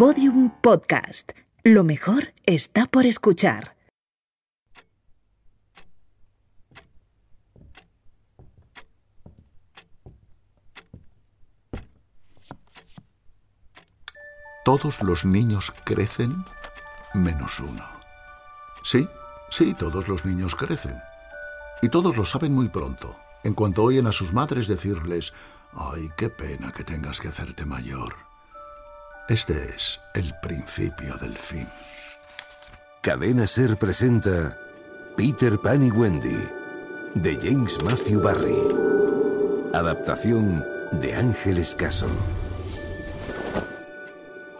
Podium 0.00 0.48
Podcast. 0.62 1.32
Lo 1.62 1.84
mejor 1.84 2.32
está 2.46 2.86
por 2.86 3.04
escuchar. 3.04 3.76
Todos 14.64 15.02
los 15.02 15.26
niños 15.26 15.70
crecen 15.84 16.46
menos 17.12 17.60
uno. 17.60 17.84
Sí, 18.82 19.06
sí, 19.50 19.74
todos 19.74 20.08
los 20.08 20.24
niños 20.24 20.56
crecen. 20.56 20.96
Y 21.82 21.90
todos 21.90 22.16
lo 22.16 22.24
saben 22.24 22.54
muy 22.54 22.70
pronto, 22.70 23.18
en 23.44 23.52
cuanto 23.52 23.82
oyen 23.82 24.06
a 24.06 24.12
sus 24.12 24.32
madres 24.32 24.66
decirles, 24.66 25.34
ay, 25.74 26.08
qué 26.16 26.30
pena 26.30 26.72
que 26.72 26.84
tengas 26.84 27.20
que 27.20 27.28
hacerte 27.28 27.66
mayor. 27.66 28.29
Este 29.30 29.52
es 29.76 30.00
el 30.12 30.34
principio 30.42 31.16
del 31.18 31.38
fin. 31.38 31.68
Cadena 33.00 33.46
Ser 33.46 33.78
presenta 33.78 34.58
Peter 35.16 35.56
Pan 35.60 35.84
y 35.84 35.90
Wendy, 35.92 36.36
de 37.14 37.38
James 37.40 37.78
Matthew 37.84 38.22
Barry. 38.22 38.58
Adaptación 39.72 40.64
de 41.00 41.14
Ángeles 41.14 41.76
Caso. 41.76 42.08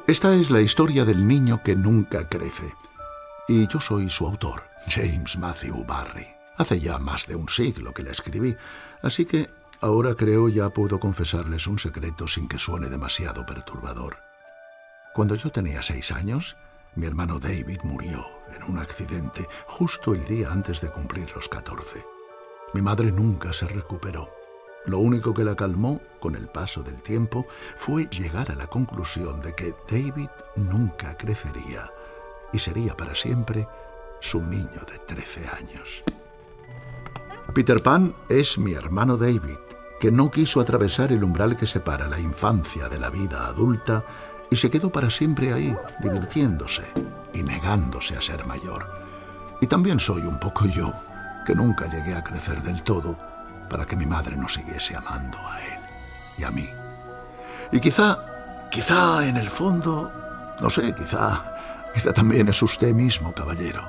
Esta 0.07 0.37
es 0.37 0.51
la 0.51 0.61
historia 0.61 1.05
del 1.05 1.27
niño 1.27 1.61
que 1.65 1.75
nunca 1.75 2.29
crece. 2.29 2.73
Y 3.49 3.67
yo 3.67 3.81
soy 3.81 4.09
su 4.09 4.25
autor, 4.25 4.63
James 4.87 5.37
Matthew 5.37 5.85
Barry. 5.85 6.29
Hace 6.59 6.79
ya 6.79 7.01
más 7.01 7.27
de 7.27 7.35
un 7.35 7.49
siglo 7.49 7.93
que 7.93 8.05
la 8.05 8.13
escribí, 8.13 8.57
así 9.03 9.25
que 9.25 9.51
ahora 9.81 10.15
creo 10.15 10.49
ya 10.49 10.71
puedo 10.71 11.01
confesarles 11.01 11.67
un 11.67 11.81
secreto 11.81 12.29
sin 12.29 12.47
que 12.47 12.61
suene 12.61 12.89
demasiado 12.89 13.45
perturbador. 13.45 14.30
Cuando 15.13 15.35
yo 15.35 15.51
tenía 15.51 15.83
seis 15.83 16.13
años, 16.13 16.57
mi 16.95 17.07
hermano 17.07 17.41
David 17.41 17.81
murió 17.83 18.25
en 18.55 18.63
un 18.71 18.79
accidente 18.79 19.47
justo 19.67 20.15
el 20.15 20.25
día 20.27 20.53
antes 20.53 20.81
de 20.81 20.91
cumplir 20.91 21.35
los 21.35 21.49
catorce. 21.49 22.07
Mi 22.75 22.81
madre 22.81 23.11
nunca 23.11 23.53
se 23.53 23.67
recuperó. 23.67 24.31
Lo 24.87 24.99
único 24.99 25.35
que 25.35 25.43
la 25.43 25.57
calmó 25.57 26.01
con 26.21 26.37
el 26.37 26.49
paso 26.49 26.83
del 26.83 27.03
tiempo 27.03 27.47
fue 27.77 28.07
llegar 28.07 28.53
a 28.53 28.55
la 28.55 28.69
conclusión 28.69 29.41
de 29.41 29.55
que 29.55 29.75
David 29.89 30.31
nunca 30.55 31.17
crecería 31.17 31.91
y 32.53 32.61
sería 32.61 32.97
para 32.97 33.15
siempre 33.17 33.67
su 34.21 34.41
niño 34.41 34.81
de 34.91 34.99
13 35.07 35.49
años. 35.59 36.05
Peter 37.53 37.83
Pan 37.83 38.15
es 38.29 38.59
mi 38.59 38.75
hermano 38.75 39.17
David, 39.17 39.59
que 39.99 40.13
no 40.13 40.31
quiso 40.31 40.61
atravesar 40.61 41.13
el 41.13 41.25
umbral 41.25 41.57
que 41.57 41.67
separa 41.67 42.07
la 42.07 42.21
infancia 42.21 42.89
de 42.89 43.01
la 43.01 43.11
vida 43.11 43.47
adulta 43.47 44.05
y 44.51 44.57
se 44.57 44.71
quedó 44.71 44.91
para 44.91 45.11
siempre 45.11 45.53
ahí, 45.53 45.77
divirtiéndose 46.01 46.83
y 47.33 47.43
negándose 47.43 48.17
a 48.17 48.21
ser 48.21 48.47
mayor. 48.47 48.91
Y 49.61 49.67
también 49.67 50.01
soy 50.01 50.23
un 50.23 50.39
poco 50.39 50.67
yo, 50.67 50.93
que 51.47 51.55
nunca 51.55 51.87
llegué 51.87 52.15
a 52.15 52.25
crecer 52.25 52.63
del 52.63 52.83
todo 52.83 53.17
para 53.69 53.87
que 53.87 53.97
mi 53.97 54.07
madre 54.07 54.37
no 54.37 54.49
siguiese 54.49 54.97
amando 54.97 55.39
a 55.39 55.61
él 55.61 55.81
y 56.39 56.45
a 56.45 56.51
mí. 56.51 56.69
Y 57.73 57.81
quizá, 57.81 58.69
quizá 58.71 59.27
en 59.27 59.37
el 59.37 59.49
fondo, 59.49 60.13
no 60.61 60.71
sé, 60.71 60.95
quizá, 60.95 61.91
quizá 61.95 62.13
también 62.13 62.49
es 62.49 62.61
usted 62.63 62.93
mismo, 62.93 63.33
caballero. 63.33 63.89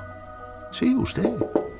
Sí, 0.70 0.94
usted. 0.94 1.30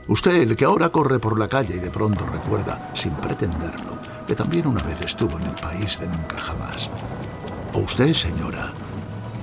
Usted, 0.09 0.43
el 0.43 0.57
que 0.57 0.65
ahora 0.65 0.89
corre 0.89 1.21
por 1.21 1.39
la 1.39 1.47
calle 1.47 1.77
y 1.77 1.79
de 1.79 1.91
pronto 1.91 2.27
recuerda, 2.27 2.91
sin 2.95 3.13
pretenderlo, 3.13 3.99
que 4.27 4.35
también 4.35 4.67
una 4.67 4.83
vez 4.83 5.01
estuvo 5.01 5.39
en 5.39 5.45
el 5.45 5.55
país 5.55 5.99
de 6.01 6.09
nunca 6.09 6.39
jamás. 6.39 6.91
O 7.73 7.81
usted, 7.81 8.13
señora. 8.15 8.73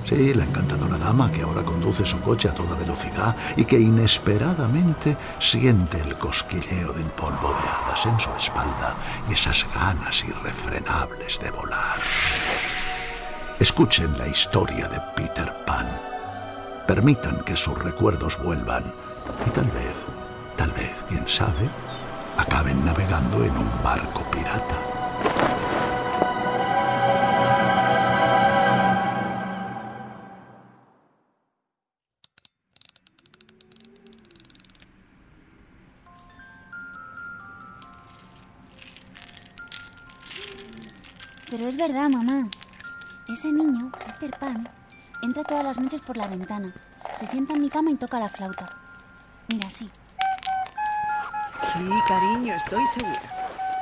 Sí, 0.04 0.34
la 0.34 0.44
encantadora 0.44 0.98
dama 0.98 1.30
que 1.30 1.42
ahora 1.42 1.62
conduce 1.62 2.04
su 2.04 2.20
coche 2.20 2.48
a 2.48 2.54
toda 2.54 2.74
velocidad 2.74 3.36
y 3.56 3.64
que 3.64 3.78
inesperadamente 3.78 5.16
siente 5.38 6.00
el 6.00 6.18
cosquilleo 6.18 6.92
del 6.92 7.10
polvo 7.10 7.48
de 7.48 7.68
hadas 7.68 8.06
en 8.06 8.18
su 8.18 8.30
espalda 8.30 8.96
y 9.28 9.34
esas 9.34 9.66
ganas 9.74 10.24
irrefrenables 10.24 11.38
de 11.38 11.50
volar. 11.50 12.00
Escuchen 13.58 14.16
la 14.18 14.26
historia 14.26 14.88
de 14.88 15.00
Peter 15.14 15.52
Pan. 15.66 15.86
Permitan 16.86 17.40
que 17.42 17.56
sus 17.56 17.78
recuerdos 17.78 18.38
vuelvan 18.42 18.84
y 19.46 19.50
tal 19.50 19.66
vez 19.66 19.94
tal 20.60 20.72
vez, 20.72 20.92
quién 21.08 21.26
sabe, 21.26 21.66
acaben 22.36 22.84
navegando 22.84 23.42
en 23.42 23.56
un 23.56 23.70
barco 23.82 24.22
pirata. 24.30 24.89
Es 41.70 41.76
verdad, 41.76 42.08
mamá. 42.08 42.48
Ese 43.28 43.52
niño, 43.52 43.92
Peter 43.92 44.36
Pan, 44.40 44.68
entra 45.22 45.44
todas 45.44 45.62
las 45.62 45.78
noches 45.78 46.00
por 46.00 46.16
la 46.16 46.26
ventana, 46.26 46.74
se 47.16 47.28
sienta 47.28 47.52
en 47.52 47.60
mi 47.60 47.68
cama 47.68 47.92
y 47.92 47.94
toca 47.94 48.18
la 48.18 48.28
flauta. 48.28 48.76
Mira, 49.46 49.70
sí. 49.70 49.88
Sí, 51.58 51.88
cariño, 52.08 52.54
estoy 52.54 52.84
segura. 52.88 53.22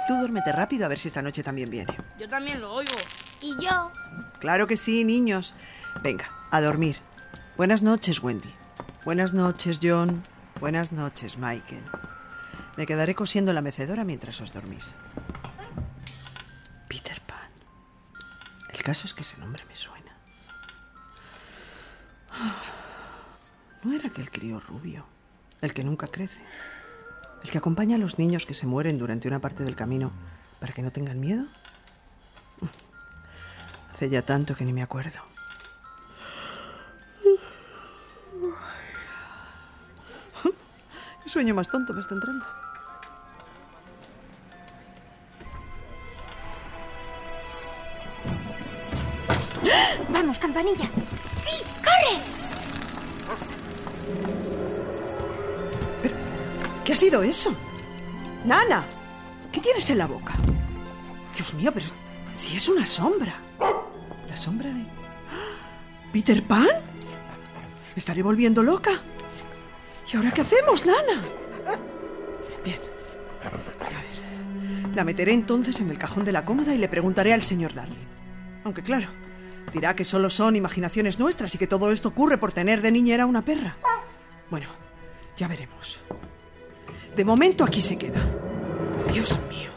Tú 0.07 0.17
duérmete 0.17 0.53
rápido 0.53 0.85
a 0.85 0.89
ver 0.89 0.99
si 0.99 1.09
esta 1.09 1.23
noche 1.23 1.43
también 1.43 1.71
viene. 1.71 1.97
Yo 2.19 2.29
también 2.29 2.61
lo 2.61 2.75
oigo. 2.75 2.93
Y 3.41 3.57
yo. 3.63 3.91
Claro 4.39 4.67
que 4.67 4.77
sí, 4.77 5.05
niños. 5.05 5.55
Venga, 6.03 6.29
a 6.51 6.61
dormir. 6.61 6.99
Buenas 7.57 7.83
noches, 7.83 8.23
Wendy. 8.23 8.53
Buenas 9.07 9.33
noches, 9.33 9.81
John. 9.83 10.23
Buenas 10.61 10.93
noches, 10.93 11.39
Michael. 11.39 11.85
Me 12.77 12.87
quedaré 12.87 13.15
cosiendo 13.15 13.55
la 13.55 13.63
mecedora 13.63 14.05
mientras 14.05 14.43
os 14.43 14.53
dormís. 14.53 14.95
Caso 18.89 19.05
es 19.05 19.13
que 19.13 19.21
ese 19.21 19.37
nombre 19.37 19.63
me 19.69 19.77
suena. 19.77 20.17
¿No 23.83 23.93
era 23.93 24.09
aquel 24.09 24.31
crío 24.31 24.61
rubio? 24.61 25.05
El 25.61 25.75
que 25.75 25.83
nunca 25.83 26.07
crece. 26.07 26.43
El 27.45 27.51
que 27.51 27.59
acompaña 27.59 27.97
a 27.97 27.99
los 27.99 28.19
niños 28.19 28.47
que 28.47 28.55
se 28.55 28.67
mueren 28.67 28.97
durante 28.97 29.29
una 29.29 29.41
parte 29.41 29.63
del 29.63 29.77
camino 29.77 30.11
para 30.59 30.73
que 30.73 30.81
no 30.81 30.91
tengan 30.91 31.21
miedo. 31.21 31.45
Hace 33.93 34.09
ya 34.09 34.23
tanto 34.23 34.57
que 34.57 34.65
ni 34.65 34.73
me 34.73 34.83
acuerdo. 34.83 35.19
¿Qué 41.23 41.29
sueño 41.29 41.55
más 41.55 41.69
tonto 41.69 41.93
me 41.93 42.01
está 42.01 42.15
entrando? 42.15 42.47
Vamos, 50.19 50.41
campanilla. 50.41 50.91
Sí, 51.37 51.63
corre. 51.79 52.19
¿Qué 56.85 56.93
ha 56.93 56.97
sido 56.97 57.23
eso? 57.23 57.55
Nana, 58.45 58.85
¿qué 59.53 59.61
tienes 59.61 59.89
en 59.91 59.99
la 59.99 60.09
boca? 60.09 60.35
Dios 61.37 61.55
mío, 61.55 61.71
pero 61.73 61.87
si 62.33 62.57
es 62.57 62.69
una 62.69 62.85
sombra. 62.85 63.37
¿La 64.29 64.37
sombra 64.37 64.73
de... 64.73 64.85
¿Peter 66.13 66.43
Pan? 66.43 66.67
¿Me 66.67 68.01
estaré 68.01 68.25
volviendo 68.25 68.65
loca? 68.65 69.01
¿Y 70.13 70.17
ahora 70.17 70.33
qué 70.33 70.41
hacemos, 70.41 70.85
Nana? 70.85 71.23
Bien. 72.65 72.81
A 73.45 73.51
ver. 73.51 74.97
La 74.97 75.05
meteré 75.05 75.33
entonces 75.33 75.81
en 75.81 75.91
el 75.91 75.97
cajón 75.97 76.25
de 76.25 76.33
la 76.33 76.45
cómoda 76.45 76.75
y 76.75 76.79
le 76.79 76.89
preguntaré 76.89 77.33
al 77.33 77.43
señor 77.43 77.73
Darling. 77.73 78.09
Aunque 78.65 78.83
claro, 78.83 79.07
dirá 79.73 79.95
que 79.95 80.05
solo 80.05 80.31
son 80.31 80.57
imaginaciones 80.57 81.19
nuestras 81.19 81.55
y 81.55 81.59
que 81.59 81.67
todo 81.67 81.91
esto 81.91 82.09
ocurre 82.09 82.39
por 82.39 82.53
tener 82.53 82.83
de 82.83 82.93
niñera 82.93 83.27
una 83.27 83.43
perra. 83.43 83.77
Bueno, 84.51 84.69
ya 85.37 85.49
veremos. 85.49 86.01
De 87.15 87.25
momento 87.25 87.65
aquí 87.65 87.81
se 87.81 87.99
queda. 87.99 88.21
Dios 89.13 89.39
mío, 89.49 89.71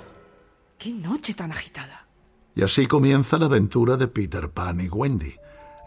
qué 0.78 0.92
noche 0.92 1.34
tan 1.34 1.52
agitada. 1.52 2.08
Y 2.56 2.64
así 2.64 2.86
comienza 2.86 3.38
la 3.38 3.46
aventura 3.46 3.98
de 3.98 4.08
Peter 4.08 4.50
Pan 4.52 4.82
y 4.82 4.90
Wendy. 4.90 5.36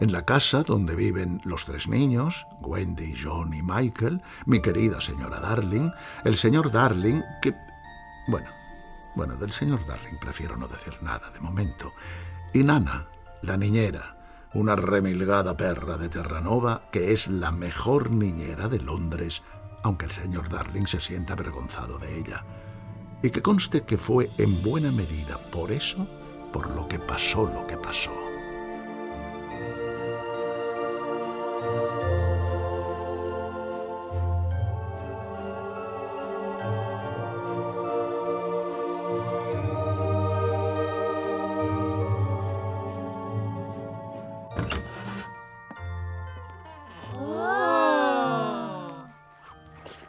En 0.01 0.11
la 0.11 0.25
casa 0.25 0.63
donde 0.63 0.95
viven 0.95 1.39
los 1.45 1.63
tres 1.63 1.87
niños, 1.87 2.45
Wendy, 2.61 3.13
John 3.23 3.53
y 3.53 3.61
Michael, 3.61 4.21
mi 4.45 4.61
querida 4.61 4.99
señora 4.99 5.39
Darling, 5.39 5.91
el 6.25 6.35
señor 6.35 6.71
Darling, 6.71 7.21
que... 7.41 7.53
Bueno, 8.27 8.49
bueno, 9.15 9.35
del 9.37 9.53
señor 9.53 9.85
Darling 9.87 10.17
prefiero 10.19 10.57
no 10.57 10.67
decir 10.67 10.97
nada 11.01 11.31
de 11.31 11.39
momento. 11.39 11.93
Y 12.51 12.63
Nana, 12.63 13.07
la 13.45 13.57
niñera, 13.57 14.17
una 14.53 14.75
remilgada 14.75 15.57
perra 15.57 15.97
de 15.97 16.09
Terranova, 16.09 16.89
que 16.91 17.11
es 17.11 17.27
la 17.27 17.51
mejor 17.51 18.11
niñera 18.11 18.67
de 18.67 18.79
Londres 18.79 19.43
aunque 19.85 20.05
el 20.05 20.11
señor 20.11 20.49
Darling 20.49 20.87
se 20.87 20.99
sienta 20.99 21.33
avergonzado 21.33 21.99
de 21.99 22.17
ella. 22.17 22.43
Y 23.21 23.29
que 23.29 23.43
conste 23.43 23.83
que 23.83 23.99
fue 23.99 24.31
en 24.39 24.63
buena 24.63 24.91
medida 24.91 25.37
por 25.51 25.71
eso 25.71 26.07
por 26.51 26.75
lo 26.75 26.87
que 26.87 26.97
pasó 26.97 27.45
lo 27.45 27.67
que 27.67 27.77
pasó. 27.77 28.24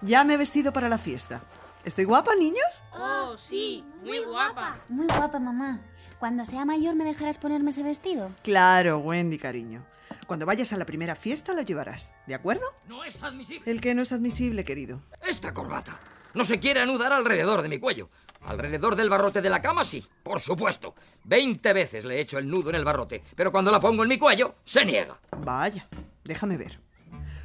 Ya 0.07 0.23
me 0.23 0.35
he 0.35 0.37
vestido 0.37 0.73
para 0.73 0.89
la 0.89 0.99
fiesta. 0.99 1.43
¿Estoy 1.85 2.05
guapa, 2.05 2.37
niños? 2.37 2.81
Oh, 2.93 3.35
sí, 3.37 3.85
muy 4.05 4.21
guapa. 4.21 4.79
Muy 4.89 5.09
guapa, 5.09 5.41
mamá. 5.41 5.81
Cuando 6.21 6.45
sea 6.45 6.65
mayor, 6.65 6.95
¿me 6.95 7.03
dejarás 7.03 7.39
ponerme 7.39 7.71
ese 7.71 7.83
vestido? 7.83 8.31
Claro, 8.45 8.99
Wendy, 8.99 9.37
cariño. 9.37 9.85
Cuando 10.29 10.47
vayas 10.47 10.73
a 10.73 10.77
la 10.77 10.87
primera 10.87 11.17
fiesta 11.17 11.55
lo 11.55 11.63
llevarás, 11.63 12.15
¿de 12.29 12.37
acuerdo? 12.37 12.63
No 12.87 13.03
es 13.03 13.21
admisible. 13.21 13.69
El 13.69 13.81
que 13.81 13.97
no 13.97 14.03
es 14.03 14.13
admisible, 14.13 14.65
querido. 14.65 15.01
Esta 15.27 15.53
corbata 15.53 15.99
no 16.35 16.45
se 16.45 16.61
quiere 16.61 16.81
anudar 16.81 17.13
alrededor 17.13 17.63
de 17.63 17.69
mi 17.69 17.81
cuello. 17.81 18.09
Alrededor 18.45 18.95
del 18.95 19.11
barrote 19.11 19.43
de 19.43 19.51
la 19.51 19.61
cama, 19.61 19.85
sí, 19.85 20.07
por 20.23 20.39
supuesto. 20.39 20.95
Veinte 21.25 21.73
veces 21.73 22.05
le 22.05 22.15
he 22.15 22.21
hecho 22.21 22.39
el 22.39 22.49
nudo 22.49 22.71
en 22.71 22.77
el 22.77 22.85
barrote, 22.85 23.25
pero 23.35 23.51
cuando 23.51 23.73
la 23.73 23.81
pongo 23.81 24.05
en 24.05 24.09
mi 24.09 24.19
cuello, 24.19 24.55
se 24.65 24.85
niega. 24.85 25.19
Vaya, 25.39 25.89
déjame 26.23 26.57
ver. 26.57 26.79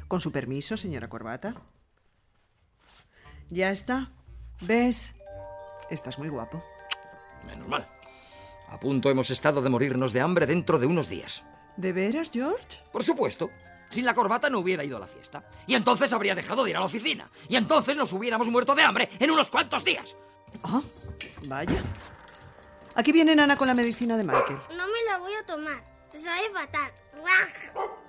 Con 0.06 0.20
su 0.20 0.30
permiso, 0.30 0.76
señora 0.76 1.08
Corbata. 1.08 1.56
Ya 3.52 3.70
está. 3.70 4.10
¿Ves? 4.62 5.12
Estás 5.90 6.18
muy 6.18 6.30
guapo. 6.30 6.64
Menos 7.46 7.68
mal. 7.68 7.86
A 8.70 8.80
punto 8.80 9.10
hemos 9.10 9.30
estado 9.30 9.60
de 9.60 9.68
morirnos 9.68 10.14
de 10.14 10.22
hambre 10.22 10.46
dentro 10.46 10.78
de 10.78 10.86
unos 10.86 11.10
días. 11.10 11.44
¿De 11.76 11.92
veras, 11.92 12.30
George? 12.32 12.82
Por 12.90 13.04
supuesto. 13.04 13.50
Sin 13.90 14.06
la 14.06 14.14
corbata 14.14 14.48
no 14.48 14.60
hubiera 14.60 14.84
ido 14.84 14.96
a 14.96 15.00
la 15.00 15.06
fiesta. 15.06 15.44
Y 15.66 15.74
entonces 15.74 16.10
habría 16.14 16.34
dejado 16.34 16.64
de 16.64 16.70
ir 16.70 16.76
a 16.78 16.80
la 16.80 16.86
oficina. 16.86 17.30
Y 17.46 17.56
entonces 17.56 17.94
nos 17.94 18.10
hubiéramos 18.14 18.48
muerto 18.48 18.74
de 18.74 18.84
hambre 18.84 19.10
en 19.18 19.30
unos 19.30 19.50
cuantos 19.50 19.84
días. 19.84 20.16
Ah, 20.64 20.80
vaya. 21.46 21.82
Aquí 22.94 23.12
viene 23.12 23.36
Nana 23.36 23.58
con 23.58 23.68
la 23.68 23.74
medicina 23.74 24.16
de 24.16 24.24
Michael. 24.24 24.60
No 24.74 24.86
me 24.86 25.04
la 25.04 25.18
voy 25.18 25.34
a 25.34 25.44
tomar. 25.44 25.84
Sabe 26.12 26.50
fatal. 26.54 26.90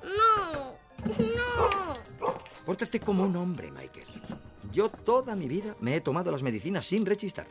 No, 0.00 0.78
no. 0.96 2.38
Pórtate 2.64 3.00
como 3.00 3.24
un 3.24 3.36
hombre, 3.36 3.70
Michael. 3.70 4.17
Yo 4.70 4.88
toda 4.90 5.34
mi 5.34 5.48
vida 5.48 5.76
me 5.80 5.96
he 5.96 6.00
tomado 6.00 6.30
las 6.30 6.42
medicinas 6.42 6.86
sin 6.86 7.06
rechistar. 7.06 7.46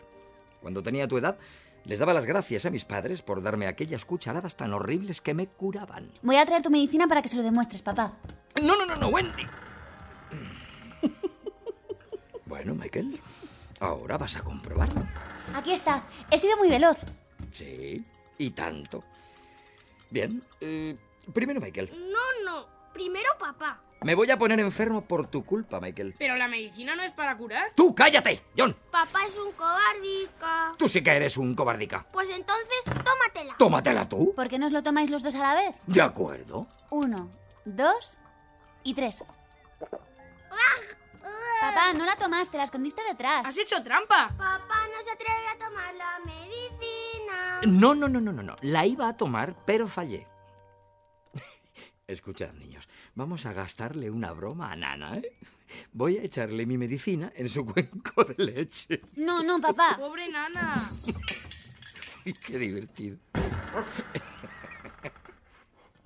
Cuando 0.62 0.84
tenía 0.84 1.08
tu 1.08 1.18
edad, 1.18 1.38
les 1.86 2.00
daba 2.00 2.14
las 2.14 2.26
gracias 2.26 2.66
a 2.66 2.70
mis 2.70 2.86
padres 2.86 3.22
por 3.22 3.42
darme 3.42 3.68
aquellas 3.68 4.06
cucharadas 4.06 4.56
tan 4.56 4.74
horribles 4.74 5.22
que 5.22 5.34
me 5.34 5.48
curaban. 5.48 6.12
Voy 6.22 6.36
a 6.36 6.46
traer 6.46 6.62
tu 6.62 6.70
medicina 6.70 7.08
para 7.08 7.22
que 7.22 7.30
se 7.30 7.38
lo 7.38 7.44
demuestres, 7.44 7.82
papá. 7.82 8.14
No, 8.62 8.76
no, 8.76 8.86
no, 8.86 8.96
no, 8.96 9.08
Wendy. 9.08 9.44
Bueno, 12.46 12.74
Michael, 12.76 13.20
ahora 13.82 14.18
vas 14.18 14.38
a 14.38 14.42
comprobarlo. 14.42 15.02
Aquí 15.54 15.74
está. 15.74 16.04
He 16.32 16.38
sido 16.38 16.56
muy 16.56 16.70
veloz. 16.70 16.98
Sí, 17.52 18.04
y 18.38 18.50
tanto. 18.52 19.04
Bien, 20.10 20.42
eh, 20.62 20.96
primero, 21.34 21.60
Michael. 21.60 21.92
No, 22.10 22.44
no. 22.46 22.66
Primero 22.94 23.30
papá. 23.38 23.82
Me 24.02 24.14
voy 24.16 24.30
a 24.30 24.38
poner 24.38 24.60
enfermo 24.60 25.02
por 25.02 25.28
tu 25.28 25.44
culpa, 25.44 25.80
Michael. 25.80 26.16
Pero 26.20 26.36
la 26.36 26.48
medicina 26.48 26.96
no 26.96 27.04
es 27.04 27.12
para 27.12 27.36
curar. 27.36 27.72
¡Tú 27.76 27.96
cállate, 27.96 28.44
John! 28.58 28.76
Papá 28.92 29.26
es 29.26 29.36
un 29.38 29.52
cobardica. 29.54 30.76
Tú 30.78 30.88
sí 30.88 31.02
que 31.02 31.12
eres 31.12 31.36
un 31.38 31.56
cobardica. 31.56 32.06
Pues 32.12 32.30
entonces, 32.30 32.84
tómatela. 32.86 33.56
Tómatela 33.58 34.08
tú. 34.08 34.34
¿Por 34.36 34.48
qué 34.48 34.60
no 34.60 34.68
os 34.68 34.72
lo 34.72 34.84
tomáis 34.84 35.10
los 35.10 35.24
dos 35.24 35.34
a 35.36 35.40
la 35.40 35.56
vez? 35.56 35.76
De 35.88 36.02
acuerdo. 36.02 36.68
Uno, 36.92 37.30
dos 37.66 38.18
y 38.84 38.94
tres. 38.94 39.24
Papá, 41.60 41.94
no 41.94 42.06
la 42.06 42.16
tomaste, 42.16 42.56
la 42.58 42.64
escondiste 42.64 43.02
detrás. 43.04 43.46
¡Has 43.46 43.58
hecho 43.58 43.82
trampa! 43.84 44.30
Papá 44.38 44.88
no 44.96 45.04
se 45.04 45.12
atreve 45.12 45.48
a 45.48 45.58
tomar 45.58 45.94
la 45.96 46.20
medicina. 46.24 47.62
No, 47.66 47.96
no, 47.96 48.08
no, 48.08 48.22
no, 48.22 48.32
no, 48.32 48.44
no. 48.44 48.56
La 48.62 48.86
iba 48.86 49.08
a 49.08 49.18
tomar, 49.18 49.56
pero 49.66 49.88
fallé. 49.88 50.28
Escuchad, 52.08 52.54
niños. 52.54 52.88
Vamos 53.18 53.48
a 53.48 53.52
gastarle 53.52 54.12
una 54.12 54.32
broma 54.32 54.72
a 54.72 54.76
Nana, 54.76 55.18
¿eh? 55.18 55.34
Voy 55.92 56.18
a 56.18 56.22
echarle 56.22 56.68
mi 56.68 56.78
medicina 56.78 57.34
en 57.36 57.50
su 57.50 57.66
cuenco 57.74 58.24
de 58.24 58.46
leche. 58.46 59.02
No, 59.16 59.42
no, 59.42 59.60
papá. 59.60 59.96
¡Pobre 59.98 60.30
nana! 60.30 60.88
Uy, 62.28 62.34
qué 62.34 62.60
divertido. 62.60 63.18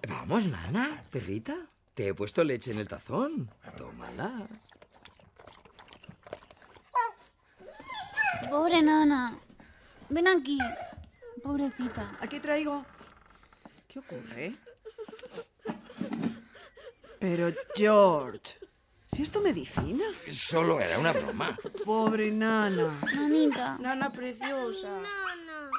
Vamos, 0.07 0.45
Nana, 0.45 1.03
perrita. 1.11 1.57
Te 1.93 2.07
he 2.07 2.13
puesto 2.13 2.45
leche 2.45 2.71
en 2.71 2.79
el 2.79 2.87
tazón. 2.87 3.49
Tómala. 3.75 4.47
Pobre 8.49 8.81
nana. 8.81 9.37
Ven 10.09 10.27
aquí. 10.29 10.57
Pobrecita. 11.43 12.17
Aquí 12.21 12.39
traigo. 12.39 12.85
¿Qué 13.89 13.99
ocurre? 13.99 14.55
Pero, 17.21 17.51
George, 17.75 18.57
si 19.11 19.21
es 19.21 19.29
tu 19.29 19.41
medicina. 19.41 20.03
Solo 20.27 20.81
era 20.81 20.97
una 20.97 21.11
broma. 21.11 21.55
Pobre 21.85 22.31
nana. 22.31 22.99
Nanita. 23.13 23.77
Nana 23.77 24.09
preciosa. 24.09 24.89
No. 24.89 25.69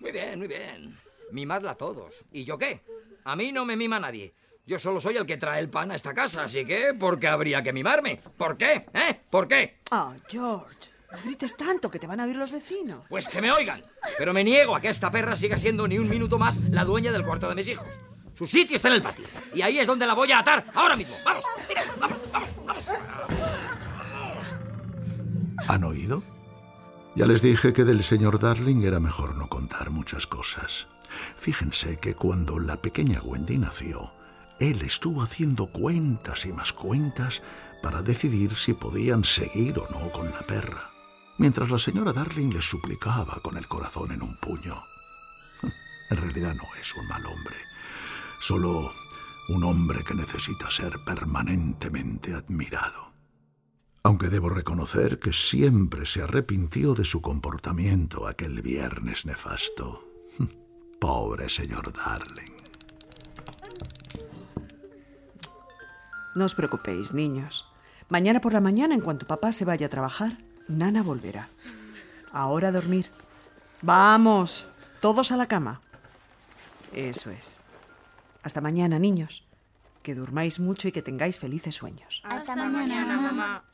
Muy 0.00 0.10
bien, 0.10 0.40
muy 0.40 0.48
bien. 0.48 0.98
Mimadla 1.30 1.70
a 1.70 1.74
todos. 1.76 2.16
¿Y 2.32 2.42
yo 2.42 2.58
qué? 2.58 2.80
A 3.22 3.36
mí 3.36 3.52
no 3.52 3.64
me 3.64 3.76
mima 3.76 4.00
nadie. 4.00 4.34
Yo 4.66 4.80
solo 4.80 5.00
soy 5.00 5.16
el 5.16 5.24
que 5.24 5.36
trae 5.36 5.60
el 5.60 5.70
pan 5.70 5.92
a 5.92 5.94
esta 5.94 6.12
casa, 6.12 6.42
así 6.42 6.64
que 6.64 6.94
¿por 6.94 7.20
qué 7.20 7.28
habría 7.28 7.62
que 7.62 7.72
mimarme? 7.72 8.20
¿Por 8.36 8.56
qué? 8.56 8.86
¿Eh? 8.92 9.20
¿Por 9.30 9.46
qué? 9.46 9.78
Ah, 9.92 10.16
George, 10.28 10.90
no 11.12 11.18
grites 11.24 11.56
tanto 11.56 11.88
que 11.90 12.00
te 12.00 12.08
van 12.08 12.18
a 12.18 12.24
oír 12.24 12.36
los 12.36 12.50
vecinos. 12.50 13.04
Pues 13.08 13.28
que 13.28 13.40
me 13.40 13.52
oigan. 13.52 13.80
Pero 14.18 14.34
me 14.34 14.42
niego 14.42 14.74
a 14.74 14.80
que 14.80 14.88
esta 14.88 15.12
perra 15.12 15.36
siga 15.36 15.56
siendo 15.56 15.86
ni 15.86 15.96
un 15.96 16.08
minuto 16.08 16.38
más 16.38 16.58
la 16.70 16.84
dueña 16.84 17.12
del 17.12 17.24
cuarto 17.24 17.48
de 17.48 17.54
mis 17.54 17.68
hijos. 17.68 17.86
Su 18.38 18.46
sitio 18.46 18.76
está 18.76 18.86
en 18.86 18.94
el 18.94 19.02
patio. 19.02 19.26
Y 19.52 19.62
ahí 19.62 19.80
es 19.80 19.86
donde 19.88 20.06
la 20.06 20.14
voy 20.14 20.30
a 20.30 20.38
atar 20.38 20.64
ahora 20.72 20.94
mismo. 20.94 21.16
Vamos, 21.24 21.42
mira, 21.68 21.82
vamos, 21.98 22.18
vamos, 22.32 22.50
vamos. 22.64 22.84
¿Han 25.66 25.82
oído? 25.82 26.22
Ya 27.16 27.26
les 27.26 27.42
dije 27.42 27.72
que 27.72 27.82
del 27.82 28.04
señor 28.04 28.38
Darling 28.38 28.84
era 28.84 29.00
mejor 29.00 29.34
no 29.34 29.48
contar 29.48 29.90
muchas 29.90 30.28
cosas. 30.28 30.86
Fíjense 31.36 31.96
que 31.96 32.14
cuando 32.14 32.60
la 32.60 32.80
pequeña 32.80 33.20
Wendy 33.22 33.58
nació, 33.58 34.12
él 34.60 34.82
estuvo 34.82 35.22
haciendo 35.22 35.66
cuentas 35.66 36.46
y 36.46 36.52
más 36.52 36.72
cuentas 36.72 37.42
para 37.82 38.02
decidir 38.02 38.54
si 38.54 38.72
podían 38.72 39.24
seguir 39.24 39.80
o 39.80 39.88
no 39.90 40.12
con 40.12 40.30
la 40.30 40.42
perra, 40.42 40.90
mientras 41.38 41.70
la 41.70 41.78
señora 41.78 42.12
Darling 42.12 42.50
les 42.50 42.66
suplicaba 42.66 43.40
con 43.42 43.56
el 43.56 43.66
corazón 43.66 44.12
en 44.12 44.22
un 44.22 44.36
puño. 44.36 44.76
En 46.10 46.16
realidad 46.16 46.54
no 46.54 46.64
es 46.80 46.94
un 46.94 47.06
mal 47.06 47.26
hombre, 47.26 47.56
solo 48.40 48.92
un 49.48 49.64
hombre 49.64 50.04
que 50.04 50.14
necesita 50.14 50.70
ser 50.70 50.98
permanentemente 51.04 52.34
admirado. 52.34 53.12
Aunque 54.02 54.28
debo 54.28 54.48
reconocer 54.48 55.18
que 55.18 55.32
siempre 55.32 56.06
se 56.06 56.22
arrepintió 56.22 56.94
de 56.94 57.04
su 57.04 57.20
comportamiento 57.20 58.26
aquel 58.26 58.62
viernes 58.62 59.26
nefasto. 59.26 60.04
Pobre 61.00 61.48
señor 61.48 61.92
Darling. 61.92 62.52
No 66.34 66.44
os 66.44 66.54
preocupéis, 66.54 67.14
niños. 67.14 67.66
Mañana 68.08 68.40
por 68.40 68.52
la 68.52 68.60
mañana, 68.60 68.94
en 68.94 69.00
cuanto 69.00 69.26
papá 69.26 69.52
se 69.52 69.64
vaya 69.64 69.86
a 69.86 69.90
trabajar, 69.90 70.38
Nana 70.68 71.02
volverá. 71.02 71.48
Ahora 72.32 72.68
a 72.68 72.72
dormir. 72.72 73.10
Vamos, 73.82 74.66
todos 75.00 75.32
a 75.32 75.36
la 75.36 75.46
cama. 75.46 75.80
Eso 76.92 77.30
es. 77.30 77.58
Hasta 78.42 78.60
mañana, 78.60 78.98
niños. 78.98 79.46
Que 80.02 80.14
durmáis 80.14 80.60
mucho 80.60 80.88
y 80.88 80.92
que 80.92 81.02
tengáis 81.02 81.38
felices 81.38 81.74
sueños. 81.74 82.22
Hasta, 82.24 82.54
Mañana, 82.54 83.16
mamá. 83.20 83.64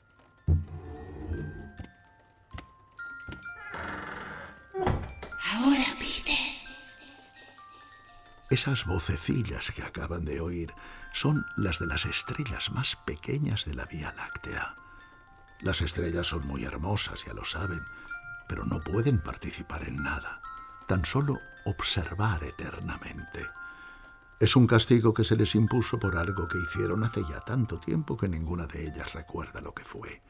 Esas 8.54 8.84
vocecillas 8.84 9.72
que 9.72 9.82
acaban 9.82 10.24
de 10.24 10.40
oír 10.40 10.72
son 11.12 11.44
las 11.56 11.80
de 11.80 11.88
las 11.88 12.04
estrellas 12.04 12.70
más 12.70 12.94
pequeñas 13.04 13.64
de 13.64 13.74
la 13.74 13.84
Vía 13.86 14.14
Láctea. 14.16 14.76
Las 15.60 15.80
estrellas 15.80 16.28
son 16.28 16.46
muy 16.46 16.64
hermosas, 16.64 17.24
ya 17.24 17.32
lo 17.34 17.44
saben, 17.44 17.82
pero 18.48 18.64
no 18.64 18.78
pueden 18.78 19.20
participar 19.20 19.82
en 19.88 20.02
nada, 20.04 20.40
tan 20.86 21.04
solo 21.04 21.40
observar 21.64 22.44
eternamente. 22.44 23.44
Es 24.40 24.56
un 24.56 24.66
castigo 24.66 25.14
que 25.14 25.24
se 25.24 25.36
les 25.36 25.54
impuso 25.54 25.98
por 25.98 26.18
algo 26.18 26.48
que 26.48 26.58
hicieron 26.58 27.04
hace 27.04 27.22
ya 27.22 27.40
tanto 27.40 27.78
tiempo 27.78 28.16
que 28.16 28.28
ninguna 28.28 28.66
de 28.66 28.84
ellas 28.84 29.14
recuerda 29.14 29.60
lo 29.60 29.72
que 29.72 29.84
fue. 29.84 30.22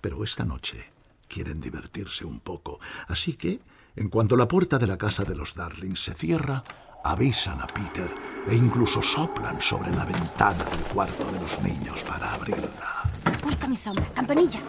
Pero 0.00 0.22
esta 0.22 0.44
noche 0.44 0.92
quieren 1.28 1.60
divertirse 1.60 2.24
un 2.24 2.40
poco, 2.40 2.78
así 3.08 3.34
que, 3.34 3.60
en 3.96 4.08
cuanto 4.08 4.36
la 4.36 4.46
puerta 4.46 4.78
de 4.78 4.86
la 4.86 4.96
casa 4.96 5.24
de 5.24 5.34
los 5.34 5.54
Darlings 5.54 6.00
se 6.00 6.14
cierra, 6.14 6.62
avisan 7.04 7.60
a 7.60 7.66
Peter 7.66 8.12
e 8.48 8.54
incluso 8.54 9.02
soplan 9.02 9.60
sobre 9.60 9.90
la 9.90 10.04
ventana 10.04 10.64
del 10.64 10.80
cuarto 10.92 11.30
de 11.32 11.40
los 11.40 11.60
niños 11.62 12.04
para 12.04 12.32
abrirla. 12.32 13.02
Busca 13.42 13.66
mi 13.66 13.76
sombra, 13.76 14.06
campanilla. 14.14 14.60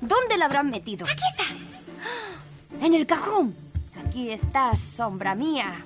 ¿Dónde 0.00 0.38
la 0.38 0.46
habrán 0.46 0.70
metido? 0.70 1.06
Aquí 1.06 1.24
está. 1.30 2.84
En 2.84 2.94
el 2.94 3.06
cajón. 3.06 3.54
Aquí 4.06 4.30
está, 4.30 4.76
sombra 4.76 5.34
mía. 5.34 5.84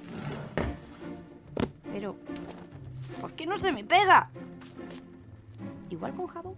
Pero, 1.92 2.16
¿por 3.21 3.33
qué 3.33 3.47
no 3.47 3.59
se 3.59 3.73
me 3.73 3.85
pega? 3.85 4.30
Igual 5.90 6.14
con 6.14 6.26
jabón. 6.26 6.54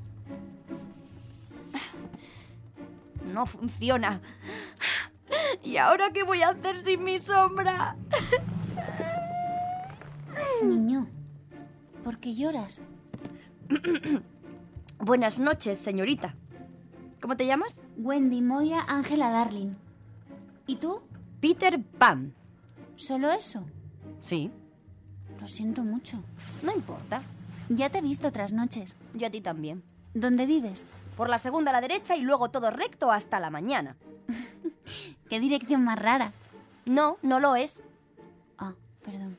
no 3.33 3.47
funciona. 3.47 4.21
¿Y 5.63 5.77
ahora 5.77 6.11
qué 6.13 6.23
voy 6.23 6.43
a 6.43 6.51
hacer 6.51 6.81
sin 6.83 7.05
mi 7.05 7.21
sombra? 7.21 7.97
Niño, 10.63 11.07
¿por 12.05 12.19
qué 12.19 12.35
lloras? 12.35 12.81
Buenas 14.99 15.39
noches, 15.39 15.79
señorita. 15.79 16.35
¿Cómo 17.21 17.37
te 17.37 17.47
llamas? 17.47 17.79
Wendy, 17.97 18.43
Moira, 18.43 18.85
Ángela, 18.89 19.31
Darling. 19.31 19.75
¿Y 20.67 20.77
tú? 20.77 21.01
Peter 21.41 21.81
Pan. 21.99 22.35
¿Solo 22.97 23.31
eso? 23.31 23.65
Sí, 24.21 24.51
Lo 25.41 25.49
siento 25.49 25.83
mucho. 25.83 26.23
no 26.63 26.73
importa. 26.73 27.23
Ya 27.69 27.89
te 27.89 27.99
he 27.99 28.03
visto 28.03 28.29
otras 28.29 28.53
noches. 28.53 28.97
Yo 29.15 29.29
a 29.29 29.31
ti 29.31 29.41
también. 29.41 29.83
¿Dónde 30.13 30.45
vives? 30.45 30.85
Por 31.17 31.29
la 31.29 31.39
segunda 31.39 31.71
a 31.71 31.75
la 31.75 31.81
derecha 31.81 32.17
y 32.17 32.23
luego 32.23 32.51
todo 32.51 32.71
recto 32.71 33.13
hasta 33.13 33.41
la 33.41 33.51
mañana. 33.51 33.97
¿Qué 35.29 35.39
dirección 35.39 35.85
más 35.85 35.99
rara? 35.99 36.33
No, 36.85 37.17
no 37.23 37.39
lo 37.39 37.55
es. 37.55 37.81
Ah, 38.59 38.75
perdón. 39.05 39.39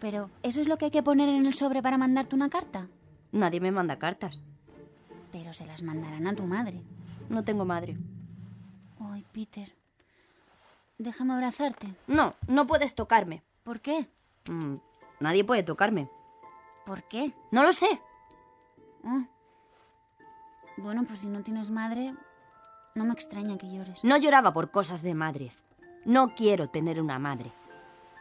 Pero, 0.00 0.30
¿eso 0.42 0.60
es 0.60 0.68
lo 0.68 0.78
que 0.78 0.86
hay 0.86 0.90
que 0.90 1.02
poner 1.02 1.28
en 1.28 1.46
el 1.46 1.54
sobre 1.54 1.82
para 1.82 1.98
mandarte 1.98 2.34
una 2.34 2.48
carta? 2.48 2.88
Nadie 3.30 3.60
me 3.60 3.70
manda 3.70 3.98
cartas. 3.98 4.42
Pero 5.30 5.52
se 5.52 5.66
las 5.66 5.82
mandarán 5.82 6.26
a 6.26 6.34
tu 6.34 6.44
madre. 6.44 6.82
No 7.28 7.44
tengo 7.44 7.64
madre. 7.64 7.96
Ay, 8.98 9.24
Peter. 9.32 9.72
Déjame 10.98 11.34
abrazarte. 11.34 11.94
No, 12.06 12.34
no 12.48 12.66
puedes 12.66 12.94
tocarme. 12.94 13.42
¿Por 13.64 13.80
qué? 13.80 14.08
Mm, 14.48 14.76
nadie 15.20 15.44
puede 15.44 15.62
tocarme. 15.62 16.08
¿Por 16.84 17.04
qué? 17.04 17.32
No 17.50 17.62
lo 17.62 17.72
sé. 17.72 18.00
Ah. 19.04 19.24
Bueno, 20.76 21.04
pues 21.04 21.20
si 21.20 21.26
no 21.26 21.42
tienes 21.42 21.70
madre, 21.70 22.14
no 22.94 23.04
me 23.04 23.12
extraña 23.12 23.58
que 23.58 23.70
llores. 23.70 24.02
No 24.04 24.16
lloraba 24.16 24.52
por 24.52 24.70
cosas 24.70 25.02
de 25.02 25.14
madres. 25.14 25.64
No 26.04 26.34
quiero 26.34 26.68
tener 26.68 27.00
una 27.00 27.18
madre. 27.18 27.52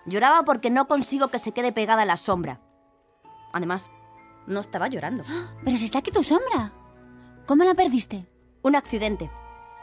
Lloraba 0.06 0.44
porque 0.44 0.70
no 0.70 0.88
consigo 0.88 1.30
que 1.30 1.40
se 1.40 1.52
quede 1.52 1.72
pegada 1.72 2.04
a 2.04 2.06
la 2.06 2.18
sombra. 2.18 2.60
Además, 3.54 3.90
no 4.48 4.60
estaba 4.60 4.88
llorando. 4.88 5.24
Pero 5.64 5.78
si 5.78 5.86
está 5.86 6.00
aquí 6.00 6.12
tu 6.12 6.24
sombra. 6.24 6.72
¿Cómo 7.48 7.64
la 7.64 7.74
perdiste? 7.74 8.28
Un 8.62 8.76
accidente. 8.76 9.30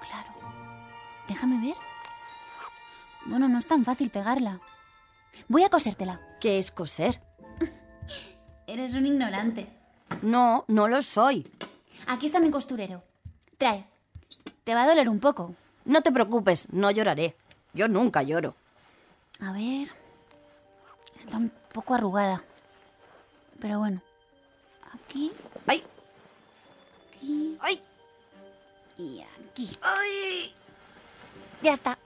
Claro. 0.07 0.30
Déjame 1.26 1.61
ver. 1.61 1.76
Bueno, 3.26 3.49
no 3.49 3.59
es 3.59 3.66
tan 3.66 3.85
fácil 3.85 4.11
pegarla. 4.11 4.61
Voy 5.47 5.62
a 5.64 5.68
cosértela. 5.71 6.21
¿Qué 6.40 6.59
es 6.59 6.71
coser? 6.71 7.21
Eres 8.66 8.95
un 8.95 9.07
ignorante. 9.07 9.68
No, 10.23 10.64
no 10.68 10.88
lo 10.88 11.02
soy. 11.02 11.49
Aquí 12.07 12.26
está 12.26 12.40
mi 12.40 12.50
costurero. 12.50 13.02
Trae. 13.59 13.87
Te 14.64 14.75
va 14.75 14.83
a 14.85 14.88
doler 14.88 15.09
un 15.09 15.21
poco. 15.21 15.54
No 15.85 16.02
te 16.02 16.12
preocupes, 16.12 16.68
no 16.73 16.90
lloraré. 16.90 17.37
Yo 17.73 17.88
nunca 17.88 18.23
lloro. 18.23 18.54
A 19.40 19.52
ver. 19.52 19.88
Está 21.18 21.37
un 21.37 21.52
poco 21.73 21.95
arrugada. 21.95 22.42
Pero 23.61 23.78
bueno. 23.78 24.00
Aquí, 24.92 25.33
¡Ay! 25.66 25.83
aquí 27.16 27.59
¡Ay! 27.61 27.83
y 28.97 29.21
aquí. 29.21 29.71
¡Ay! 29.83 30.54
Ya 31.62 31.73
está. 31.73 31.99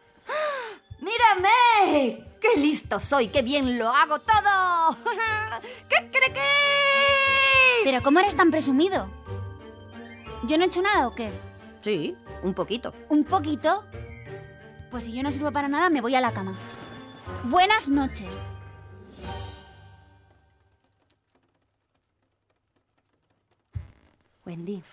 ¡Mírame! 1.02 2.24
¡Qué 2.40 2.60
listo 2.60 3.00
soy! 3.00 3.26
¡Qué 3.26 3.42
bien 3.42 3.76
lo 3.76 3.88
hago 3.88 4.20
todo! 4.20 4.96
¡Qué 5.88 6.08
crequé! 6.12 6.40
Pero 7.82 8.00
¿cómo 8.04 8.20
eres 8.20 8.36
tan 8.36 8.52
presumido? 8.52 9.10
¿Yo 10.44 10.56
no 10.56 10.62
he 10.62 10.66
hecho 10.68 10.80
nada 10.80 11.08
o 11.08 11.12
qué? 11.12 11.32
Sí, 11.80 12.16
un 12.44 12.54
poquito. 12.54 12.94
¿Un 13.08 13.24
poquito? 13.24 13.84
Pues 14.92 15.04
si 15.04 15.12
yo 15.12 15.24
no 15.24 15.32
sirvo 15.32 15.50
para 15.50 15.66
nada, 15.66 15.90
me 15.90 16.00
voy 16.00 16.14
a 16.14 16.20
la 16.20 16.32
cama. 16.32 16.54
Buenas 17.44 17.88
noches. 17.88 18.40
Wendy. 24.46 24.84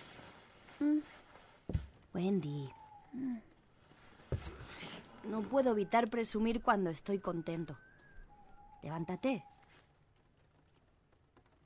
Wendy. 2.12 2.68
No 5.24 5.42
puedo 5.42 5.72
evitar 5.72 6.08
presumir 6.08 6.62
cuando 6.62 6.90
estoy 6.90 7.18
contento. 7.18 7.76
Levántate. 8.82 9.44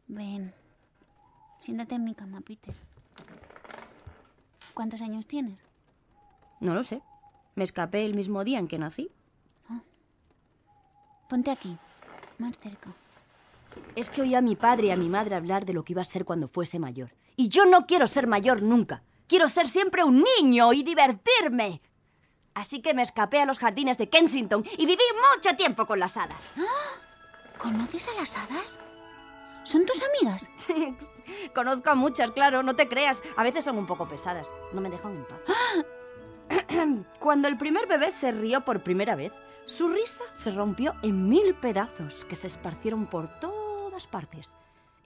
Ven. 0.07 0.53
Siéntate 1.61 1.95
en 1.95 2.05
mi 2.05 2.15
cama, 2.15 2.41
Peter. 2.41 2.75
¿Cuántos 4.75 5.01
años 5.01 5.27
tienes? 5.27 5.59
No 6.61 6.75
lo 6.75 6.83
sé. 6.83 7.01
Me 7.55 7.65
escapé 7.65 8.05
el 8.05 8.15
mismo 8.15 8.45
día 8.45 8.59
en 8.59 8.69
que 8.69 8.79
nací. 8.79 9.11
Ponte 11.29 11.51
aquí, 11.51 11.77
más 12.39 12.59
cerca. 12.59 12.93
Es 13.97 14.11
que 14.11 14.23
oí 14.23 14.35
a 14.35 14.41
mi 14.41 14.57
padre 14.57 14.89
y 14.89 14.91
a 14.91 14.97
mi 14.97 15.09
madre 15.09 15.35
hablar 15.35 15.65
de 15.65 15.73
lo 15.73 15.85
que 15.85 15.95
iba 15.95 16.03
a 16.03 16.05
ser 16.05 16.25
cuando 16.25 16.49
fuese 16.49 16.79
mayor. 16.79 17.13
Y 17.37 17.49
yo 17.49 17.65
no 17.65 17.87
quiero 17.87 18.07
ser 18.07 18.27
mayor 18.27 18.63
nunca. 18.63 19.03
Quiero 19.27 19.49
ser 19.49 19.69
siempre 19.69 20.05
un 20.05 20.23
niño 20.39 20.73
y 20.73 20.83
divertirme. 20.83 21.81
Así 22.55 22.81
que 22.81 22.95
me 22.95 23.03
escapé 23.03 23.41
a 23.41 23.47
los 23.47 23.59
jardines 23.59 23.99
de 23.99 24.09
Kensington 24.09 24.65
y 24.79 24.87
viví 24.87 25.03
mucho 25.35 25.57
tiempo 25.57 25.87
con 25.87 25.99
las 25.99 26.17
hadas. 26.17 26.39
¿Conoces 27.59 28.09
a 28.09 28.21
las 28.21 28.37
hadas? 28.37 28.79
¿Son 29.65 29.85
tus 29.87 30.03
amigas? 30.03 30.49
Sí, 30.59 30.97
conozco 31.55 31.89
a 31.89 31.95
muchas, 31.95 32.31
claro, 32.33 32.63
no 32.63 32.77
te 32.77 32.87
creas. 32.87 33.23
A 33.37 33.43
veces 33.43 33.65
son 33.65 33.79
un 33.79 33.87
poco 33.87 34.07
pesadas. 34.07 34.47
No 34.75 34.83
me 34.83 34.91
dejan 34.91 35.17
en 35.17 35.25
paz. 35.25 35.41
Cuando 37.19 37.49
el 37.49 37.57
primer 37.57 37.87
bebé 37.87 38.11
se 38.11 38.31
rió 38.31 38.61
por 38.61 38.83
primera 38.83 39.15
vez, 39.15 39.33
su 39.65 39.89
risa 39.89 40.25
se 40.35 40.51
rompió 40.51 40.95
en 41.03 41.29
mil 41.29 41.55
pedazos 41.55 42.27
que 42.27 42.37
se 42.37 42.47
esparcieron 42.47 43.07
por 43.07 43.29
todas 43.41 44.07
partes. 44.07 44.55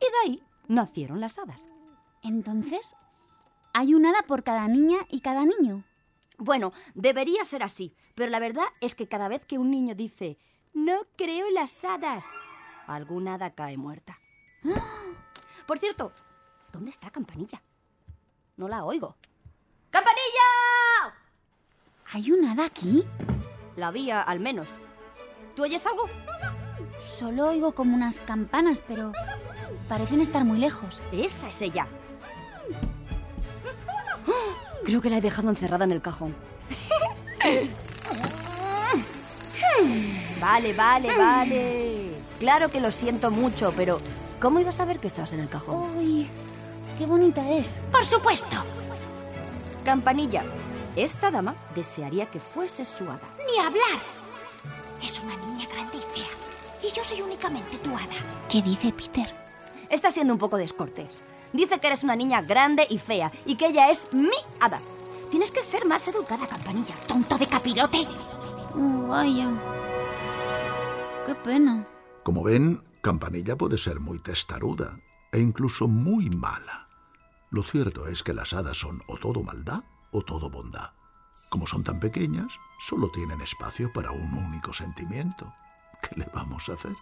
Y 0.00 0.04
de 0.04 0.18
ahí 0.24 0.42
nacieron 0.66 1.20
las 1.20 1.38
hadas. 1.38 1.66
Entonces, 2.22 2.96
hay 3.72 3.94
un 3.94 4.06
hada 4.06 4.22
por 4.26 4.42
cada 4.42 4.66
niña 4.66 4.98
y 5.08 5.20
cada 5.20 5.44
niño. 5.44 5.84
Bueno, 6.38 6.72
debería 6.94 7.44
ser 7.44 7.64
así, 7.64 7.96
pero 8.14 8.30
la 8.30 8.38
verdad 8.38 8.66
es 8.80 8.94
que 8.94 9.08
cada 9.08 9.26
vez 9.26 9.44
que 9.44 9.58
un 9.58 9.72
niño 9.72 9.96
dice, 9.96 10.38
no 10.72 11.00
creo 11.16 11.48
en 11.48 11.54
las 11.54 11.84
hadas, 11.84 12.24
alguna 12.86 13.34
hada 13.34 13.54
cae 13.54 13.76
muerta. 13.76 14.16
Por 15.66 15.80
cierto, 15.80 16.12
¿dónde 16.72 16.90
está 16.90 17.10
Campanilla? 17.10 17.60
No 18.56 18.68
la 18.68 18.84
oigo. 18.84 19.16
¡Campanilla! 19.90 21.18
¿Hay 22.12 22.30
un 22.30 22.44
hada 22.44 22.66
aquí? 22.66 23.04
La 23.74 23.88
había, 23.88 24.22
al 24.22 24.38
menos. 24.38 24.70
¿Tú 25.56 25.64
oyes 25.64 25.84
algo? 25.86 26.08
Solo 27.00 27.48
oigo 27.48 27.72
como 27.72 27.96
unas 27.96 28.20
campanas, 28.20 28.80
pero 28.86 29.12
parecen 29.88 30.20
estar 30.20 30.44
muy 30.44 30.58
lejos. 30.58 31.02
Esa 31.10 31.48
es 31.48 31.62
ella. 31.62 31.88
Creo 34.84 35.00
que 35.00 35.10
la 35.10 35.18
he 35.18 35.20
dejado 35.20 35.50
encerrada 35.50 35.84
en 35.84 35.92
el 35.92 36.00
cajón. 36.00 36.34
Vale, 40.40 40.72
vale, 40.72 41.16
vale. 41.16 42.10
Claro 42.38 42.68
que 42.68 42.80
lo 42.80 42.90
siento 42.90 43.30
mucho, 43.30 43.72
pero 43.76 44.00
¿cómo 44.40 44.60
ibas 44.60 44.76
a 44.76 44.78
saber 44.78 44.98
que 44.98 45.08
estabas 45.08 45.32
en 45.32 45.40
el 45.40 45.48
cajón? 45.48 45.96
¡Uy! 45.96 46.28
¡Qué 46.96 47.06
bonita 47.06 47.48
es! 47.50 47.80
¡Por 47.90 48.04
supuesto! 48.04 48.56
Campanilla, 49.84 50.44
esta 50.96 51.30
dama 51.30 51.54
desearía 51.74 52.26
que 52.26 52.38
fuese 52.38 52.84
su 52.84 53.04
hada. 53.04 53.20
Ni 53.46 53.58
hablar. 53.58 53.98
Es 55.02 55.20
una 55.20 55.36
niña 55.36 55.68
grande 55.68 55.96
y 55.96 56.18
fea. 56.18 56.28
Y 56.88 56.94
yo 56.94 57.02
soy 57.02 57.20
únicamente 57.22 57.76
tu 57.78 57.90
hada. 57.90 58.14
¿Qué 58.48 58.62
dice 58.62 58.92
Peter? 58.92 59.34
Está 59.90 60.10
siendo 60.10 60.34
un 60.34 60.38
poco 60.38 60.56
descortés. 60.56 61.22
Dice 61.52 61.78
que 61.78 61.86
eres 61.86 62.04
una 62.04 62.16
niña 62.16 62.42
grande 62.42 62.86
y 62.88 62.98
fea 62.98 63.32
y 63.46 63.56
que 63.56 63.66
ella 63.66 63.90
es 63.90 64.12
mi 64.12 64.36
hada. 64.60 64.80
Tienes 65.30 65.50
que 65.50 65.62
ser 65.62 65.86
más 65.86 66.06
educada, 66.08 66.46
Campanilla. 66.46 66.94
Tonto 67.06 67.36
de 67.36 67.46
capirote. 67.46 68.06
Oh, 68.74 69.08
vaya. 69.08 69.50
Qué 71.26 71.34
pena. 71.34 71.84
Como 72.22 72.42
ven, 72.42 72.82
Campanilla 73.02 73.56
puede 73.56 73.78
ser 73.78 74.00
muy 74.00 74.18
testaruda 74.18 74.98
e 75.32 75.40
incluso 75.40 75.88
muy 75.88 76.30
mala. 76.30 76.88
Lo 77.50 77.62
cierto 77.62 78.06
es 78.06 78.22
que 78.22 78.34
las 78.34 78.52
hadas 78.52 78.76
son 78.76 79.02
o 79.06 79.16
todo 79.16 79.42
maldad 79.42 79.84
o 80.10 80.22
todo 80.22 80.50
bondad. 80.50 80.92
Como 81.48 81.66
son 81.66 81.82
tan 81.82 81.98
pequeñas, 81.98 82.52
solo 82.78 83.10
tienen 83.10 83.40
espacio 83.40 83.90
para 83.92 84.10
un 84.10 84.34
único 84.34 84.72
sentimiento. 84.72 85.52
¿Qué 86.02 86.16
le 86.16 86.26
vamos 86.34 86.68
a 86.68 86.74
hacer? 86.74 86.94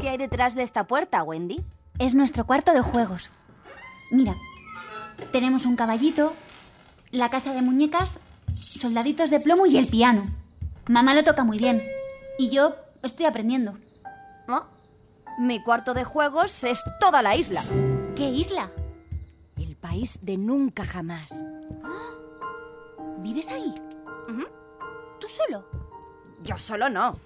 ¿Qué 0.00 0.08
hay 0.08 0.16
detrás 0.16 0.54
de 0.54 0.62
esta 0.62 0.86
puerta, 0.86 1.24
Wendy? 1.24 1.64
Es 1.98 2.14
nuestro 2.14 2.46
cuarto 2.46 2.72
de 2.72 2.82
juegos. 2.82 3.32
Mira, 4.12 4.36
tenemos 5.32 5.66
un 5.66 5.74
caballito, 5.74 6.34
la 7.10 7.30
casa 7.30 7.52
de 7.52 7.62
muñecas, 7.62 8.20
soldaditos 8.52 9.28
de 9.28 9.40
plomo 9.40 9.66
y 9.66 9.76
el 9.76 9.88
piano. 9.88 10.26
Mamá 10.86 11.14
lo 11.14 11.24
toca 11.24 11.42
muy 11.42 11.58
bien. 11.58 11.82
Y 12.38 12.48
yo 12.48 12.76
estoy 13.02 13.26
aprendiendo. 13.26 13.76
¿No? 14.46 14.66
Mi 15.36 15.60
cuarto 15.64 15.94
de 15.94 16.04
juegos 16.04 16.62
es 16.62 16.80
toda 17.00 17.20
la 17.20 17.34
isla. 17.34 17.64
¿Qué 18.14 18.28
isla? 18.28 18.70
El 19.56 19.74
país 19.74 20.20
de 20.22 20.36
nunca 20.36 20.84
jamás. 20.84 21.32
¿Vives 23.18 23.48
ahí? 23.48 23.74
¿Tú 25.18 25.26
solo? 25.28 25.68
Yo 26.44 26.56
solo 26.56 26.88
no. 26.88 27.16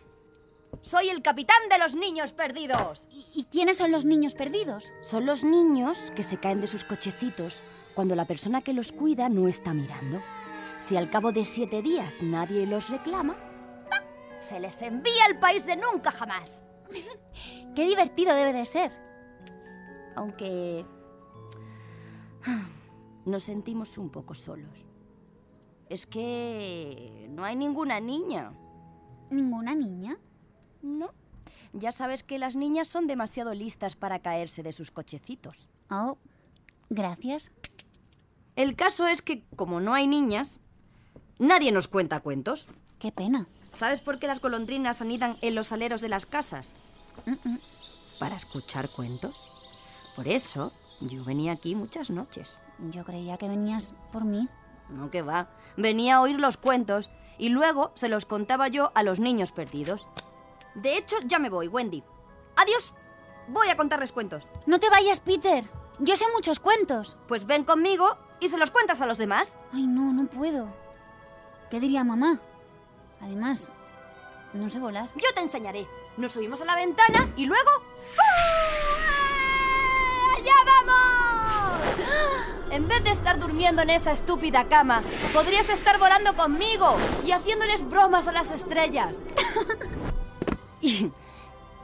Soy 0.82 1.08
el 1.08 1.22
capitán 1.22 1.68
de 1.70 1.78
los 1.78 1.94
niños 1.94 2.32
perdidos. 2.32 3.06
¿Y, 3.10 3.26
y 3.34 3.44
quiénes 3.44 3.76
son 3.76 3.92
los 3.92 4.04
niños 4.04 4.34
perdidos? 4.34 4.92
Son 5.00 5.26
los 5.26 5.44
niños 5.44 6.12
que 6.16 6.24
se 6.24 6.38
caen 6.38 6.60
de 6.60 6.66
sus 6.66 6.84
cochecitos 6.84 7.62
cuando 7.94 8.16
la 8.16 8.24
persona 8.24 8.62
que 8.62 8.72
los 8.72 8.90
cuida 8.90 9.28
no 9.28 9.46
está 9.46 9.72
mirando. 9.72 10.20
Si 10.80 10.96
al 10.96 11.08
cabo 11.08 11.30
de 11.30 11.44
siete 11.44 11.82
días 11.82 12.20
nadie 12.22 12.66
los 12.66 12.90
reclama, 12.90 13.36
¡pac! 13.88 14.04
se 14.44 14.58
les 14.58 14.82
envía 14.82 15.24
al 15.26 15.38
país 15.38 15.64
de 15.66 15.76
nunca 15.76 16.10
jamás. 16.10 16.60
Qué 17.76 17.86
divertido 17.86 18.34
debe 18.34 18.52
de 18.52 18.66
ser. 18.66 18.90
Aunque 20.16 20.84
nos 23.24 23.44
sentimos 23.44 23.96
un 23.98 24.10
poco 24.10 24.34
solos. 24.34 24.88
Es 25.88 26.06
que 26.06 27.28
no 27.30 27.44
hay 27.44 27.54
ninguna 27.54 28.00
niña. 28.00 28.52
¿Ninguna 29.30 29.74
niña? 29.74 30.18
No. 30.82 31.10
Ya 31.72 31.92
sabes 31.92 32.22
que 32.22 32.38
las 32.38 32.54
niñas 32.54 32.88
son 32.88 33.06
demasiado 33.06 33.54
listas 33.54 33.96
para 33.96 34.18
caerse 34.18 34.62
de 34.62 34.72
sus 34.72 34.90
cochecitos. 34.90 35.70
Oh, 35.90 36.18
gracias. 36.90 37.50
El 38.56 38.76
caso 38.76 39.06
es 39.06 39.22
que, 39.22 39.44
como 39.56 39.80
no 39.80 39.94
hay 39.94 40.06
niñas, 40.06 40.60
nadie 41.38 41.72
nos 41.72 41.88
cuenta 41.88 42.20
cuentos. 42.20 42.68
Qué 42.98 43.10
pena. 43.10 43.46
¿Sabes 43.72 44.02
por 44.02 44.18
qué 44.18 44.26
las 44.26 44.40
golondrinas 44.40 45.00
anidan 45.00 45.36
en 45.40 45.54
los 45.54 45.72
aleros 45.72 46.02
de 46.02 46.10
las 46.10 46.26
casas? 46.26 46.74
Para 48.18 48.36
escuchar 48.36 48.90
cuentos. 48.90 49.48
Por 50.14 50.28
eso 50.28 50.72
yo 51.00 51.24
venía 51.24 51.52
aquí 51.52 51.74
muchas 51.74 52.10
noches. 52.10 52.58
Yo 52.90 53.04
creía 53.04 53.38
que 53.38 53.48
venías 53.48 53.94
por 54.12 54.24
mí. 54.24 54.48
No 54.90 55.08
que 55.08 55.22
va. 55.22 55.48
Venía 55.78 56.16
a 56.16 56.20
oír 56.20 56.38
los 56.38 56.58
cuentos 56.58 57.10
y 57.38 57.48
luego 57.48 57.92
se 57.94 58.10
los 58.10 58.26
contaba 58.26 58.68
yo 58.68 58.92
a 58.94 59.02
los 59.02 59.20
niños 59.20 59.52
perdidos. 59.52 60.06
De 60.74 60.96
hecho, 60.96 61.16
ya 61.24 61.38
me 61.38 61.50
voy, 61.50 61.68
Wendy. 61.68 62.02
Adiós. 62.56 62.94
Voy 63.48 63.68
a 63.68 63.76
contarles 63.76 64.12
cuentos. 64.12 64.46
No 64.66 64.78
te 64.78 64.88
vayas, 64.88 65.20
Peter. 65.20 65.68
Yo 65.98 66.16
sé 66.16 66.24
muchos 66.34 66.60
cuentos. 66.60 67.16
Pues 67.28 67.46
ven 67.46 67.64
conmigo 67.64 68.16
y 68.40 68.48
se 68.48 68.58
los 68.58 68.70
cuentas 68.70 69.00
a 69.00 69.06
los 69.06 69.18
demás. 69.18 69.56
Ay, 69.72 69.86
no, 69.86 70.12
no 70.12 70.26
puedo. 70.26 70.68
¿Qué 71.70 71.80
diría 71.80 72.04
mamá? 72.04 72.40
Además, 73.20 73.70
no 74.52 74.68
sé 74.70 74.78
volar. 74.78 75.08
Yo 75.16 75.32
te 75.34 75.40
enseñaré. 75.40 75.86
Nos 76.16 76.32
subimos 76.32 76.60
a 76.62 76.64
la 76.64 76.76
ventana 76.76 77.30
y 77.36 77.46
luego... 77.46 77.70
¡Ah! 78.18 78.62
¡Allá 80.36 80.54
vamos! 80.66 81.02
En 82.70 82.88
vez 82.88 83.04
de 83.04 83.10
estar 83.10 83.38
durmiendo 83.38 83.82
en 83.82 83.90
esa 83.90 84.12
estúpida 84.12 84.68
cama, 84.68 85.02
podrías 85.32 85.68
estar 85.68 85.98
volando 85.98 86.34
conmigo 86.34 86.96
y 87.24 87.32
haciéndoles 87.32 87.88
bromas 87.88 88.28
a 88.28 88.32
las 88.32 88.50
estrellas. 88.50 89.18
y, 90.82 91.10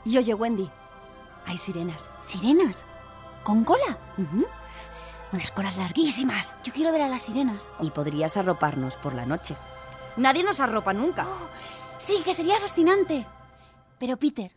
y 0.05 0.17
oye, 0.17 0.33
Wendy, 0.33 0.69
hay 1.45 1.57
sirenas. 1.57 2.09
¿Sirenas? 2.21 2.85
¿Con 3.43 3.63
cola? 3.63 3.97
Unas 5.31 5.51
colas 5.51 5.77
larguísimas. 5.77 6.55
Yo 6.63 6.73
quiero 6.73 6.91
ver 6.91 7.01
a 7.01 7.07
las 7.09 7.23
sirenas. 7.23 7.71
Y 7.81 7.89
podrías 7.89 8.37
arroparnos 8.37 8.97
por 8.97 9.15
la 9.15 9.25
noche. 9.25 9.55
Nadie 10.17 10.43
nos 10.43 10.59
arropa 10.59 10.93
nunca. 10.93 11.25
Sí, 11.97 12.21
que 12.23 12.33
sería 12.33 12.59
fascinante. 12.59 13.25
Pero 13.99 14.17
Peter, 14.17 14.51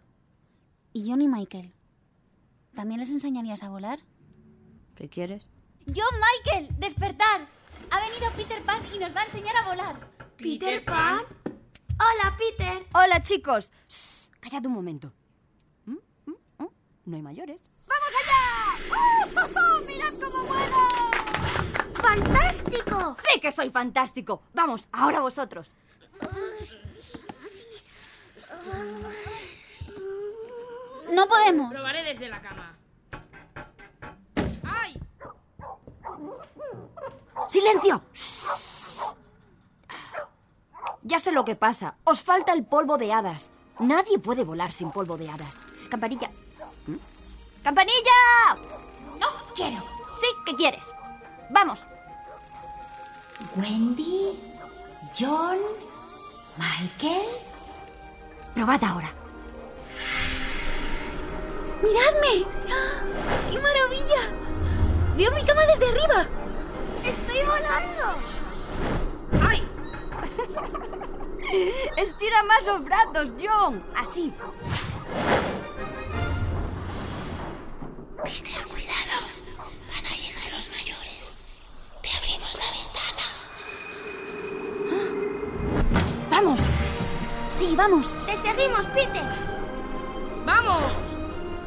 y 0.92 1.08
John 1.08 1.22
y 1.22 1.28
Michael, 1.28 1.72
¿también 2.74 3.00
les 3.00 3.10
enseñarías 3.10 3.62
a 3.62 3.70
volar? 3.70 4.00
¿Qué 4.94 5.08
quieres? 5.08 5.48
John 5.86 6.14
Michael, 6.44 6.68
despertar. 6.78 7.46
Ha 7.90 8.00
venido 8.00 8.30
Peter 8.36 8.62
Pan 8.62 8.80
y 8.94 8.98
nos 8.98 9.14
va 9.14 9.22
a 9.22 9.24
enseñar 9.24 9.56
a 9.56 9.68
volar. 9.68 9.96
¿Peter 10.36 10.84
Pan? 10.84 11.22
Hola, 11.44 12.36
Peter. 12.38 12.86
Hola, 12.94 13.22
chicos. 13.22 13.72
Callad 14.42 14.66
un 14.66 14.72
momento. 14.72 15.12
¿Mm? 15.86 15.96
¿Mm? 16.26 16.34
¿Mm? 16.58 16.68
No 17.06 17.16
hay 17.16 17.22
mayores. 17.22 17.62
¡Vamos 17.86 18.12
allá! 18.20 18.40
¡Oh, 18.90 19.86
¡Mirad 19.86 20.12
cómo 20.20 20.44
vuelo! 20.48 20.76
¡Fantástico! 22.02 23.14
¡Sí 23.24 23.40
que 23.40 23.52
soy 23.52 23.70
fantástico! 23.70 24.42
Vamos, 24.52 24.88
ahora 24.90 25.20
vosotros. 25.20 25.70
No 31.12 31.28
podemos. 31.28 31.70
Probaré 31.70 32.02
desde 32.02 32.28
la 32.28 32.42
cama. 32.42 32.76
¡Ay! 34.64 35.00
¡Silencio! 37.48 38.02
Shh. 38.12 39.14
Ya 41.02 41.20
sé 41.20 41.30
lo 41.30 41.44
que 41.44 41.54
pasa. 41.54 41.94
Os 42.02 42.22
falta 42.22 42.52
el 42.52 42.64
polvo 42.64 42.98
de 42.98 43.12
hadas. 43.12 43.52
Nadie 43.82 44.18
puede 44.18 44.44
volar 44.44 44.72
sin 44.72 44.90
polvo 44.90 45.16
de 45.16 45.28
hadas. 45.28 45.54
Campanilla. 45.90 46.30
¿Mm? 46.86 46.94
¡Campanilla! 47.64 48.10
No 49.20 49.26
quiero. 49.56 49.82
Sí, 50.20 50.28
¿qué 50.46 50.54
quieres? 50.54 50.92
Vamos. 51.50 51.84
Wendy, 53.56 54.38
John, 55.18 55.58
Michael. 56.58 57.26
Probad 58.54 58.84
ahora. 58.84 59.12
¡Miradme! 61.82 62.46
¡Qué 63.50 63.58
maravilla! 63.58 64.22
Veo 65.16 65.32
mi 65.32 65.44
cama 65.44 65.62
desde 65.66 65.88
arriba. 65.88 66.26
Estoy 67.04 67.42
volando. 67.44 68.14
¡Ay! 69.44 69.68
Estira 71.96 72.42
más 72.44 72.64
los 72.64 72.84
brazos, 72.84 73.34
John. 73.38 73.82
Así. 73.94 74.32
Peter, 78.24 78.66
cuidado. 78.66 79.18
Van 79.58 80.06
a 80.06 80.16
llegar 80.16 80.52
los 80.54 80.70
mayores. 80.70 81.34
Te 82.02 82.08
abrimos 82.16 82.58
la 82.58 82.64
ventana. 82.78 83.26
Vamos. 86.30 86.60
Sí, 87.58 87.74
vamos. 87.76 88.14
Te 88.26 88.36
seguimos, 88.36 88.86
Peter. 88.86 89.22
¡Vamos! 90.46 90.82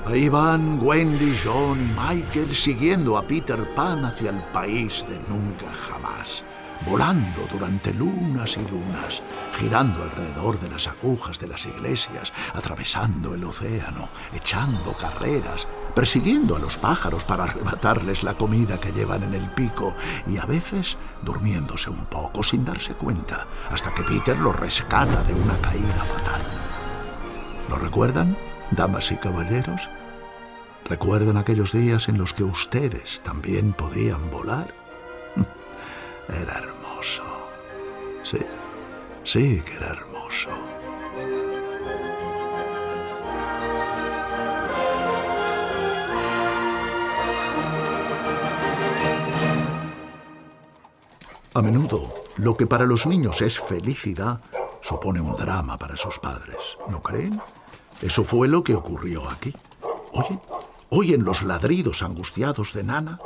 Ahí 0.07 0.29
van 0.29 0.79
Wendy, 0.81 1.35
John 1.43 1.79
y 1.81 1.99
Michael 1.99 2.53
siguiendo 2.55 3.17
a 3.17 3.25
Peter 3.25 3.73
Pan 3.73 4.05
hacia 4.05 4.29
el 4.29 4.41
país 4.51 5.05
de 5.09 5.17
nunca 5.27 5.71
jamás, 5.71 6.43
volando 6.85 7.47
durante 7.51 7.93
lunas 7.93 8.57
y 8.57 8.67
lunas, 8.69 9.21
girando 9.57 10.03
alrededor 10.03 10.59
de 10.59 10.69
las 10.69 10.87
agujas 10.87 11.39
de 11.39 11.47
las 11.47 11.65
iglesias, 11.65 12.33
atravesando 12.53 13.33
el 13.33 13.43
océano, 13.43 14.09
echando 14.33 14.93
carreras, 14.97 15.67
persiguiendo 15.93 16.55
a 16.55 16.59
los 16.59 16.77
pájaros 16.77 17.23
para 17.23 17.45
arrebatarles 17.45 18.23
la 18.23 18.33
comida 18.33 18.79
que 18.79 18.91
llevan 18.91 19.23
en 19.23 19.33
el 19.33 19.49
pico 19.51 19.95
y 20.27 20.37
a 20.37 20.45
veces 20.45 20.97
durmiéndose 21.21 21.89
un 21.89 22.05
poco 22.05 22.43
sin 22.43 22.65
darse 22.65 22.93
cuenta, 22.93 23.47
hasta 23.71 23.93
que 23.93 24.03
Peter 24.03 24.37
los 24.39 24.55
rescata 24.55 25.23
de 25.23 25.33
una 25.33 25.57
caída 25.57 26.03
fatal. 26.03 26.41
¿Lo 27.69 27.77
recuerdan, 27.77 28.37
damas 28.71 29.11
y 29.11 29.17
caballeros? 29.17 29.89
¿Recuerdan 30.87 31.37
aquellos 31.37 31.71
días 31.71 32.09
en 32.09 32.19
los 32.19 32.33
que 32.33 32.43
ustedes 32.43 33.21
también 33.23 33.73
podían 33.73 34.29
volar? 34.29 34.84
Era 36.29 36.57
hermoso. 36.57 37.23
Sí, 38.23 38.39
sí 39.23 39.61
que 39.61 39.75
era 39.75 39.89
hermoso. 39.89 40.49
A 51.53 51.61
menudo, 51.61 52.13
lo 52.35 52.57
que 52.57 52.67
para 52.67 52.85
los 52.85 53.07
niños 53.07 53.41
es 53.41 53.57
felicidad 53.59 54.41
supone 54.81 55.21
un 55.21 55.35
drama 55.35 55.77
para 55.77 55.95
sus 55.95 56.19
padres, 56.19 56.57
¿no 56.89 57.01
creen? 57.01 57.41
Eso 58.01 58.23
fue 58.23 58.47
lo 58.47 58.63
que 58.63 58.75
ocurrió 58.75 59.29
aquí. 59.29 59.53
¿Oyen? 60.11 60.41
¿Oyen 60.89 61.23
los 61.23 61.43
ladridos 61.43 62.03
angustiados 62.03 62.73
de 62.73 62.83
Nana? 62.83 63.19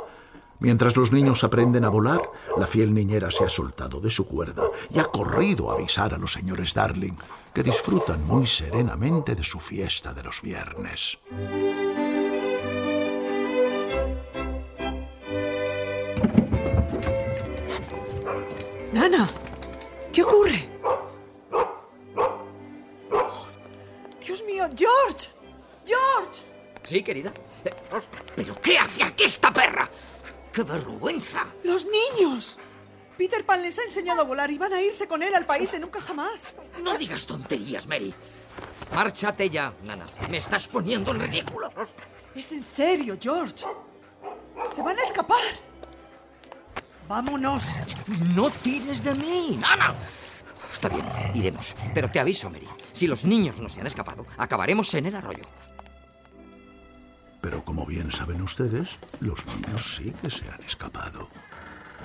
Mientras 0.60 0.94
los 0.94 1.10
niños 1.10 1.42
aprenden 1.42 1.86
a 1.86 1.88
volar, 1.88 2.20
la 2.58 2.66
fiel 2.66 2.92
niñera 2.92 3.30
se 3.30 3.44
ha 3.44 3.48
soltado 3.48 3.98
de 3.98 4.10
su 4.10 4.26
cuerda 4.26 4.64
y 4.90 4.98
ha 4.98 5.04
corrido 5.04 5.70
a 5.70 5.74
avisar 5.74 6.12
a 6.12 6.18
los 6.18 6.34
señores 6.34 6.74
Darling, 6.74 7.16
que 7.54 7.62
disfrutan 7.62 8.26
muy 8.26 8.46
serenamente 8.46 9.34
de 9.34 9.42
su 9.42 9.58
fiesta 9.58 10.12
de 10.12 10.22
los 10.22 10.42
viernes. 10.42 11.18
Nana, 18.92 19.26
¿qué 20.12 20.22
ocurre? 20.22 20.68
Oh, 20.82 20.98
Dios 24.20 24.44
mío, 24.44 24.68
George. 24.76 25.28
George. 25.86 26.42
Sí, 26.82 27.02
querida. 27.02 27.32
Eh, 27.64 27.72
¿Pero 28.36 28.60
qué 28.60 28.78
hace 28.78 29.04
aquí 29.04 29.24
esta 29.24 29.50
perra? 29.52 29.88
¡Qué 30.52 30.62
vergüenza! 30.62 31.46
¡Los 31.64 31.86
niños! 31.86 32.56
Peter 33.16 33.44
Pan 33.44 33.62
les 33.62 33.78
ha 33.78 33.82
enseñado 33.82 34.22
a 34.22 34.24
volar 34.24 34.50
y 34.50 34.58
van 34.58 34.72
a 34.72 34.80
irse 34.80 35.06
con 35.06 35.22
él 35.22 35.34
al 35.34 35.44
país 35.44 35.70
de 35.72 35.78
nunca 35.78 36.00
jamás. 36.00 36.54
No 36.82 36.96
digas 36.96 37.26
tonterías, 37.26 37.86
Mary. 37.86 38.14
Márchate 38.94 39.50
ya, 39.50 39.74
Nana. 39.84 40.06
Me 40.30 40.38
estás 40.38 40.66
poniendo 40.66 41.12
en 41.12 41.20
ridículo. 41.20 41.70
Es 42.34 42.50
en 42.52 42.62
serio, 42.62 43.18
George. 43.20 43.66
Se 44.74 44.82
van 44.82 44.98
a 44.98 45.02
escapar. 45.02 45.38
Vámonos. 47.06 47.66
No 48.34 48.50
tires 48.50 49.04
de 49.04 49.14
mí, 49.16 49.58
Nana. 49.60 49.94
Está 50.72 50.88
bien, 50.88 51.04
iremos. 51.34 51.74
Pero 51.92 52.10
te 52.10 52.20
aviso, 52.20 52.48
Mary. 52.48 52.68
Si 52.92 53.06
los 53.06 53.24
niños 53.24 53.58
no 53.58 53.68
se 53.68 53.80
han 53.80 53.86
escapado, 53.86 54.24
acabaremos 54.38 54.94
en 54.94 55.06
el 55.06 55.16
arroyo. 55.16 55.42
Pero 57.40 57.64
como 57.64 57.86
bien 57.86 58.12
saben 58.12 58.42
ustedes, 58.42 58.98
los 59.20 59.46
niños 59.46 59.96
sí 59.96 60.12
que 60.20 60.30
se 60.30 60.50
han 60.50 60.62
escapado. 60.62 61.28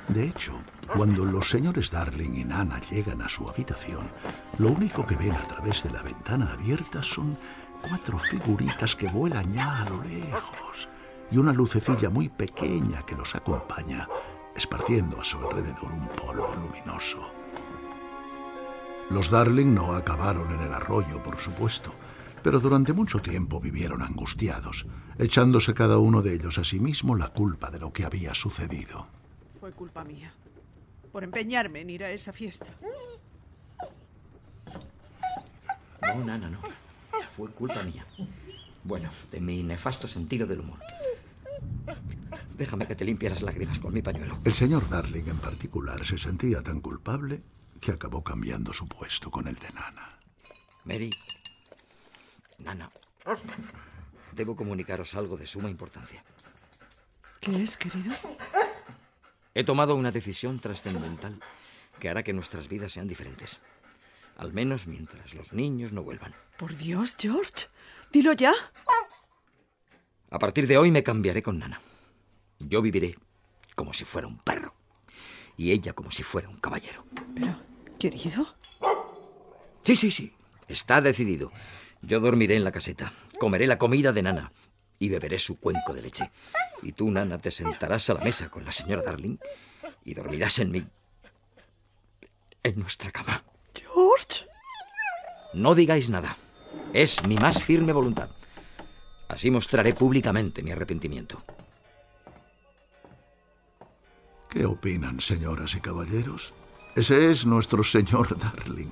De 0.08 0.28
hecho, 0.28 0.54
cuando 0.96 1.26
los 1.26 1.50
señores 1.50 1.92
Darling 1.92 2.36
y 2.36 2.46
Nana 2.46 2.80
llegan 2.90 3.22
a 3.22 3.30
su 3.30 3.50
habitación, 3.50 4.08
lo 4.60 4.70
único 4.70 5.06
que 5.06 5.16
ven 5.16 5.34
a 5.34 5.48
través 5.48 5.84
de 5.84 5.90
la 5.90 6.04
ventana 6.04 6.54
abierta 6.54 7.02
son 7.02 7.38
cuatro 7.82 8.20
figuritas 8.20 8.96
que 8.96 9.08
vuelan 9.08 9.52
ya 9.52 9.82
a 9.82 9.90
lo 9.90 10.04
lejos 10.04 10.90
y 11.32 11.38
una 11.38 11.54
lucecilla 11.54 12.10
muy 12.10 12.30
pequeña 12.30 13.02
que 13.04 13.16
los 13.16 13.36
acompaña, 13.36 14.08
esparciendo 14.56 15.20
a 15.20 15.26
su 15.26 15.38
alrededor 15.38 15.92
un 15.92 16.08
polvo 16.10 16.54
luminoso. 16.56 17.32
Los 19.10 19.30
Darling 19.30 19.74
no 19.74 19.94
acabaron 19.94 20.52
en 20.52 20.62
el 20.62 20.74
arroyo, 20.74 21.22
por 21.22 21.38
supuesto, 21.38 21.94
pero 22.46 22.60
durante 22.60 22.94
mucho 22.94 23.24
tiempo 23.24 23.60
vivieron 23.60 24.04
angustiados, 24.04 24.86
echándose 25.18 25.74
cada 25.74 25.98
uno 25.98 26.22
de 26.22 26.36
ellos 26.36 26.60
a 26.60 26.64
sí 26.64 26.80
mismo 26.80 27.16
la 27.16 27.30
culpa 27.30 27.72
de 27.72 27.80
lo 27.80 27.92
que 27.92 28.06
había 28.06 28.36
sucedido. 28.36 29.08
Fue 29.60 29.72
culpa 29.72 30.04
mía, 30.04 30.32
por 31.12 31.24
empeñarme 31.24 31.82
en 31.82 31.90
ir 31.90 32.04
a 32.04 32.12
esa 32.12 32.32
fiesta. 32.32 32.68
No, 36.04 36.24
Nana, 36.24 36.48
no. 36.48 36.60
Fue 37.36 37.50
culpa 37.50 37.82
mía. 37.82 38.06
Bueno, 38.84 39.10
de 39.32 39.42
mi 39.42 39.64
nefasto 39.64 40.08
sentido 40.08 40.46
del 40.46 40.60
humor. 40.60 40.78
Déjame 42.56 42.86
que 42.86 42.96
te 42.96 43.06
limpie 43.06 43.32
las 43.32 43.42
lágrimas 43.42 43.80
con 43.80 43.92
mi 43.92 44.04
pañuelo. 44.04 44.38
El 44.44 44.54
señor 44.54 44.88
Darling 44.88 45.28
en 45.30 45.38
particular 45.38 46.06
se 46.06 46.20
sentía 46.20 46.62
tan 46.62 46.80
culpable 46.80 47.42
que 47.82 47.92
acabó 47.92 48.24
cambiando 48.24 48.72
su 48.72 48.88
puesto 48.88 49.32
con 49.32 49.48
el 49.48 49.56
de 49.56 49.72
Nana. 49.72 50.20
Mary. 50.84 51.10
Nana. 52.60 52.90
Debo 54.32 54.56
comunicaros 54.56 55.16
algo 55.16 55.38
de 55.38 55.48
suma 55.48 55.70
importancia. 55.70 56.24
¿Qué 57.40 57.64
es, 57.64 57.78
querido? 57.78 58.14
He 59.54 59.64
tomado 59.64 59.96
una 59.96 60.12
decisión 60.12 60.60
trascendental 60.60 61.40
que 62.00 62.10
hará 62.10 62.24
que 62.24 62.34
nuestras 62.34 62.68
vidas 62.68 62.92
sean 62.92 63.08
diferentes. 63.08 63.60
Al 64.38 64.52
menos 64.52 64.88
mientras 64.88 65.34
los 65.34 65.54
niños 65.54 65.94
no 65.94 66.04
vuelvan. 66.04 66.36
Por 66.58 66.76
Dios, 66.76 67.16
George. 67.18 67.68
Dilo 68.12 68.34
ya. 68.34 68.54
A 70.30 70.40
partir 70.40 70.68
de 70.68 70.78
hoy 70.78 70.92
me 70.92 71.04
cambiaré 71.04 71.42
con 71.42 71.60
Nana. 71.60 71.82
Yo 72.60 72.82
viviré 72.82 73.18
como 73.76 73.94
si 73.94 74.04
fuera 74.04 74.28
un 74.28 74.40
perro. 74.40 74.74
Y 75.56 75.72
ella 75.72 75.94
como 75.94 76.12
si 76.12 76.24
fuera 76.24 76.50
un 76.50 76.58
caballero. 76.58 77.06
Pero, 77.34 77.58
querido. 77.98 78.56
Sí, 79.84 79.96
sí, 79.96 80.12
sí. 80.12 80.34
Está 80.68 81.00
decidido. 81.00 81.52
Yo 82.06 82.20
dormiré 82.20 82.56
en 82.56 82.64
la 82.64 82.72
caseta. 82.72 83.14
Comeré 83.40 83.68
la 83.68 83.78
comida 83.78 84.14
de 84.14 84.24
Nana. 84.24 84.52
Y 85.00 85.10
beberé 85.10 85.40
su 85.40 85.60
cuenco 85.60 85.94
de 85.94 86.02
leche. 86.02 86.32
Y 86.82 86.92
tú, 86.92 87.10
Nana, 87.10 87.38
te 87.40 87.52
sentarás 87.52 88.10
a 88.10 88.14
la 88.14 88.24
mesa 88.24 88.50
con 88.50 88.64
la 88.64 88.72
señora 88.72 89.02
Darling. 89.02 89.38
Y 90.04 90.14
dormirás 90.14 90.60
en 90.60 90.72
mi. 90.72 90.86
en 92.64 92.80
nuestra 92.80 93.12
cama. 93.12 93.44
George. 93.74 94.46
No 95.54 95.74
digáis 95.76 96.10
nada. 96.10 96.38
Es 96.94 97.26
mi 97.28 97.36
más 97.36 97.62
firme 97.62 97.92
voluntad. 97.92 98.30
Así 99.28 99.50
mostraré 99.50 99.94
públicamente 99.94 100.62
mi 100.62 100.72
arrepentimiento. 100.72 101.44
¿Qué 104.50 104.66
opinan, 104.66 105.20
señoras 105.20 105.76
y 105.76 105.82
caballeros? 105.82 106.54
Ese 106.96 107.30
es 107.30 107.46
nuestro 107.46 107.84
señor 107.84 108.38
Darling. 108.38 108.90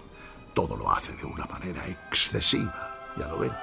Todo 0.54 0.76
lo 0.76 0.92
hace 0.92 1.16
de 1.16 1.26
una 1.26 1.46
manera 1.46 1.88
excesiva, 1.88 2.93
ya 3.18 3.28
lo 3.28 3.38
ven. 3.38 3.54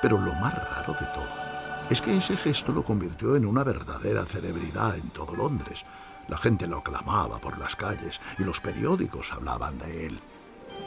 Pero 0.00 0.18
lo 0.18 0.32
más 0.34 0.54
raro 0.54 0.92
de 0.94 1.06
todo 1.06 1.48
es 1.90 2.02
que 2.02 2.16
ese 2.16 2.36
gesto 2.36 2.72
lo 2.72 2.84
convirtió 2.84 3.34
en 3.36 3.46
una 3.46 3.64
verdadera 3.64 4.24
celebridad 4.24 4.96
en 4.96 5.08
todo 5.10 5.34
Londres. 5.34 5.84
La 6.28 6.36
gente 6.36 6.66
lo 6.66 6.78
aclamaba 6.78 7.38
por 7.38 7.58
las 7.58 7.74
calles 7.74 8.20
y 8.38 8.44
los 8.44 8.60
periódicos 8.60 9.32
hablaban 9.32 9.78
de 9.78 10.06
él. 10.06 10.20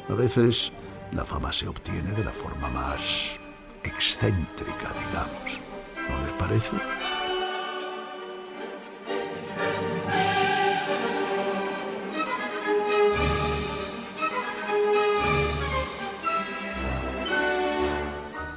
A 0.10 0.14
veces 0.14 0.72
la 1.12 1.26
fama 1.26 1.52
se 1.52 1.68
obtiene 1.68 2.14
de 2.14 2.24
la 2.24 2.32
forma 2.32 2.70
más 2.70 3.40
excéntrica, 3.84 4.94
digamos. 4.94 5.60
¿No 6.10 6.26
les 6.26 6.32
parece? 6.38 7.21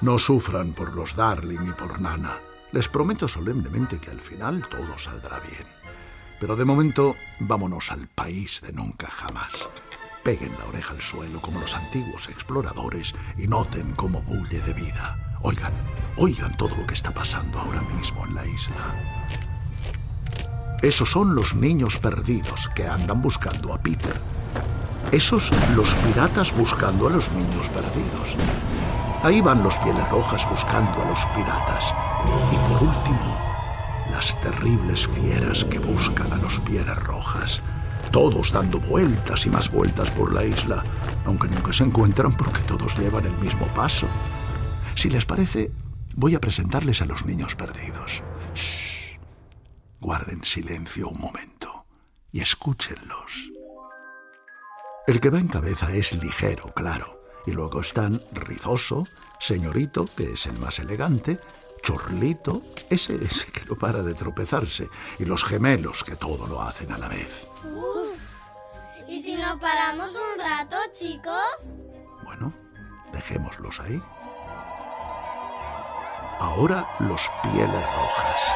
No 0.04 0.18
sufran 0.18 0.74
por 0.74 0.94
los 0.94 1.16
Darling 1.16 1.66
y 1.66 1.72
por 1.72 1.98
Nana. 1.98 2.38
Les 2.72 2.90
prometo 2.90 3.26
solemnemente 3.26 3.98
que 3.98 4.10
al 4.10 4.20
final 4.20 4.68
todo 4.68 4.98
saldrá 4.98 5.40
bien. 5.40 5.66
Pero 6.38 6.56
de 6.56 6.66
momento, 6.66 7.16
vámonos 7.40 7.90
al 7.90 8.06
país 8.08 8.60
de 8.60 8.70
nunca 8.74 9.06
jamás. 9.06 9.66
Peguen 10.22 10.52
la 10.58 10.66
oreja 10.66 10.92
al 10.92 11.00
suelo 11.00 11.40
como 11.40 11.58
los 11.58 11.74
antiguos 11.74 12.28
exploradores 12.28 13.14
y 13.38 13.46
noten 13.46 13.94
cómo 13.94 14.20
bulle 14.20 14.60
de 14.60 14.74
vida. 14.74 15.38
Oigan, 15.40 15.72
oigan 16.18 16.54
todo 16.58 16.76
lo 16.76 16.86
que 16.86 16.92
está 16.92 17.10
pasando 17.10 17.58
ahora 17.58 17.80
mismo 17.96 18.26
en 18.26 18.34
la 18.34 18.46
isla. 18.46 18.94
Esos 20.82 21.10
son 21.10 21.34
los 21.34 21.54
niños 21.54 21.96
perdidos 21.96 22.68
que 22.74 22.86
andan 22.86 23.22
buscando 23.22 23.72
a 23.72 23.80
Peter. 23.80 24.20
Esos 25.12 25.50
los 25.74 25.94
piratas 25.94 26.54
buscando 26.54 27.06
a 27.06 27.10
los 27.10 27.32
niños 27.32 27.70
perdidos. 27.70 28.36
Ahí 29.24 29.40
van 29.40 29.62
los 29.62 29.78
pieles 29.78 30.06
rojas 30.10 30.46
buscando 30.50 31.00
a 31.00 31.06
los 31.06 31.24
piratas. 31.34 31.94
Y 32.52 32.56
por 32.68 32.82
último, 32.82 33.40
las 34.10 34.38
terribles 34.38 35.06
fieras 35.06 35.64
que 35.64 35.78
buscan 35.78 36.30
a 36.34 36.36
los 36.36 36.60
pieles 36.60 36.94
rojas. 36.96 37.62
Todos 38.12 38.52
dando 38.52 38.78
vueltas 38.80 39.46
y 39.46 39.50
más 39.50 39.72
vueltas 39.72 40.10
por 40.10 40.34
la 40.34 40.44
isla, 40.44 40.84
aunque 41.24 41.48
nunca 41.48 41.72
se 41.72 41.84
encuentran 41.84 42.36
porque 42.36 42.60
todos 42.64 42.98
llevan 42.98 43.24
el 43.24 43.34
mismo 43.38 43.66
paso. 43.68 44.06
Si 44.94 45.08
les 45.08 45.24
parece, 45.24 45.72
voy 46.14 46.34
a 46.34 46.40
presentarles 46.40 47.00
a 47.00 47.06
los 47.06 47.24
niños 47.24 47.56
perdidos. 47.56 48.22
Shh. 48.52 49.16
Guarden 50.00 50.44
silencio 50.44 51.08
un 51.08 51.18
momento 51.18 51.86
y 52.30 52.42
escúchenlos. 52.42 53.50
El 55.06 55.18
que 55.18 55.30
va 55.30 55.38
en 55.38 55.48
cabeza 55.48 55.90
es 55.94 56.12
ligero, 56.12 56.74
claro 56.74 57.23
y 57.46 57.52
luego 57.52 57.80
están 57.80 58.22
Rizoso, 58.32 59.06
Señorito, 59.38 60.06
que 60.16 60.32
es 60.32 60.46
el 60.46 60.58
más 60.58 60.78
elegante, 60.78 61.38
Chorlito, 61.82 62.62
ese, 62.88 63.22
ese 63.22 63.52
que 63.52 63.64
no 63.66 63.76
para 63.76 64.02
de 64.02 64.14
tropezarse, 64.14 64.88
y 65.18 65.26
los 65.26 65.44
gemelos, 65.44 66.02
que 66.02 66.16
todo 66.16 66.46
lo 66.46 66.62
hacen 66.62 66.92
a 66.92 66.98
la 66.98 67.08
vez. 67.08 67.46
¿Y 69.06 69.22
si 69.22 69.36
nos 69.36 69.60
paramos 69.60 70.10
un 70.10 70.40
rato, 70.40 70.76
chicos? 70.92 71.34
Bueno, 72.24 72.54
dejémoslos 73.12 73.80
ahí. 73.80 74.02
Ahora 76.40 76.88
los 77.00 77.30
pieles 77.42 77.82
rojas. 77.94 78.54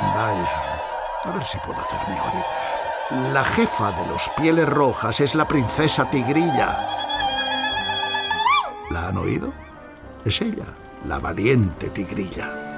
Vaya, 0.00 0.80
a 1.24 1.32
ver 1.32 1.44
si 1.44 1.58
puedo 1.58 1.80
hacerme 1.80 2.20
oír. 2.20 3.32
La 3.32 3.42
jefa 3.42 3.90
de 3.92 4.06
los 4.06 4.28
pieles 4.36 4.68
rojas 4.68 5.20
es 5.20 5.34
la 5.34 5.48
princesa 5.48 6.08
Tigrilla. 6.08 6.97
¿La 8.90 9.08
han 9.08 9.18
oído? 9.18 9.52
Es 10.24 10.40
ella, 10.40 10.66
la 11.04 11.18
valiente 11.18 11.90
tigrilla. 11.90 12.68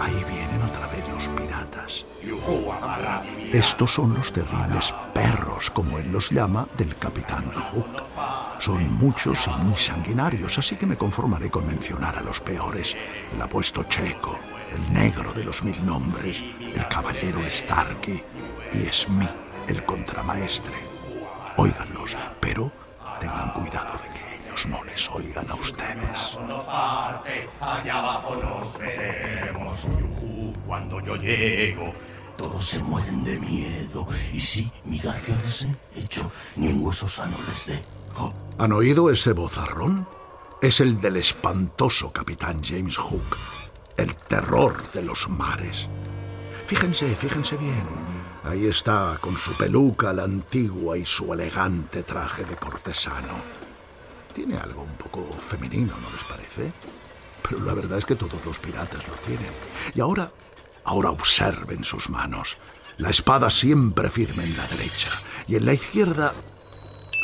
Ahí 0.00 0.24
vienen 0.28 0.62
otra 0.62 0.86
vez 0.86 1.08
los 1.08 1.28
piratas. 1.28 2.04
Estos 3.52 3.94
son 3.94 4.14
los 4.14 4.32
terribles 4.32 4.94
perros, 5.14 5.70
como 5.70 5.98
él 5.98 6.12
los 6.12 6.30
llama, 6.30 6.68
del 6.76 6.94
capitán 6.96 7.50
Hook. 7.50 8.04
Son 8.60 8.92
muchos 8.98 9.46
y 9.48 9.64
muy 9.64 9.76
sanguinarios, 9.76 10.58
así 10.58 10.76
que 10.76 10.86
me 10.86 10.96
conformaré 10.96 11.50
con 11.50 11.66
mencionar 11.66 12.16
a 12.16 12.22
los 12.22 12.40
peores. 12.40 12.96
El 13.34 13.40
apuesto 13.40 13.84
Checo, 13.84 14.38
el 14.70 14.92
negro 14.92 15.32
de 15.32 15.44
los 15.44 15.62
mil 15.62 15.84
nombres, 15.84 16.44
el 16.60 16.86
caballero 16.88 17.40
Starkey 17.48 18.22
y 18.72 18.92
Smith, 18.92 19.30
el 19.66 19.82
contramaestre. 19.84 20.76
Óiganlos, 21.56 22.16
pero 22.38 22.70
tengan 23.18 23.52
cuidado 23.52 23.98
de 23.98 24.18
que 24.18 24.27
ellos 24.58 24.66
no 24.66 24.84
les 24.84 25.08
oigan 25.10 25.48
a 25.50 25.54
ustedes. 25.54 26.36
nos 26.48 26.64
parte, 26.64 27.48
allá 27.60 27.98
abajo 27.98 28.36
nos 28.36 28.78
veremos. 28.78 29.82
Yujú, 29.84 30.52
cuando 30.66 31.00
yo 31.00 31.16
llego, 31.16 31.92
todos 32.36 32.64
se 32.64 32.82
mueren 32.82 33.24
de 33.24 33.38
miedo. 33.38 34.06
Y 34.32 34.40
si 34.40 34.70
mi 34.84 34.98
garfio 34.98 35.36
les 35.44 35.62
he 35.62 36.00
hecho, 36.00 36.30
ni 36.56 36.68
en 36.68 36.84
hueso 36.84 37.08
sano 37.08 37.36
les 37.48 37.66
dejo. 37.66 38.32
¿Han 38.58 38.72
oído 38.72 39.10
ese 39.10 39.32
bozarrón? 39.32 40.08
Es 40.60 40.80
el 40.80 41.00
del 41.00 41.16
espantoso 41.16 42.12
capitán 42.12 42.62
James 42.64 42.96
Hook, 42.96 43.36
el 43.96 44.14
terror 44.16 44.90
de 44.90 45.02
los 45.02 45.28
mares. 45.28 45.88
Fíjense, 46.66 47.14
fíjense 47.14 47.56
bien. 47.56 47.86
Ahí 48.42 48.66
está, 48.66 49.18
con 49.20 49.36
su 49.36 49.52
peluca 49.52 50.12
la 50.12 50.24
antigua 50.24 50.98
y 50.98 51.04
su 51.04 51.32
elegante 51.32 52.02
traje 52.02 52.44
de 52.44 52.56
cortesano. 52.56 53.67
Tiene 54.38 54.56
algo 54.56 54.82
un 54.82 54.94
poco 54.94 55.28
femenino, 55.32 55.96
¿no 56.00 56.10
les 56.12 56.22
parece? 56.22 56.72
Pero 57.42 57.58
la 57.64 57.74
verdad 57.74 57.98
es 57.98 58.04
que 58.04 58.14
todos 58.14 58.46
los 58.46 58.60
piratas 58.60 59.04
lo 59.08 59.14
tienen. 59.14 59.50
Y 59.96 60.00
ahora, 60.00 60.30
ahora 60.84 61.10
observen 61.10 61.82
sus 61.82 62.08
manos. 62.08 62.56
La 62.98 63.10
espada 63.10 63.50
siempre 63.50 64.08
firme 64.08 64.44
en 64.44 64.56
la 64.56 64.64
derecha 64.68 65.08
y 65.48 65.56
en 65.56 65.66
la 65.66 65.72
izquierda... 65.72 66.34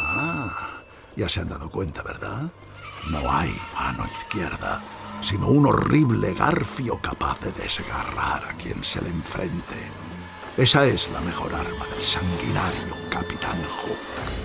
Ah, 0.00 0.82
ya 1.14 1.28
se 1.28 1.40
han 1.40 1.50
dado 1.50 1.70
cuenta, 1.70 2.02
¿verdad? 2.02 2.50
No 3.08 3.30
hay 3.30 3.54
mano 3.78 4.06
izquierda, 4.06 4.82
sino 5.22 5.46
un 5.46 5.66
horrible 5.66 6.34
garfio 6.34 7.00
capaz 7.00 7.38
de 7.42 7.52
desgarrar 7.52 8.44
a 8.44 8.56
quien 8.56 8.82
se 8.82 9.00
le 9.00 9.10
enfrente. 9.10 9.76
Esa 10.56 10.84
es 10.84 11.08
la 11.12 11.20
mejor 11.20 11.54
arma 11.54 11.86
del 11.94 12.02
sanguinario 12.02 12.96
Capitán 13.08 13.62
Hook. 13.62 14.43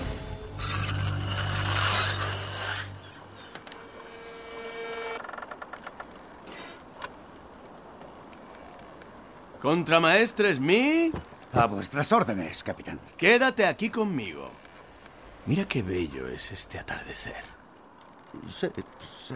¿Contramaestre 9.60 10.54
Smith? 10.54 11.14
A 11.52 11.66
vuestras 11.66 12.10
órdenes, 12.12 12.62
capitán. 12.62 12.98
Quédate 13.16 13.66
aquí 13.66 13.90
conmigo. 13.90 14.50
Mira 15.46 15.66
qué 15.66 15.82
bello 15.82 16.28
es 16.28 16.52
este 16.52 16.78
atardecer. 16.78 17.42
Sí, 18.48 18.68
sí. 19.26 19.34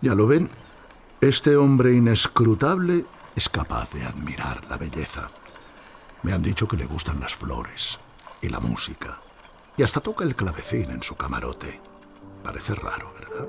¿Ya 0.00 0.14
lo 0.14 0.26
ven? 0.26 0.50
Este 1.20 1.56
hombre 1.56 1.92
inescrutable 1.92 3.04
es 3.34 3.48
capaz 3.48 3.90
de 3.92 4.04
admirar 4.04 4.64
la 4.68 4.76
belleza. 4.76 5.30
Me 6.22 6.32
han 6.32 6.42
dicho 6.42 6.66
que 6.68 6.76
le 6.76 6.86
gustan 6.86 7.20
las 7.20 7.34
flores 7.34 7.98
y 8.40 8.48
la 8.48 8.60
música. 8.60 9.20
Y 9.76 9.82
hasta 9.82 10.00
toca 10.00 10.24
el 10.24 10.36
clavecín 10.36 10.90
en 10.90 11.02
su 11.02 11.16
camarote. 11.16 11.80
Parece 12.44 12.74
raro, 12.74 13.12
¿verdad? 13.14 13.48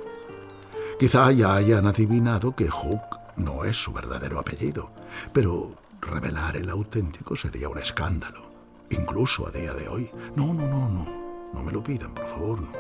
Quizá 1.00 1.32
ya 1.32 1.56
hayan 1.56 1.86
adivinado 1.86 2.56
que 2.56 2.70
Hook 2.70 3.02
no 3.36 3.66
es 3.66 3.76
su 3.76 3.92
verdadero 3.92 4.40
apellido, 4.40 4.92
pero 5.32 5.76
revelar 6.02 6.58
el 6.58 6.70
auténtico 6.70 7.36
sería 7.36 7.70
un 7.70 7.80
escándalo, 7.80 8.44
incluso 8.90 9.48
a 9.48 9.52
día 9.52 9.74
de 9.74 9.88
hoy. 9.88 10.10
No, 10.36 10.54
no, 10.54 10.68
no, 10.68 10.90
no. 10.90 11.24
No 11.54 11.64
me 11.64 11.72
lo 11.72 11.84
pidan, 11.84 12.14
por 12.14 12.28
favor, 12.28 12.62
no. 12.62 12.72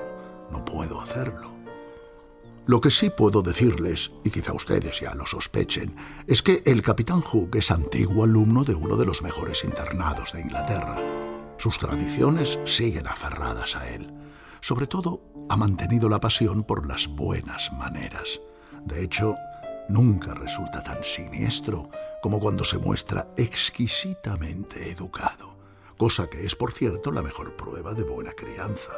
No 0.52 0.66
puedo 0.66 1.02
hacerlo. 1.02 1.52
Lo 2.66 2.80
que 2.80 2.92
sí 2.92 3.10
puedo 3.10 3.42
decirles, 3.42 4.12
y 4.24 4.30
quizá 4.30 4.54
ustedes 4.54 5.02
ya 5.02 5.14
lo 5.16 5.26
sospechen, 5.26 5.96
es 6.28 6.42
que 6.42 6.64
el 6.66 6.82
capitán 6.82 7.20
Hook 7.20 7.58
es 7.58 7.72
antiguo 7.72 8.24
alumno 8.24 8.64
de 8.64 8.74
uno 8.74 8.96
de 8.96 9.06
los 9.06 9.22
mejores 9.22 9.66
internados 9.66 10.32
de 10.32 10.42
Inglaterra. 10.42 10.98
Sus 11.58 11.78
tradiciones 11.78 12.60
siguen 12.64 13.08
aferradas 13.08 13.76
a 13.76 13.90
él. 13.90 14.14
Sobre 14.62 14.88
todo, 14.88 15.22
ha 15.50 15.58
mantenido 15.58 16.08
la 16.08 16.22
pasión 16.22 16.64
por 16.64 16.88
las 16.88 17.08
buenas 17.08 17.70
maneras. 17.74 18.40
De 18.86 19.04
hecho, 19.04 19.36
nunca 19.90 20.34
resulta 20.34 20.82
tan 20.84 21.04
siniestro 21.04 21.90
como 22.24 22.40
cuando 22.40 22.64
se 22.64 22.78
muestra 22.78 23.34
exquisitamente 23.36 24.90
educado, 24.90 25.58
cosa 25.98 26.30
que 26.30 26.46
es, 26.46 26.56
por 26.56 26.72
cierto, 26.72 27.12
la 27.12 27.22
mejor 27.22 27.58
prueba 27.58 27.94
de 27.94 28.04
buena 28.04 28.32
crianza. 28.32 28.94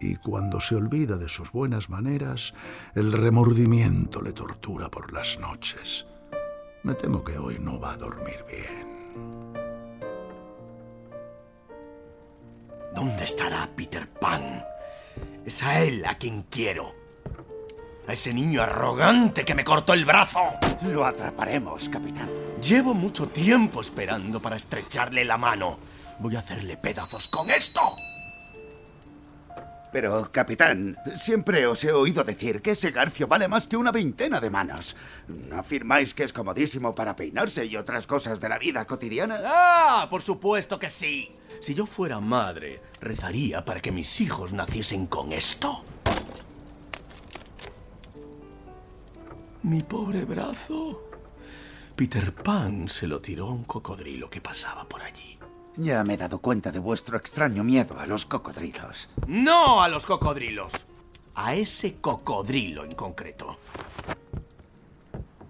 Y 0.00 0.16
cuando 0.16 0.58
se 0.58 0.74
olvida 0.74 1.18
de 1.18 1.28
sus 1.28 1.52
buenas 1.52 1.90
maneras, 1.90 2.54
el 2.94 3.12
remordimiento 3.12 4.22
le 4.22 4.32
tortura 4.32 4.90
por 4.90 5.12
las 5.12 5.38
noches. 5.38 6.06
Me 6.84 6.94
temo 6.94 7.22
que 7.22 7.36
hoy 7.36 7.58
no 7.58 7.78
va 7.78 7.92
a 7.92 7.96
dormir 7.98 8.42
bien. 8.48 9.52
¿Dónde 12.94 13.24
estará 13.24 13.68
Peter 13.76 14.10
Pan? 14.10 14.64
Es 15.44 15.62
a 15.62 15.82
él 15.82 16.02
a 16.06 16.14
quien 16.14 16.44
quiero. 16.44 16.97
A 18.08 18.14
ese 18.14 18.32
niño 18.32 18.62
arrogante 18.62 19.44
que 19.44 19.54
me 19.54 19.64
cortó 19.64 19.92
el 19.92 20.06
brazo. 20.06 20.40
Lo 20.82 21.04
atraparemos, 21.04 21.90
capitán. 21.90 22.30
Llevo 22.66 22.94
mucho 22.94 23.28
tiempo 23.28 23.82
esperando 23.82 24.40
para 24.40 24.56
estrecharle 24.56 25.26
la 25.26 25.36
mano. 25.36 25.78
Voy 26.18 26.34
a 26.34 26.38
hacerle 26.38 26.78
pedazos 26.78 27.28
con 27.28 27.50
esto. 27.50 27.82
Pero, 29.92 30.32
capitán, 30.32 30.96
siempre 31.16 31.66
os 31.66 31.84
he 31.84 31.92
oído 31.92 32.24
decir 32.24 32.62
que 32.62 32.70
ese 32.70 32.92
garfio 32.92 33.26
vale 33.26 33.46
más 33.46 33.68
que 33.68 33.76
una 33.76 33.92
veintena 33.92 34.40
de 34.40 34.48
manos. 34.48 34.96
¿No 35.28 35.58
afirmáis 35.58 36.14
que 36.14 36.24
es 36.24 36.32
comodísimo 36.32 36.94
para 36.94 37.14
peinarse 37.14 37.66
y 37.66 37.76
otras 37.76 38.06
cosas 38.06 38.40
de 38.40 38.48
la 38.48 38.58
vida 38.58 38.86
cotidiana? 38.86 39.38
¡Ah! 39.44 40.06
Por 40.08 40.22
supuesto 40.22 40.78
que 40.78 40.88
sí. 40.88 41.30
Si 41.60 41.74
yo 41.74 41.84
fuera 41.84 42.20
madre, 42.20 42.80
rezaría 43.02 43.66
para 43.66 43.80
que 43.80 43.92
mis 43.92 44.22
hijos 44.22 44.54
naciesen 44.54 45.06
con 45.06 45.32
esto. 45.34 45.84
Mi 49.62 49.82
pobre 49.82 50.24
brazo. 50.24 51.10
Peter 51.96 52.32
Pan 52.32 52.88
se 52.88 53.08
lo 53.08 53.20
tiró 53.20 53.48
a 53.48 53.52
un 53.52 53.64
cocodrilo 53.64 54.30
que 54.30 54.40
pasaba 54.40 54.88
por 54.88 55.02
allí. 55.02 55.36
Ya 55.76 56.04
me 56.04 56.14
he 56.14 56.16
dado 56.16 56.38
cuenta 56.38 56.70
de 56.70 56.78
vuestro 56.78 57.16
extraño 57.16 57.64
miedo 57.64 57.98
a 57.98 58.06
los 58.06 58.24
cocodrilos. 58.24 59.08
No 59.26 59.82
a 59.82 59.88
los 59.88 60.06
cocodrilos. 60.06 60.86
A 61.34 61.54
ese 61.54 61.96
cocodrilo 62.00 62.84
en 62.84 62.92
concreto. 62.92 63.58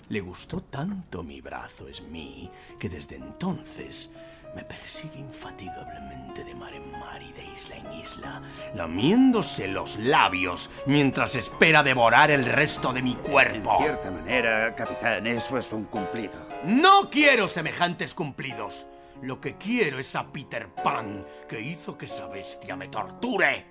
Le 0.09 0.21
gustó 0.21 0.63
tanto 0.63 1.23
mi 1.23 1.43
brazo, 1.43 1.87
Smee, 1.93 2.51
que 2.79 2.89
desde 2.89 3.17
entonces 3.17 4.11
me 4.55 4.65
persigue 4.65 5.19
infatigablemente 5.19 6.45
de 6.45 6.55
mar 6.55 6.73
en 6.75 6.91
mar 6.93 7.23
y 7.23 7.33
de 7.33 7.45
isla 7.45 7.77
en 7.77 7.93
isla, 7.93 8.43
lamiéndose 8.75 9.69
los 9.69 9.99
labios 9.99 10.71
mientras 10.87 11.35
espera 11.35 11.83
devorar 11.83 12.31
el 12.31 12.45
resto 12.45 12.93
de 12.93 13.03
mi 13.03 13.15
cuerpo. 13.15 13.77
De 13.79 13.85
cierta 13.85 14.11
manera, 14.11 14.75
capitán, 14.75 15.27
eso 15.27 15.59
es 15.59 15.73
un 15.73 15.85
cumplido. 15.85 16.35
No 16.65 17.09
quiero 17.11 17.49
semejantes 17.49 18.15
cumplidos. 18.15 18.87
Lo 19.23 19.41
que 19.41 19.57
quiero 19.57 19.99
es 19.99 20.15
a 20.15 20.31
Peter 20.31 20.69
Pan, 20.69 21.27
que 21.49 21.61
hizo 21.61 21.99
que 21.99 22.07
esa 22.07 22.27
bestia 22.29 22.77
me 22.77 22.89
torture. 22.89 23.67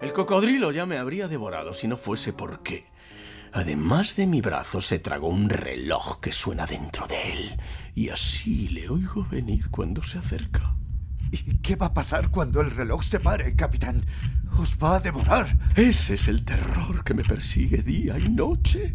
El 0.00 0.12
cocodrilo 0.12 0.72
ya 0.72 0.86
me 0.86 0.98
habría 0.98 1.28
devorado 1.28 1.72
si 1.72 1.88
no 1.88 1.96
fuese 1.96 2.32
porque, 2.32 2.86
además 3.52 4.16
de 4.16 4.26
mi 4.26 4.40
brazo, 4.40 4.80
se 4.80 4.98
tragó 4.98 5.28
un 5.28 5.48
reloj 5.48 6.20
que 6.20 6.32
suena 6.32 6.66
dentro 6.66 7.06
de 7.06 7.32
él. 7.32 7.60
Y 7.94 8.08
así 8.10 8.68
le 8.68 8.88
oigo 8.88 9.26
venir 9.30 9.70
cuando 9.70 10.02
se 10.02 10.18
acerca. 10.18 10.74
¿Y 11.30 11.58
qué 11.58 11.76
va 11.76 11.86
a 11.86 11.94
pasar 11.94 12.30
cuando 12.30 12.60
el 12.60 12.70
reloj 12.70 13.02
se 13.02 13.20
pare, 13.20 13.54
capitán? 13.56 14.04
¿Os 14.58 14.78
va 14.82 14.96
a 14.96 15.00
devorar? 15.00 15.56
Ese 15.74 16.14
es 16.14 16.28
el 16.28 16.44
terror 16.44 17.04
que 17.04 17.14
me 17.14 17.24
persigue 17.24 17.82
día 17.82 18.18
y 18.18 18.28
noche. 18.28 18.94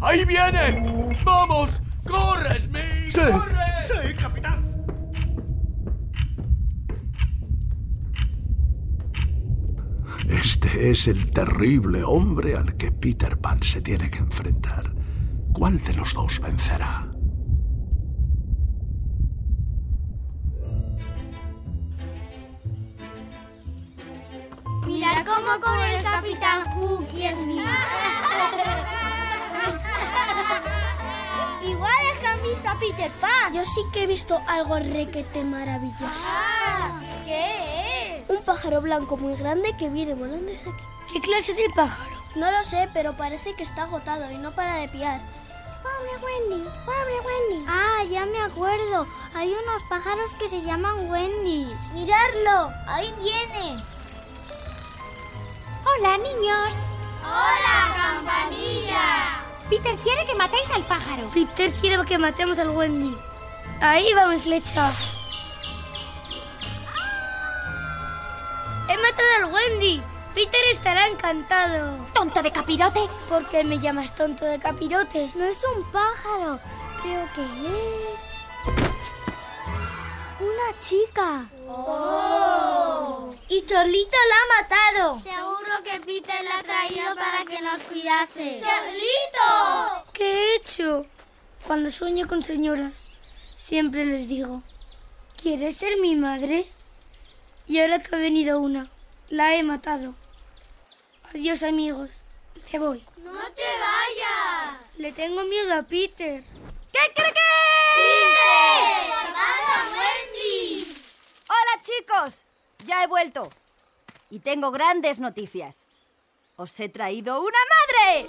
¡Ahí 0.00 0.24
viene! 0.24 1.16
¡Vamos! 1.24 1.80
¡Corre, 2.04 2.60
Smith! 2.60 3.10
Sí, 3.10 3.20
¡Corre! 3.30 3.56
sí, 3.86 4.14
capitán. 4.14 4.61
Este 10.72 10.90
es 10.90 11.06
el 11.06 11.30
terrible 11.30 12.02
hombre 12.02 12.56
al 12.56 12.78
que 12.78 12.90
Peter 12.90 13.38
Pan 13.38 13.62
se 13.62 13.82
tiene 13.82 14.10
que 14.10 14.20
enfrentar. 14.20 14.90
¿Cuál 15.52 15.78
de 15.84 15.92
los 15.92 16.14
dos 16.14 16.40
vencerá? 16.40 17.08
Mira 24.86 25.22
cómo 25.26 25.60
corre 25.60 25.94
el 25.98 26.02
Capitán 26.02 26.64
Hook 26.70 27.06
y 27.14 27.26
es 27.26 27.36
mío. 27.36 27.64
Igual 31.68 31.92
es 32.14 32.18
que 32.18 32.26
han 32.26 32.42
visto 32.42 32.68
a 32.70 32.78
Peter 32.78 33.10
Pan. 33.20 33.52
Yo 33.52 33.62
sí 33.66 33.82
que 33.92 34.04
he 34.04 34.06
visto 34.06 34.40
algo 34.48 34.78
requete 34.78 35.44
maravilloso. 35.44 36.30
Ah, 36.30 36.98
¿Qué 37.26 37.76
es? 37.76 37.81
Un 38.32 38.42
pájaro 38.44 38.80
blanco 38.80 39.18
muy 39.18 39.34
grande 39.36 39.76
que 39.76 39.90
viene 39.90 40.14
volando 40.14 40.46
desde 40.46 40.70
aquí. 40.70 40.84
¿Qué 41.12 41.20
clase 41.20 41.52
de 41.52 41.68
pájaro? 41.76 42.16
No 42.34 42.50
lo 42.50 42.62
sé, 42.62 42.88
pero 42.94 43.14
parece 43.14 43.52
que 43.54 43.62
está 43.62 43.82
agotado 43.82 44.30
y 44.30 44.38
no 44.38 44.50
para 44.52 44.76
de 44.76 44.88
piar. 44.88 45.20
Pobre 45.82 46.16
Wendy, 46.24 46.64
pobre 46.86 47.20
Wendy. 47.26 47.66
Ah, 47.68 48.04
ya 48.10 48.24
me 48.24 48.40
acuerdo. 48.40 49.06
Hay 49.34 49.50
unos 49.50 49.82
pájaros 49.82 50.32
que 50.38 50.48
se 50.48 50.62
llaman 50.62 51.10
Wendy's. 51.10 51.76
¡Mirarlo! 51.92 52.72
¡Ahí 52.86 53.12
viene! 53.20 53.82
Hola, 55.84 56.16
niños. 56.16 56.76
¡Hola, 57.22 57.94
campanilla! 57.96 59.44
Peter 59.68 59.94
quiere 59.96 60.24
que 60.24 60.34
matéis 60.36 60.70
al 60.70 60.84
pájaro. 60.84 61.28
Peter 61.34 61.70
quiere 61.74 62.02
que 62.06 62.16
matemos 62.16 62.58
al 62.58 62.70
Wendy. 62.70 63.14
Ahí 63.82 64.10
va 64.14 64.26
mi 64.26 64.38
flecha. 64.38 64.90
He 68.92 68.96
matado 68.98 69.28
al 69.38 69.52
Wendy. 69.54 70.02
Peter 70.34 70.60
estará 70.70 71.06
encantado. 71.06 71.96
¿Tonto 72.12 72.42
de 72.42 72.52
capirote? 72.52 73.00
¿Por 73.26 73.48
qué 73.48 73.64
me 73.64 73.78
llamas 73.78 74.14
tonto 74.14 74.44
de 74.44 74.58
capirote? 74.58 75.30
No 75.34 75.46
es 75.46 75.64
un 75.64 75.90
pájaro. 75.90 76.60
Creo 77.00 77.26
que 77.34 77.42
es... 78.12 78.20
Una 80.40 80.80
chica. 80.80 81.46
¡Oh! 81.68 83.34
Y 83.48 83.64
Chorlito 83.64 84.18
la 84.28 84.36
ha 84.36 84.62
matado. 84.62 85.20
Seguro 85.22 85.82
que 85.84 85.98
Peter 86.00 86.44
la 86.44 86.58
ha 86.58 86.62
traído 86.62 87.14
para 87.14 87.46
que 87.46 87.62
nos 87.62 87.82
cuidase. 87.84 88.60
¡Chorlito! 88.60 90.04
¿Qué 90.12 90.34
he 90.34 90.56
hecho? 90.56 91.06
Cuando 91.66 91.90
sueño 91.90 92.28
con 92.28 92.42
señoras, 92.42 93.06
siempre 93.54 94.04
les 94.04 94.28
digo, 94.28 94.62
¿quieres 95.40 95.78
ser 95.78 95.98
mi 95.98 96.14
madre? 96.14 96.70
Y 97.72 97.80
ahora 97.80 98.00
que 98.00 98.14
ha 98.14 98.18
venido 98.18 98.60
una, 98.60 98.90
la 99.30 99.54
he 99.56 99.62
matado. 99.62 100.14
Adiós 101.30 101.62
amigos, 101.62 102.10
me 102.70 102.78
voy. 102.78 103.02
¡No 103.24 103.32
te 103.32 103.62
vayas! 103.62 104.78
Le 104.98 105.10
tengo 105.12 105.42
miedo 105.44 105.72
a 105.72 105.82
Peter. 105.82 106.44
¿Qué 106.44 106.98
cree 107.14 107.32
que? 107.32 107.40
¡Peter! 107.96 109.08
¡Hola, 109.08 109.88
Wendy! 109.96 110.84
Hola 111.48 111.82
chicos, 111.82 112.42
ya 112.84 113.04
he 113.04 113.06
vuelto. 113.06 113.48
Y 114.28 114.40
tengo 114.40 114.70
grandes 114.70 115.18
noticias. 115.18 115.86
Os 116.56 116.78
he 116.78 116.90
traído 116.90 117.40
una 117.40 117.58
madre. 117.72 118.28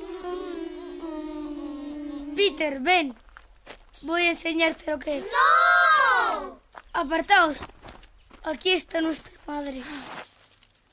Peter, 2.33 2.79
ven. 2.79 3.13
Voy 4.03 4.21
a 4.23 4.29
enseñarte 4.29 4.89
lo 4.89 4.99
que 4.99 5.17
es. 5.17 5.25
¡No! 5.25 6.61
Apartaos. 6.93 7.57
Aquí 8.45 8.71
está 8.71 8.99
nuestra 8.99 9.32
madre. 9.47 9.81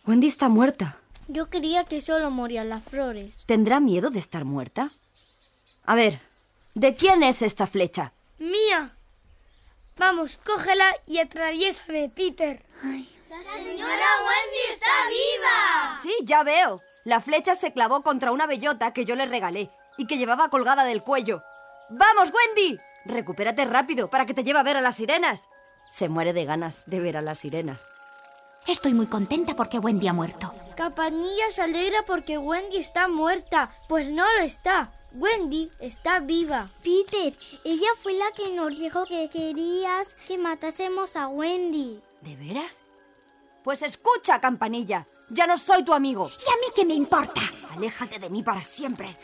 Wendy 0.06 0.26
está 0.26 0.48
muerta. 0.48 0.98
Yo 1.28 1.48
quería 1.48 1.84
que 1.84 2.00
solo 2.00 2.30
morían 2.30 2.68
las 2.68 2.82
flores. 2.82 3.38
¿Tendrá 3.46 3.80
miedo 3.80 4.10
de 4.10 4.18
estar 4.18 4.44
muerta? 4.44 4.92
A 5.84 5.94
ver, 5.94 6.20
¿de 6.74 6.94
quién 6.94 7.22
es 7.22 7.42
esta 7.42 7.66
flecha? 7.66 8.12
Mía. 8.38 8.94
Vamos, 9.96 10.38
cógela 10.44 10.96
y 11.06 11.18
atraviésame, 11.18 12.10
Peter. 12.14 12.64
¡La 12.82 13.42
señora 13.44 14.06
Wendy 14.26 14.72
está 14.72 14.90
viva! 15.08 15.98
Sí, 16.02 16.12
ya 16.24 16.42
veo. 16.42 16.80
La 17.04 17.20
flecha 17.20 17.54
se 17.54 17.72
clavó 17.72 18.02
contra 18.02 18.32
una 18.32 18.46
bellota 18.46 18.92
que 18.92 19.04
yo 19.04 19.14
le 19.14 19.26
regalé 19.26 19.70
y 19.98 20.06
que 20.06 20.18
llevaba 20.18 20.48
colgada 20.48 20.84
del 20.84 21.02
cuello. 21.02 21.42
¡Vamos, 21.90 22.32
Wendy! 22.32 22.78
Recupérate 23.04 23.64
rápido 23.64 24.10
para 24.10 24.26
que 24.26 24.34
te 24.34 24.42
lleve 24.42 24.58
a 24.58 24.64
ver 24.64 24.76
a 24.76 24.80
las 24.80 24.96
sirenas. 24.96 25.48
Se 25.90 26.08
muere 26.08 26.32
de 26.32 26.44
ganas 26.44 26.82
de 26.86 27.00
ver 27.00 27.16
a 27.16 27.22
las 27.22 27.38
sirenas. 27.38 27.86
Estoy 28.66 28.94
muy 28.94 29.06
contenta 29.06 29.56
porque 29.56 29.78
Wendy 29.78 30.06
ha 30.08 30.12
muerto. 30.12 30.54
Campanilla 30.76 31.50
se 31.50 31.62
alegra 31.62 32.04
porque 32.06 32.38
Wendy 32.38 32.76
está 32.76 33.08
muerta. 33.08 33.70
Pues 33.88 34.08
no 34.08 34.24
lo 34.38 34.44
está. 34.44 34.92
Wendy 35.14 35.70
está 35.80 36.20
viva. 36.20 36.68
Peter, 36.82 37.36
ella 37.64 37.88
fue 38.02 38.14
la 38.14 38.30
que 38.32 38.50
nos 38.54 38.78
dijo 38.78 39.04
que 39.06 39.28
querías 39.28 40.14
que 40.26 40.38
matásemos 40.38 41.16
a 41.16 41.26
Wendy. 41.28 42.00
¿De 42.20 42.36
veras? 42.36 42.82
Pues 43.64 43.82
escucha, 43.82 44.40
campanilla. 44.40 45.06
Ya 45.30 45.46
no 45.46 45.58
soy 45.58 45.84
tu 45.84 45.92
amigo. 45.92 46.28
¿Y 46.28 46.50
a 46.50 46.56
mí 46.56 46.72
qué 46.74 46.84
me 46.84 46.94
importa? 46.94 47.40
Aléjate 47.76 48.18
de 48.18 48.30
mí 48.30 48.42
para 48.42 48.62
siempre. 48.62 49.16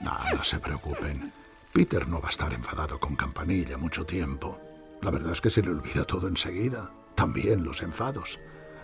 No, 0.00 0.12
no 0.34 0.44
se 0.44 0.58
preocupen. 0.58 1.32
Peter 1.72 2.06
no 2.08 2.20
va 2.20 2.28
a 2.28 2.30
estar 2.30 2.52
enfadado 2.52 2.98
con 3.00 3.16
Campanilla 3.16 3.76
mucho 3.76 4.04
tiempo. 4.04 4.58
La 5.02 5.10
verdad 5.10 5.32
es 5.32 5.40
que 5.40 5.50
se 5.50 5.62
le 5.62 5.70
olvida 5.70 6.04
todo 6.04 6.28
enseguida. 6.28 6.90
También 7.14 7.64
los 7.64 7.82
enfados. 7.82 8.38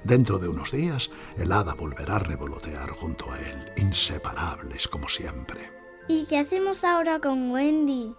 Dentro 0.05 0.39
de 0.39 0.49
unos 0.49 0.73
días, 0.73 1.11
el 1.39 1.53
hada 1.53 1.75
volverá 1.75 2.17
a 2.17 2.19
revolotear 2.19 2.91
junto 2.91 3.31
a 3.31 3.39
él, 3.39 3.73
inseparables 3.77 4.89
como 4.89 5.09
siempre. 5.09 5.73
¿Y 6.09 6.27
qué 6.27 6.39
hacemos 6.39 6.83
ahora 6.83 7.21
con 7.21 7.53
Wendy? 7.53 8.15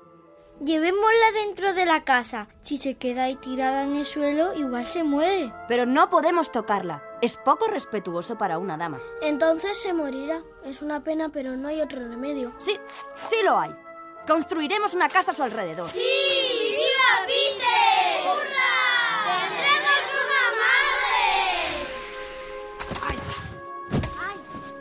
Llevémosla 0.63 1.31
dentro 1.33 1.73
de 1.73 1.85
la 1.85 2.05
casa. 2.05 2.47
Si 2.61 2.77
se 2.77 2.95
queda 2.95 3.23
ahí 3.25 3.35
tirada 3.35 3.83
en 3.83 3.95
el 3.97 4.05
suelo, 4.05 4.53
igual 4.53 4.85
se 4.85 5.03
muere. 5.03 5.51
Pero 5.67 5.85
no 5.85 6.09
podemos 6.09 6.51
tocarla. 6.51 7.03
Es 7.21 7.35
poco 7.35 7.67
respetuoso 7.67 8.37
para 8.37 8.57
una 8.59 8.77
dama. 8.77 9.01
Entonces 9.21 9.81
se 9.81 9.91
morirá. 9.91 10.41
Es 10.63 10.81
una 10.81 11.03
pena, 11.03 11.29
pero 11.29 11.57
no 11.57 11.67
hay 11.67 11.81
otro 11.81 11.99
remedio. 12.07 12.53
Sí, 12.59 12.79
sí 13.25 13.37
lo 13.43 13.59
hay. 13.59 13.75
Construiremos 14.25 14.93
una 14.93 15.09
casa 15.09 15.31
a 15.31 15.33
su 15.33 15.43
alrededor. 15.43 15.89
¡Sí! 15.89 15.99
¡Viva 15.99 17.27
Peter! 17.27 18.52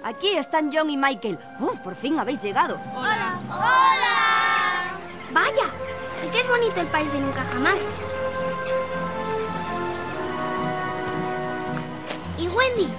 Aquí 0.04 0.36
están 0.36 0.70
John 0.72 0.90
y 0.90 0.96
Michael. 0.96 1.38
¡Uh, 1.60 1.76
por 1.78 1.94
fin 1.94 2.18
habéis 2.18 2.40
llegado! 2.42 2.78
¡Hola! 2.94 3.38
¡Hola! 3.48 4.98
Vaya, 5.32 5.70
sí 6.20 6.28
que 6.28 6.40
es 6.40 6.48
bonito 6.48 6.80
el 6.80 6.86
país 6.88 7.12
de 7.12 7.20
nunca 7.20 7.42
jamás. 7.44 7.78
¿Y 12.38 12.48
Wendy? 12.48 12.92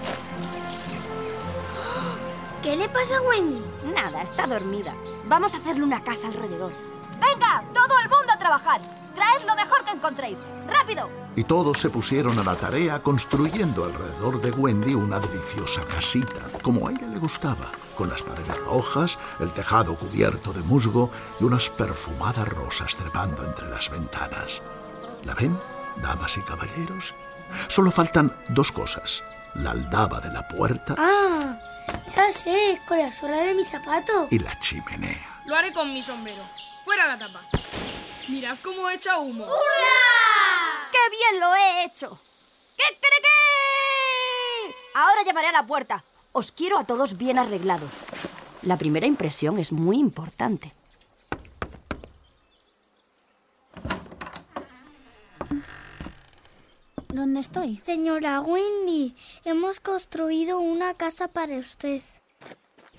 ¿Qué 2.62 2.76
le 2.78 2.88
pasa 2.88 3.18
a 3.18 3.22
Wendy? 3.22 3.62
Nada, 3.94 4.22
está 4.22 4.48
dormida. 4.48 4.94
Vamos 5.26 5.54
a 5.54 5.58
hacerle 5.58 5.84
una 5.84 6.04
casa 6.04 6.28
alrededor. 6.28 6.72
¡Venga! 7.20 7.63
¡Todo 7.74 8.00
el 8.02 8.10
mundo 8.10 8.34
a 8.34 8.38
trabajar! 8.39 8.82
¡Traed 9.15 9.45
lo 9.45 9.56
mejor 9.56 9.84
que 9.86 9.91
encontréis! 9.91 10.38
¡Rápido! 10.67 11.10
Y 11.36 11.43
todos 11.43 11.80
se 11.80 11.89
pusieron 11.89 12.38
a 12.39 12.43
la 12.43 12.56
tarea 12.56 12.99
construyendo 13.02 13.86
alrededor 13.86 14.41
de 14.41 14.52
Wendy 14.52 14.93
una 14.95 15.19
deliciosa 15.19 15.84
casita, 15.86 16.41
como 16.62 16.88
a 16.88 16.91
ella 16.91 17.08
le 17.08 17.19
gustaba, 17.19 17.71
con 17.95 18.10
las 18.10 18.21
paredes 18.21 18.58
rojas, 18.65 19.17
el 19.39 19.52
tejado 19.52 19.95
cubierto 19.95 20.54
de 20.54 20.62
musgo 20.62 21.10
y 21.39 21.43
unas 21.43 21.69
perfumadas 21.69 22.47
rosas 22.47 22.95
trepando 22.95 23.43
entre 23.45 23.69
las 23.69 23.89
ventanas. 23.89 24.62
¿La 25.23 25.34
ven, 25.36 25.58
damas 26.02 26.38
y 26.38 26.41
caballeros? 26.41 27.13
Solo 27.67 27.91
faltan 27.91 28.36
dos 28.49 28.71
cosas. 28.71 29.23
La 29.56 29.71
aldaba 29.71 30.19
de 30.19 30.32
la 30.34 30.47
puerta 30.47 30.95
Ah, 30.97 31.60
ya 32.15 32.32
sé, 32.32 32.80
con 32.88 32.97
la 32.97 33.12
suela 33.12 33.38
de 33.38 33.54
mi 33.54 33.63
zapato. 33.65 34.28
y 34.32 34.39
la 34.39 34.58
chimenea. 34.60 35.30
Lo 35.45 35.56
haré 35.56 35.71
con 35.73 35.93
mi 35.93 36.02
sombrero. 36.02 36.41
Fuera 36.86 37.08
la 37.08 37.17
tapa. 37.17 37.41
Mirad 38.27 38.57
cómo 38.63 38.89
echa 38.89 39.19
humo. 39.19 39.45
¡Qué 40.91 40.97
bien 41.09 41.39
lo 41.39 41.55
he 41.55 41.86
hecho! 41.86 42.19
¿Qué 42.77 42.83
cree 42.99 43.21
que? 43.21 44.75
Ahora 44.95 45.23
llamaré 45.25 45.47
a 45.47 45.51
la 45.51 45.65
puerta. 45.65 46.03
Os 46.31 46.51
quiero 46.51 46.79
a 46.79 46.86
todos 46.86 47.17
bien 47.17 47.38
arreglados. 47.38 47.89
La 48.62 48.77
primera 48.77 49.05
impresión 49.05 49.59
es 49.59 49.71
muy 49.71 49.97
importante. 49.97 50.73
¿Dónde 57.09 57.41
estoy? 57.41 57.82
Señora 57.86 58.41
Wendy, 58.41 59.15
hemos 59.45 59.80
construido 59.80 60.59
una 60.59 60.95
casa 60.95 61.28
para 61.28 61.57
usted. 61.57 62.01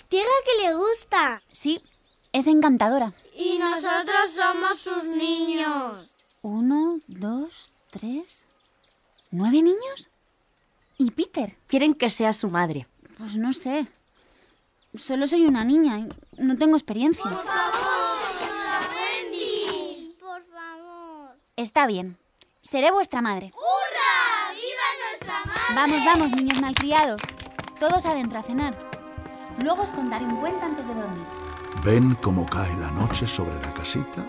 Diga 0.09 0.25
que 0.45 0.63
le 0.63 0.75
gusta. 0.75 1.43
Sí, 1.51 1.83
es 2.33 2.47
encantadora. 2.47 3.13
Y 3.37 3.59
nosotros 3.59 4.31
somos 4.35 4.79
sus 4.79 5.05
niños. 5.05 6.09
Uno, 6.43 7.01
dos, 7.09 7.73
tres. 7.91 8.45
¿Nueve 9.31 9.61
niños? 9.61 10.09
¿Y 10.99 11.11
Peter? 11.11 11.57
Quieren 11.67 11.95
que 11.95 12.11
sea 12.11 12.33
su 12.33 12.49
madre. 12.49 12.87
Pues 13.19 13.37
no 13.37 13.53
sé. 13.53 13.87
Solo 14.95 15.27
soy 15.27 15.47
una 15.47 15.65
niña 15.65 15.99
y 15.99 16.09
no 16.39 16.57
tengo 16.57 16.77
experiencia. 16.77 17.25
Por 17.25 17.45
favor, 17.45 18.19
señora 18.39 18.81
Wendy. 18.95 20.17
Por 20.21 20.45
favor. 20.45 21.37
Está 21.57 21.89
bien. 21.89 22.17
Seré 22.63 22.93
vuestra 22.93 23.21
madre. 23.21 23.53
¡Hurra! 23.57 24.53
¡Viva 24.53 25.09
nuestra 25.09 25.45
madre! 25.45 25.75
Vamos, 25.75 26.05
vamos, 26.05 26.41
niños 26.41 26.61
malcriados. 26.61 27.21
Todos 27.81 28.05
adentro 28.05 28.39
a 28.39 28.43
cenar. 28.45 28.79
Luego 29.61 29.83
os 29.83 29.91
contaré 29.91 30.25
un 30.25 30.37
cuento 30.37 30.65
antes 30.65 30.87
de 30.87 30.95
dormir. 30.95 31.44
¿Ven 31.85 32.15
cómo 32.23 32.47
cae 32.47 32.75
la 32.79 32.91
noche 32.93 33.29
sobre 33.29 33.61
la 33.61 33.75
casita? 33.75 34.27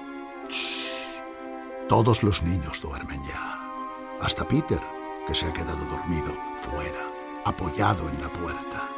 Todos 1.87 2.21
los 2.21 2.43
niños 2.43 2.81
duermen 2.81 3.23
ya. 3.23 3.61
Hasta 4.21 4.45
Peter, 4.45 4.81
que 5.25 5.33
se 5.33 5.45
ha 5.45 5.53
quedado 5.53 5.85
dormido 5.85 6.35
fuera, 6.57 7.07
apoyado 7.45 8.09
en 8.09 8.21
la 8.21 8.27
puerta. 8.27 8.89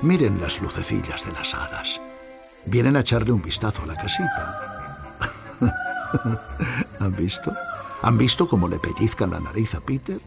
Miren 0.00 0.40
las 0.40 0.60
lucecillas 0.60 1.26
de 1.26 1.32
las 1.32 1.56
hadas. 1.56 2.00
Vienen 2.66 2.94
a 2.94 3.00
echarle 3.00 3.32
un 3.32 3.42
vistazo 3.42 3.82
a 3.82 3.86
la 3.86 3.96
casita. 3.96 5.18
¿Han 7.00 7.16
visto? 7.16 7.52
¿Han 8.02 8.16
visto 8.16 8.46
cómo 8.46 8.68
le 8.68 8.78
pellizcan 8.78 9.30
la 9.30 9.40
nariz 9.40 9.74
a 9.74 9.80
Peter? 9.80 10.20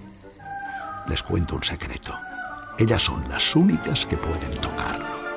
Les 1.08 1.24
cuento 1.24 1.56
un 1.56 1.64
secreto. 1.64 2.14
Ellas 2.78 3.02
son 3.02 3.30
las 3.30 3.56
únicas 3.56 4.06
que 4.06 4.18
pueden 4.18 4.60
tocarlo. 4.60 5.29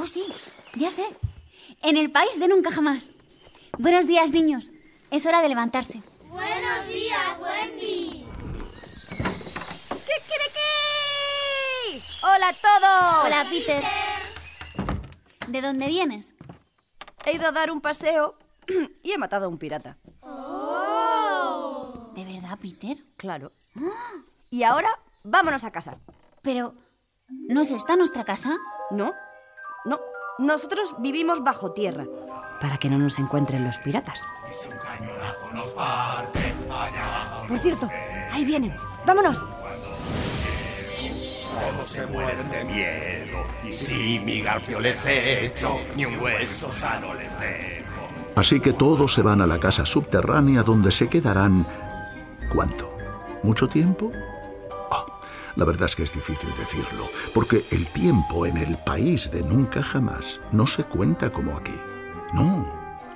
Oh, 0.00 0.06
sí, 0.06 0.24
ya 0.76 0.92
sé. 0.92 1.04
En 1.82 1.96
el 1.96 2.12
país 2.12 2.38
de 2.38 2.46
nunca 2.46 2.70
jamás. 2.70 3.16
Buenos 3.78 4.06
días, 4.06 4.30
niños. 4.30 4.70
Es 5.10 5.26
hora 5.26 5.42
de 5.42 5.48
levantarse. 5.48 6.00
Buenos 6.28 6.86
días, 6.86 7.36
Wendy. 7.40 8.24
¡Kikiriki! 10.06 10.70
¡Hola 12.22 12.48
a 12.48 12.52
todos! 12.52 13.24
Hola, 13.26 13.44
Peter. 13.50 13.82
¿De 15.48 15.60
dónde 15.60 15.88
vienes? 15.88 16.32
He 17.24 17.32
ido 17.32 17.48
a 17.48 17.52
dar 17.52 17.72
un 17.72 17.80
paseo 17.80 18.38
y 19.02 19.10
he 19.10 19.18
matado 19.18 19.46
a 19.46 19.48
un 19.48 19.58
pirata. 19.58 19.96
¿De 22.14 22.24
verdad, 22.24 22.56
Peter? 22.62 22.96
Claro. 23.16 23.50
Y 24.48 24.62
ahora, 24.62 24.90
vámonos 25.24 25.64
a 25.64 25.72
casa. 25.72 25.98
Pero, 26.42 26.76
¿no 27.48 27.62
es 27.62 27.72
esta 27.72 27.96
nuestra 27.96 28.22
casa? 28.22 28.56
No, 28.92 29.12
no. 29.88 29.98
Nosotros 30.38 30.94
vivimos 31.00 31.42
bajo 31.42 31.72
tierra 31.72 32.04
para 32.60 32.78
que 32.78 32.88
no 32.88 32.98
nos 32.98 33.18
encuentren 33.18 33.64
los 33.64 33.78
piratas. 33.78 34.20
Por 37.48 37.58
cierto, 37.58 37.88
ahí 38.30 38.44
vienen. 38.44 38.74
¡Vámonos! 39.06 39.46
Todos 41.58 41.88
se 41.88 42.06
mueren 42.06 42.48
de 42.50 42.64
miedo. 42.64 43.38
Y 43.64 43.72
si 43.72 44.18
mi 44.20 44.40
garfio 44.40 44.78
les 44.78 45.04
he 45.06 45.46
hecho, 45.46 45.78
ni 45.96 46.04
un 46.04 46.18
hueso 46.20 46.70
sano 46.72 47.14
les 47.14 47.38
dejo. 47.40 47.88
Así 48.36 48.60
que 48.60 48.72
todos 48.72 49.14
se 49.14 49.22
van 49.22 49.40
a 49.40 49.46
la 49.46 49.58
casa 49.58 49.84
subterránea 49.84 50.62
donde 50.62 50.92
se 50.92 51.08
quedarán... 51.08 51.66
¿Cuánto? 52.54 52.88
¿Mucho 53.42 53.68
tiempo? 53.68 54.12
La 55.58 55.64
verdad 55.64 55.86
es 55.86 55.96
que 55.96 56.04
es 56.04 56.12
difícil 56.14 56.50
decirlo, 56.56 57.10
porque 57.34 57.64
el 57.72 57.84
tiempo 57.88 58.46
en 58.46 58.56
el 58.58 58.78
país 58.78 59.28
de 59.32 59.42
nunca 59.42 59.82
jamás 59.82 60.40
no 60.52 60.68
se 60.68 60.84
cuenta 60.84 61.32
como 61.32 61.56
aquí. 61.56 61.74
No, 62.32 62.64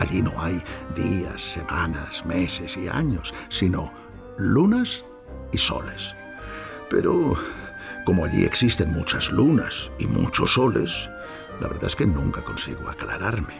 allí 0.01 0.20
no 0.22 0.32
hay 0.43 0.61
días, 0.97 1.40
semanas, 1.40 2.26
meses 2.26 2.76
y 2.76 2.88
años, 2.88 3.32
sino 3.49 3.93
lunas 4.38 5.05
y 5.53 5.59
soles. 5.59 6.16
Pero 6.90 7.34
como 8.05 8.24
allí 8.24 8.43
existen 8.45 8.93
muchas 8.93 9.30
lunas 9.30 9.93
y 10.01 10.09
muchos 10.09 10.55
soles, 10.55 11.09
la 11.61 11.68
verdad 11.68 11.84
es 11.84 11.95
que 11.95 12.07
nunca 12.07 12.43
consigo 12.43 12.88
aclararme. 12.88 13.55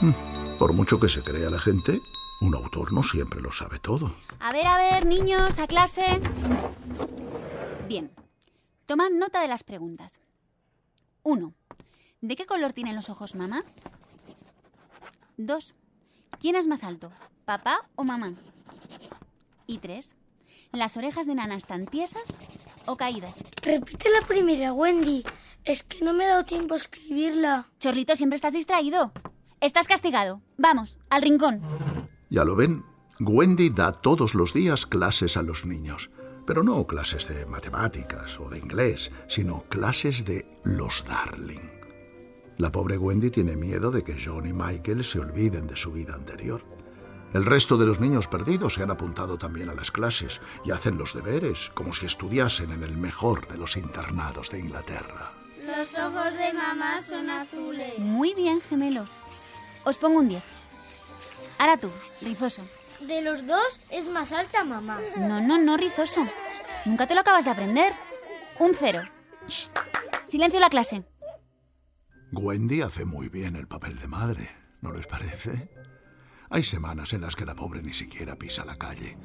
Mm, 0.00 0.58
Por 0.58 0.72
mucho 0.72 0.98
que 0.98 1.08
se 1.08 1.22
crea 1.22 1.50
la 1.50 1.60
gente, 1.60 2.00
un 2.40 2.52
autor 2.56 2.92
no 2.92 3.04
siempre 3.04 3.40
lo 3.40 3.52
sabe 3.52 3.78
todo. 3.78 4.12
A 4.40 4.50
ver, 4.50 4.66
a 4.66 4.76
ver, 4.76 5.06
niños, 5.06 5.56
a 5.60 5.68
clase. 5.68 6.20
Bien. 7.88 8.10
Tomad 8.86 9.10
nota 9.10 9.40
de 9.40 9.48
las 9.48 9.62
preguntas. 9.62 10.20
1. 11.22 11.52
¿De 12.20 12.36
qué 12.36 12.46
color 12.46 12.72
tienen 12.72 12.96
los 12.96 13.10
ojos 13.10 13.34
mamá? 13.34 13.62
2. 15.36 15.74
¿Quién 16.40 16.56
es 16.56 16.66
más 16.66 16.84
alto, 16.84 17.12
papá 17.44 17.88
o 17.96 18.04
mamá? 18.04 18.34
Y 19.66 19.78
3. 19.78 20.14
¿Las 20.72 20.96
orejas 20.96 21.26
de 21.26 21.34
Nana 21.34 21.56
están 21.56 21.86
tiesas 21.86 22.24
o 22.86 22.96
caídas? 22.96 23.44
Repite 23.62 24.08
la 24.10 24.26
primera, 24.26 24.72
Wendy. 24.72 25.22
Es 25.64 25.82
que 25.82 26.04
no 26.04 26.12
me 26.12 26.24
he 26.24 26.28
dado 26.28 26.44
tiempo 26.44 26.74
a 26.74 26.78
escribirla. 26.78 27.70
Chorlito, 27.78 28.16
siempre 28.16 28.36
estás 28.36 28.52
distraído. 28.52 29.12
Estás 29.60 29.86
castigado. 29.86 30.42
Vamos, 30.58 30.98
al 31.10 31.22
rincón. 31.22 31.62
Ya 32.28 32.44
lo 32.44 32.56
ven, 32.56 32.84
Wendy 33.20 33.70
da 33.70 33.92
todos 33.92 34.34
los 34.34 34.52
días 34.52 34.86
clases 34.86 35.36
a 35.36 35.42
los 35.42 35.64
niños, 35.64 36.10
pero 36.46 36.62
no 36.62 36.86
clases 36.86 37.28
de 37.28 37.46
matemáticas 37.46 38.38
o 38.38 38.48
de 38.48 38.58
inglés, 38.58 39.10
sino 39.26 39.64
clases 39.68 40.24
de 40.24 40.46
los 40.64 41.04
Darling. 41.04 41.70
La 42.56 42.70
pobre 42.70 42.96
Wendy 42.96 43.30
tiene 43.30 43.56
miedo 43.56 43.90
de 43.90 44.04
que 44.04 44.16
John 44.22 44.46
y 44.46 44.52
Michael 44.52 45.02
se 45.04 45.18
olviden 45.18 45.66
de 45.66 45.76
su 45.76 45.90
vida 45.90 46.14
anterior. 46.14 46.62
El 47.32 47.44
resto 47.44 47.76
de 47.76 47.86
los 47.86 47.98
niños 47.98 48.28
perdidos 48.28 48.74
se 48.74 48.82
han 48.84 48.92
apuntado 48.92 49.38
también 49.38 49.68
a 49.68 49.74
las 49.74 49.90
clases 49.90 50.40
y 50.64 50.70
hacen 50.70 50.96
los 50.96 51.14
deberes 51.14 51.72
como 51.74 51.92
si 51.92 52.06
estudiasen 52.06 52.70
en 52.70 52.84
el 52.84 52.96
mejor 52.96 53.48
de 53.48 53.58
los 53.58 53.76
internados 53.76 54.50
de 54.50 54.60
Inglaterra. 54.60 55.32
Los 55.64 55.94
ojos 55.94 56.32
de 56.38 56.52
mamá 56.52 57.02
son 57.02 57.28
azules. 57.30 57.98
Muy 57.98 58.34
bien, 58.34 58.60
gemelos. 58.60 59.10
Os 59.82 59.98
pongo 59.98 60.20
un 60.20 60.28
10. 60.28 60.42
Ahora 61.58 61.76
tú, 61.76 61.90
rizoso. 62.20 62.62
De 63.06 63.20
los 63.20 63.46
dos 63.46 63.80
es 63.90 64.06
más 64.06 64.32
alta 64.32 64.64
mamá. 64.64 64.98
No, 65.16 65.40
no, 65.40 65.58
no, 65.58 65.76
rizoso. 65.76 66.26
Nunca 66.86 67.06
te 67.06 67.14
lo 67.14 67.20
acabas 67.20 67.44
de 67.44 67.50
aprender. 67.50 67.92
Un 68.58 68.74
cero. 68.74 69.02
Shh. 69.46 69.68
Silencio 70.26 70.56
en 70.56 70.62
la 70.62 70.70
clase. 70.70 71.04
Wendy 72.32 72.80
hace 72.80 73.04
muy 73.04 73.28
bien 73.28 73.56
el 73.56 73.68
papel 73.68 73.98
de 73.98 74.08
madre, 74.08 74.50
¿no 74.80 74.90
les 74.92 75.06
parece? 75.06 75.70
Hay 76.48 76.62
semanas 76.62 77.12
en 77.12 77.20
las 77.20 77.36
que 77.36 77.44
la 77.44 77.54
pobre 77.54 77.82
ni 77.82 77.92
siquiera 77.92 78.36
pisa 78.36 78.64
la 78.64 78.76
calle. 78.76 79.16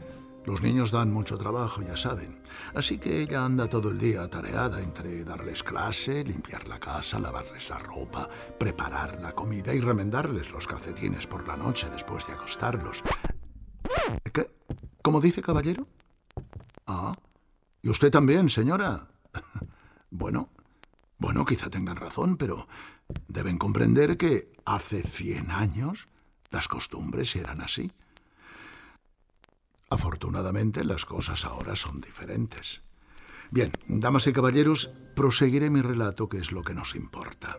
Los 0.46 0.62
niños 0.62 0.92
dan 0.92 1.12
mucho 1.14 1.38
trabajo, 1.38 1.82
ya 1.82 1.96
saben. 1.96 2.42
Así 2.74 2.98
que 2.98 3.22
ella 3.22 3.46
anda 3.46 3.68
todo 3.68 3.92
el 3.92 3.98
día 3.98 4.24
atareada 4.24 4.82
entre 4.82 5.24
darles 5.24 5.64
clase, 5.64 6.24
limpiar 6.24 6.68
la 6.68 6.80
casa, 6.80 7.20
lavarles 7.20 7.70
la 7.70 7.78
ropa, 7.78 8.28
preparar 8.58 9.22
la 9.22 9.32
comida 9.34 9.74
y 9.74 9.80
remendarles 9.80 10.52
los 10.52 10.68
calcetines 10.68 11.28
por 11.28 11.48
la 11.48 11.56
noche 11.56 11.88
después 11.90 12.26
de 12.28 12.34
acostarlos. 12.34 13.04
¿Qué? 14.34 14.50
¿Cómo 15.02 15.22
dice, 15.22 15.42
caballero? 15.42 15.88
Ah, 16.88 17.14
¿y 17.82 17.90
usted 17.90 18.12
también, 18.12 18.50
señora? 18.50 19.08
Bueno, 20.12 20.50
bueno, 21.20 21.46
quizá 21.46 21.70
tengan 21.70 21.96
razón, 21.96 22.36
pero 22.36 22.68
deben 23.28 23.60
comprender 23.60 24.18
que 24.18 24.52
hace 24.66 25.04
100 25.04 25.52
años 25.52 26.08
las 26.50 26.68
costumbres 26.68 27.36
eran 27.36 27.62
así. 27.62 27.92
Afortunadamente 29.92 30.84
las 30.84 31.06
cosas 31.06 31.46
ahora 31.46 31.76
son 31.76 32.02
diferentes. 32.02 32.82
Bien, 33.52 33.72
damas 33.88 34.26
y 34.28 34.34
caballeros, 34.34 34.92
proseguiré 35.16 35.70
mi 35.70 35.82
relato, 35.82 36.28
que 36.28 36.38
es 36.38 36.52
lo 36.52 36.64
que 36.64 36.74
nos 36.74 36.96
importa. 36.96 37.58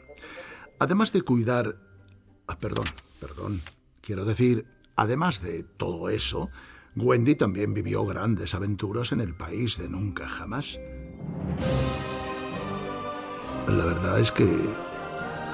Además 0.78 1.12
de 1.12 1.22
cuidar... 1.22 1.76
ah, 2.48 2.58
perdón, 2.58 2.86
perdón. 3.20 3.60
Quiero 4.00 4.24
decir, 4.24 4.66
además 5.00 5.40
de 5.40 5.62
todo 5.62 6.10
eso, 6.10 6.50
Wendy 6.94 7.34
también 7.34 7.72
vivió 7.72 8.04
grandes 8.04 8.54
aventuras 8.54 9.12
en 9.12 9.22
el 9.22 9.34
país 9.34 9.78
de 9.78 9.88
nunca 9.88 10.28
jamás. 10.28 10.78
La 13.66 13.84
verdad 13.86 14.20
es 14.20 14.30
que 14.30 14.46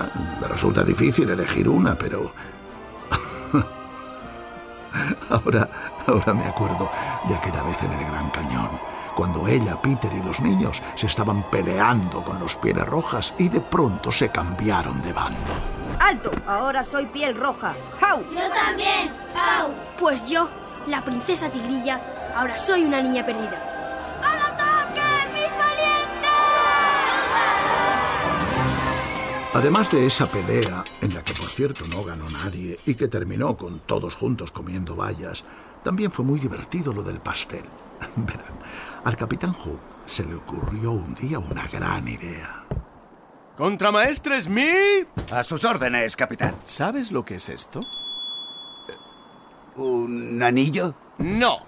ah, 0.01 0.39
me 0.41 0.49
resulta 0.49 0.83
difícil 0.83 1.31
elegir 1.31 1.69
una, 1.69 1.97
pero 1.97 2.33
ahora, 5.31 5.71
ahora 6.09 6.35
me 6.35 6.45
acuerdo 6.47 6.91
de 7.29 7.37
aquella 7.37 7.63
vez 7.63 7.81
en 7.85 7.93
el 7.93 8.05
Gran 8.05 8.31
Cañón, 8.31 8.71
cuando 9.17 9.49
ella, 9.49 9.81
Peter 9.81 10.13
y 10.13 10.23
los 10.23 10.43
niños 10.43 10.83
se 10.95 11.07
estaban 11.07 11.51
peleando 11.51 12.23
con 12.23 12.39
los 12.39 12.55
pieles 12.55 12.85
rojas 12.85 13.35
y 13.39 13.49
de 13.49 13.63
pronto 13.63 14.13
se 14.13 14.29
cambiaron 14.29 15.03
de 15.03 15.15
bando. 15.15 15.53
¡Alto! 15.99 16.31
Ahora 16.47 16.85
soy 16.85 17.07
piel 17.07 17.35
roja. 17.35 17.75
¡Jau! 17.99 18.21
Yo 18.31 18.51
también, 18.53 19.11
Pau. 19.33 19.71
Pues 19.99 20.29
yo, 20.29 20.51
la 20.87 21.03
princesa 21.03 21.49
tigrilla, 21.49 21.99
ahora 22.37 22.59
soy 22.59 22.85
una 22.85 23.01
niña 23.01 23.25
perdida. 23.25 23.59
¡Al 24.23 24.53
ataque, 24.53 25.01
mis 25.33 25.59
valientes! 25.59 26.31
Además 29.55 29.91
de 29.91 30.05
esa 30.05 30.27
pelea, 30.27 30.85
en 31.01 31.15
la 31.15 31.25
que 31.25 31.33
por 31.33 31.49
cierto 31.49 31.85
no 31.91 32.05
ganó 32.05 32.29
nadie 32.29 32.79
y 32.85 32.95
que 32.95 33.09
terminó 33.09 33.57
con 33.57 33.79
todos 33.81 34.15
juntos 34.15 34.51
comiendo 34.51 34.95
bayas, 34.95 35.43
también 35.83 36.11
fue 36.11 36.25
muy 36.25 36.39
divertido 36.39 36.93
lo 36.93 37.03
del 37.03 37.21
pastel. 37.21 37.65
Verán, 38.17 38.55
al 39.07 39.17
capitán 39.17 39.53
Hook 39.53 39.79
se 40.05 40.25
le 40.25 40.35
ocurrió 40.35 40.91
un 40.91 41.15
día 41.15 41.39
una 41.39 41.69
gran 41.69 42.09
idea. 42.09 42.65
¡Contramaestre 43.57 44.43
Smith! 44.43 45.07
A 45.31 45.45
sus 45.45 45.65
órdenes, 45.65 46.17
capitán. 46.17 46.57
¿Sabes 46.65 47.13
lo 47.13 47.25
que 47.25 47.37
es 47.37 47.49
esto? 47.49 47.79
¿Un 49.77 50.43
anillo? 50.43 50.97
No. 51.19 51.59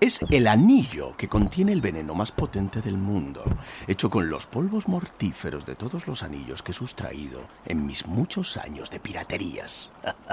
Es 0.00 0.20
el 0.28 0.46
anillo 0.46 1.16
que 1.16 1.28
contiene 1.28 1.72
el 1.72 1.80
veneno 1.80 2.14
más 2.14 2.30
potente 2.30 2.82
del 2.82 2.98
mundo, 2.98 3.42
hecho 3.86 4.10
con 4.10 4.28
los 4.28 4.46
polvos 4.46 4.86
mortíferos 4.86 5.64
de 5.64 5.76
todos 5.76 6.06
los 6.06 6.22
anillos 6.22 6.62
que 6.62 6.72
he 6.72 6.74
sustraído 6.74 7.40
en 7.64 7.86
mis 7.86 8.06
muchos 8.06 8.58
años 8.58 8.90
de 8.90 9.00
piraterías. 9.00 9.88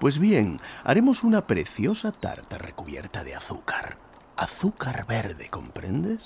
Pues 0.00 0.18
bien, 0.18 0.60
haremos 0.82 1.22
una 1.22 1.46
preciosa 1.46 2.10
tarta 2.10 2.56
recubierta 2.56 3.22
de 3.22 3.34
azúcar. 3.34 3.98
Azúcar 4.40 5.06
verde, 5.06 5.50
¿comprendes? 5.50 6.22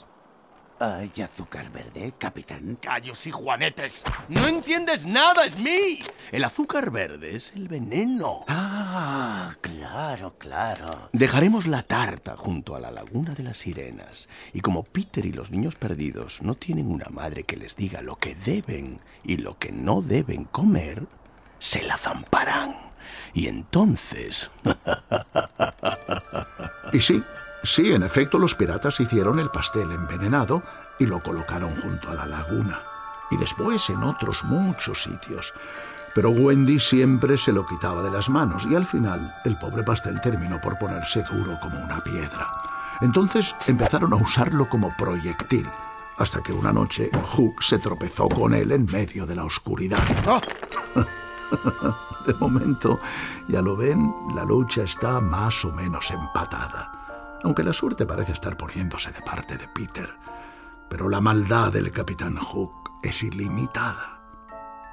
¿Hay 0.79 1.11
azúcar 1.21 1.69
verde, 1.73 2.15
capitán? 2.17 2.79
¡Callos 2.81 3.27
y 3.27 3.33
juanetes! 3.33 4.05
¡No 4.29 4.47
entiendes 4.47 5.05
nada, 5.05 5.51
Smith! 5.51 6.09
El 6.31 6.45
azúcar 6.45 6.93
verde 6.93 7.35
es 7.35 7.51
el 7.57 7.67
veneno. 7.67 8.45
Ah, 8.47 9.57
claro, 9.61 10.37
claro. 10.39 11.09
Dejaremos 11.13 11.67
la 11.67 11.83
tarta 11.83 12.37
junto 12.37 12.77
a 12.77 12.81
la 12.81 12.93
laguna 12.93 13.35
de 13.35 13.43
las 13.43 13.57
sirenas. 13.57 14.29
Y 14.53 14.61
como 14.61 14.85
Peter 14.85 15.27
y 15.27 15.33
los 15.33 15.51
niños 15.51 15.75
perdidos 15.75 16.41
no 16.41 16.55
tienen 16.55 16.93
una 16.93 17.09
madre 17.11 17.43
que 17.43 17.57
les 17.57 17.75
diga 17.75 18.01
lo 18.01 18.15
que 18.15 18.37
deben 18.37 19.01
y 19.25 19.39
lo 19.39 19.59
que 19.59 19.73
no 19.73 20.03
deben 20.03 20.45
comer, 20.45 21.05
se 21.59 21.83
la 21.83 21.97
zamparán. 21.97 22.77
Y 23.33 23.49
entonces... 23.49 24.53
y 26.93 27.01
sí, 27.01 27.21
Sí, 27.65 27.95
en 27.95 28.03
efecto, 28.03 28.39
los 28.39 28.55
piratas 28.55 29.01
hicieron 29.01 29.41
el 29.41 29.49
pastel 29.49 29.91
envenenado 29.91 30.63
y 30.99 31.07
lo 31.07 31.21
colocaron 31.21 31.75
junto 31.81 32.11
a 32.11 32.15
la 32.15 32.27
laguna. 32.27 32.83
Y 33.31 33.39
después 33.39 33.89
en 33.89 34.03
otros 34.03 34.45
muchos 34.45 35.03
sitios. 35.03 35.55
Pero 36.15 36.29
Wendy 36.29 36.79
siempre 36.79 37.39
se 37.39 37.53
lo 37.53 37.65
quitaba 37.65 38.03
de 38.03 38.11
las 38.11 38.29
manos 38.29 38.67
y 38.71 38.75
al 38.75 38.85
final 38.85 39.35
el 39.47 39.57
pobre 39.57 39.83
pastel 39.83 40.21
terminó 40.21 40.61
por 40.61 40.79
ponerse 40.79 41.23
duro 41.23 41.59
como 41.61 41.83
una 41.83 42.05
piedra. 42.05 42.53
Entonces 43.01 43.57
empezaron 43.67 44.13
a 44.13 44.17
usarlo 44.17 44.69
como 44.69 44.95
proyectil, 44.95 45.67
hasta 46.19 46.43
que 46.43 46.53
una 46.53 46.73
noche 46.73 47.11
Hook 47.33 47.63
se 47.63 47.79
tropezó 47.79 48.29
con 48.29 48.53
él 48.53 48.73
en 48.73 48.85
medio 48.85 49.25
de 49.25 49.37
la 49.37 49.45
oscuridad. 49.45 50.05
de 52.27 52.35
momento, 52.35 53.01
ya 53.49 53.63
lo 53.63 53.75
ven, 53.75 54.13
la 54.35 54.45
lucha 54.45 54.83
está 54.83 55.19
más 55.19 55.65
o 55.65 55.73
menos 55.73 56.11
empatada 56.11 57.04
aunque 57.45 57.63
la 57.63 57.73
suerte 57.73 58.07
parece 58.07 58.33
estar 58.33 58.57
poniéndose 58.57 59.13
de 59.13 59.21
parte 59.21 59.57
de 59.57 59.69
Peter. 59.69 60.11
Pero 60.89 61.09
la 61.09 61.21
maldad 61.21 61.73
del 61.73 61.93
capitán 61.93 62.37
Hook 62.37 62.73
es 63.03 63.23
ilimitada. 63.23 64.21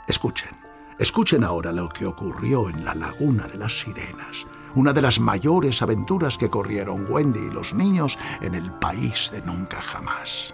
Escuchen, 0.08 0.52
escuchen 1.00 1.44
ahora 1.44 1.72
lo 1.72 1.90
que 1.90 2.06
ocurrió 2.06 2.70
en 2.70 2.84
la 2.84 2.94
laguna 2.94 3.48
de 3.48 3.58
las 3.58 3.80
sirenas, 3.80 4.46
una 4.76 4.94
de 4.94 5.02
las 5.02 5.20
mayores 5.20 5.82
aventuras 5.82 6.38
que 6.38 6.50
corrieron 6.50 7.06
Wendy 7.10 7.48
y 7.48 7.52
los 7.52 7.74
niños 7.74 8.20
en 8.42 8.54
el 8.54 8.72
país 8.74 9.32
de 9.32 9.42
nunca 9.42 9.82
jamás. 9.82 10.54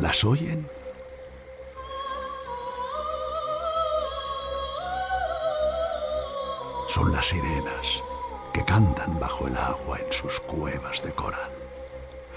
¿Las 0.00 0.22
oyen? 0.24 0.68
Son 6.86 7.10
las 7.10 7.26
sirenas 7.26 8.02
que 8.52 8.64
cantan 8.64 9.18
bajo 9.18 9.48
el 9.48 9.56
agua 9.56 9.98
en 9.98 10.12
sus 10.12 10.38
cuevas 10.40 11.02
de 11.02 11.12
coral. 11.12 11.50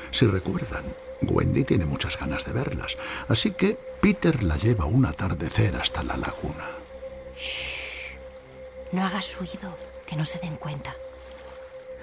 Si 0.10 0.26
recuerdan, 0.26 0.86
Wendy 1.22 1.64
tiene 1.64 1.86
muchas 1.86 2.18
ganas 2.18 2.46
de 2.46 2.54
verlas, 2.54 2.98
así 3.28 3.52
que 3.52 3.78
Peter 4.02 4.44
la 4.44 4.58
lleva 4.58 4.86
un 4.86 5.06
atardecer 5.06 5.76
hasta 5.76 6.02
la 6.02 6.18
laguna. 6.18 6.68
Shh. 7.38 8.16
No 8.92 9.06
hagas 9.06 9.38
ruido, 9.38 9.78
que 10.08 10.16
no 10.16 10.26
se 10.26 10.40
den 10.40 10.56
cuenta. 10.56 10.96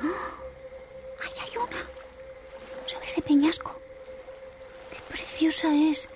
¡Oh! 0.02 1.24
¡Ahí 1.24 1.32
hay 1.42 1.56
una! 1.56 1.82
Sobre 2.86 3.06
ese 3.06 3.22
peñasco 3.22 3.77
preciosa 5.38 5.72
es. 5.72 6.08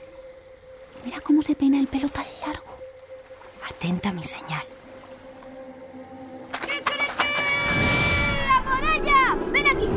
Mira 1.05 1.21
cómo 1.21 1.43
se 1.43 1.55
peina 1.55 1.79
el 1.79 1.87
pelo 1.87 2.09
tan 2.09 2.25
largo. 2.45 2.77
Atenta 3.71 4.09
a 4.09 4.13
mi 4.13 4.25
señal. 4.25 4.65
¡A 8.51 8.63
por 8.65 8.83
ella! 8.83 9.37
¡Ven 9.53 9.67
aquí! 9.69 9.89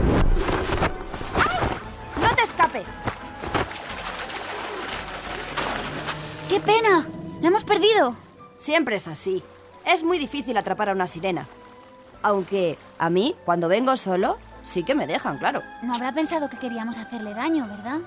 ¡No 2.22 2.36
te 2.36 2.44
escapes! 2.44 2.90
¡Qué 6.48 6.60
pena! 6.60 7.08
¡La 7.42 7.48
hemos 7.48 7.66
perdido! 7.66 8.16
Siempre 8.56 8.98
es 8.98 9.08
así. 9.08 9.44
Es 9.88 10.04
muy 10.04 10.20
difícil 10.20 10.56
atrapar 10.56 10.90
a 10.90 10.94
una 10.94 11.08
sirena. 11.08 11.48
Aunque 12.22 12.78
a 13.00 13.10
mí, 13.10 13.36
cuando 13.44 13.70
vengo 13.70 13.98
solo, 13.98 14.38
sí 14.62 14.84
que 14.84 14.94
me 14.94 15.08
dejan, 15.08 15.40
claro. 15.40 15.64
No 15.82 15.96
habrá 15.96 16.12
pensado 16.12 16.48
que 16.48 16.60
queríamos 16.60 16.98
hacerle 17.00 17.34
daño, 17.34 17.68
¿verdad? 17.68 18.02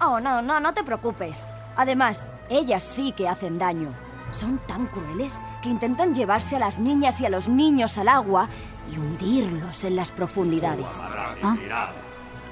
Oh, 0.00 0.20
no, 0.20 0.42
no, 0.42 0.60
no 0.60 0.74
te 0.74 0.84
preocupes. 0.84 1.46
Además, 1.76 2.28
ellas 2.48 2.82
sí 2.82 3.12
que 3.12 3.28
hacen 3.28 3.58
daño. 3.58 3.94
Son 4.32 4.58
tan 4.66 4.86
crueles 4.86 5.40
que 5.62 5.68
intentan 5.68 6.14
llevarse 6.14 6.56
a 6.56 6.58
las 6.58 6.78
niñas 6.78 7.20
y 7.20 7.26
a 7.26 7.30
los 7.30 7.48
niños 7.48 7.96
al 7.98 8.08
agua 8.08 8.48
y 8.90 8.98
hundirlos 8.98 9.84
en 9.84 9.96
las 9.96 10.10
profundidades. 10.12 11.02
¿Ah? 11.42 11.56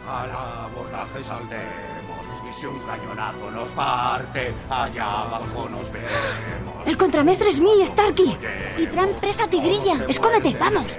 Al 0.09 0.31
abordaje 0.31 1.23
saldremos 1.23 2.27
y 2.49 2.53
si 2.53 2.67
un 2.67 2.79
cañonazo 2.81 3.51
nos 3.51 3.71
parte, 3.71 4.53
allá 4.69 5.23
abajo 5.23 5.69
nos 5.71 5.91
veremos. 5.91 6.87
¡El 6.87 6.97
contramestre 6.97 7.49
es 7.49 7.61
mí, 7.61 7.71
Starky! 7.85 8.37
¡Y 8.79 8.87
traen 8.87 9.15
presa 9.21 9.47
tigrilla! 9.47 10.05
¡Escóndete, 10.09 10.57
vamos! 10.59 10.99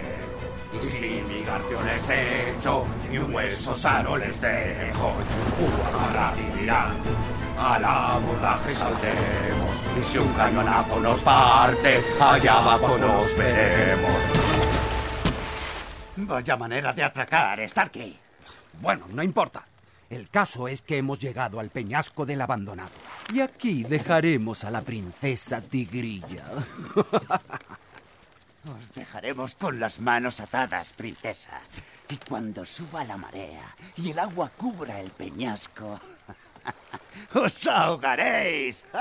Y 0.76 0.86
si 0.86 1.24
mi 1.28 1.44
garfio 1.44 1.82
les 1.84 2.10
hecho 2.10 2.86
y 3.12 3.18
un 3.18 3.34
hueso 3.34 3.76
sano 3.76 4.18
les 4.18 4.40
dejo, 4.42 5.14
Guadalajara 5.60 6.34
vivirán. 6.36 6.96
Al 7.58 7.86
abordaje 7.86 8.76
saltemos 8.76 9.78
y 9.98 10.02
si 10.02 10.18
un 10.18 10.34
cañonazo 10.34 11.00
nos 11.00 11.22
parte, 11.22 12.04
allá 12.20 12.58
abajo 12.58 12.98
nos 12.98 13.38
veremos. 13.38 14.24
Vaya 16.18 16.58
manera 16.58 16.94
de 16.94 17.04
atracar, 17.04 17.68
Starkey. 17.70 18.20
Bueno, 18.82 19.06
no 19.10 19.24
importa. 19.24 19.66
El 20.10 20.30
caso 20.30 20.68
es 20.68 20.82
que 20.82 20.98
hemos 20.98 21.20
llegado 21.20 21.60
al 21.60 21.70
peñasco 21.70 22.26
del 22.26 22.42
abandonado. 22.42 22.92
Y 23.34 23.40
aquí 23.40 23.84
dejaremos 23.84 24.64
a 24.64 24.72
la 24.72 24.82
princesa 24.82 25.62
tigrilla. 25.62 26.46
Os 28.68 28.94
dejaremos 28.94 29.56
con 29.56 29.80
las 29.80 30.00
manos 30.00 30.40
atadas, 30.40 30.94
princesa. 30.94 31.60
Y 32.10 32.18
cuando 32.18 32.66
suba 32.66 33.04
la 33.04 33.18
marea 33.18 33.76
y 33.96 34.12
el 34.12 34.20
agua 34.20 34.50
cubra 34.50 35.00
el 35.00 35.12
peñasco, 35.12 36.00
os 37.34 37.68
ahogaréis. 37.68 38.86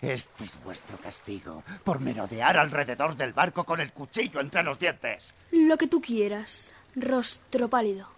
Este 0.00 0.44
es 0.44 0.62
vuestro 0.62 0.96
castigo 0.98 1.62
por 1.84 2.00
merodear 2.00 2.56
alrededor 2.56 3.14
del 3.14 3.32
barco 3.32 3.64
con 3.64 3.80
el 3.80 3.92
cuchillo 3.92 4.40
entre 4.40 4.62
los 4.62 4.78
dientes. 4.78 5.34
Lo 5.52 5.76
que 5.76 5.86
tú 5.86 6.00
quieras, 6.00 6.74
rostro 6.94 7.68
pálido. 7.68 8.08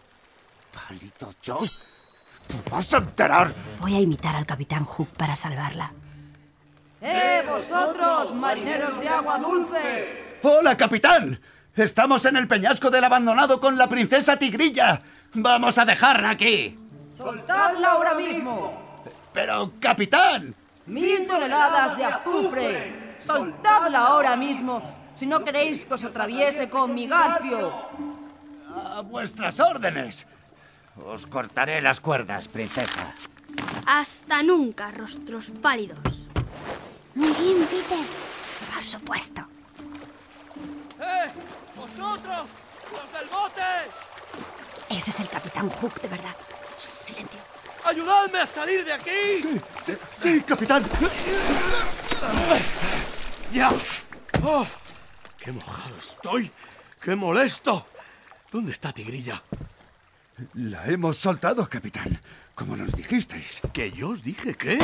¿Pálido 0.72 1.32
yo? 1.42 1.58
¡Tú 2.46 2.56
vas 2.70 2.94
a 2.94 2.98
enterar! 2.98 3.52
Voy 3.80 3.96
a 3.96 4.00
imitar 4.00 4.36
al 4.36 4.46
capitán 4.46 4.84
Hook 4.84 5.08
para 5.16 5.34
salvarla. 5.34 5.92
¡Eh, 7.00 7.44
vosotros, 7.46 8.34
marineros 8.34 8.98
de 9.00 9.08
agua 9.08 9.38
dulce! 9.38 10.38
¡Hola, 10.42 10.76
capitán! 10.76 11.40
Estamos 11.74 12.26
en 12.26 12.36
el 12.36 12.48
peñasco 12.48 12.90
del 12.90 13.04
abandonado 13.04 13.60
con 13.60 13.78
la 13.78 13.88
princesa 13.88 14.36
Tigrilla. 14.36 15.00
Vamos 15.34 15.78
a 15.78 15.84
dejarla 15.84 16.30
aquí. 16.30 16.76
¡Soltadla 17.12 17.92
ahora 17.92 18.14
mismo! 18.14 19.04
Pero, 19.32 19.72
capitán. 19.78 20.54
Mil 20.86 21.24
toneladas 21.26 21.96
de 21.96 22.04
azufre. 22.04 23.16
Soltadla 23.20 24.06
ahora 24.06 24.36
mismo, 24.36 24.82
si 25.14 25.26
no 25.26 25.44
queréis 25.44 25.84
que 25.84 25.94
os 25.94 26.04
atraviese 26.04 26.68
con 26.68 26.94
mi 26.94 27.06
garfio. 27.06 27.72
A 28.74 29.02
vuestras 29.02 29.60
órdenes. 29.60 30.26
Os 30.96 31.26
cortaré 31.26 31.80
las 31.80 32.00
cuerdas, 32.00 32.48
princesa. 32.48 33.14
Hasta 33.86 34.42
nunca, 34.42 34.90
rostros 34.90 35.50
pálidos. 35.50 36.27
Muy 37.18 37.32
bien, 37.32 37.66
Peter. 37.66 38.04
Por 38.72 38.84
supuesto. 38.84 39.42
¡Eh! 41.00 41.28
¡Vosotros! 41.74 42.46
¡Los 42.92 43.12
del 43.12 43.28
bote! 43.28 43.62
Ese 44.88 45.10
es 45.10 45.18
el 45.18 45.28
capitán 45.28 45.68
Hook, 45.68 46.00
de 46.00 46.06
verdad. 46.06 46.36
Silencio. 46.78 47.40
¡Ayudadme 47.84 48.38
a 48.38 48.46
salir 48.46 48.84
de 48.84 48.92
aquí! 48.92 49.42
Sí, 49.42 49.60
sí, 49.84 49.92
sí 50.22 50.40
capitán. 50.42 50.84
¡Ya! 53.52 53.70
¡Oh! 54.44 54.64
¡Qué 55.38 55.50
mojado 55.50 55.98
estoy! 55.98 56.52
¡Qué 57.00 57.16
molesto! 57.16 57.84
¿Dónde 58.52 58.70
está 58.70 58.92
Tigrilla? 58.92 59.42
La 60.54 60.86
hemos 60.86 61.16
soltado, 61.16 61.68
capitán, 61.68 62.20
como 62.54 62.76
nos 62.76 62.92
dijisteis. 62.92 63.60
¿Que 63.72 63.90
yo 63.90 64.10
os 64.10 64.22
dije 64.22 64.54
qué? 64.54 64.78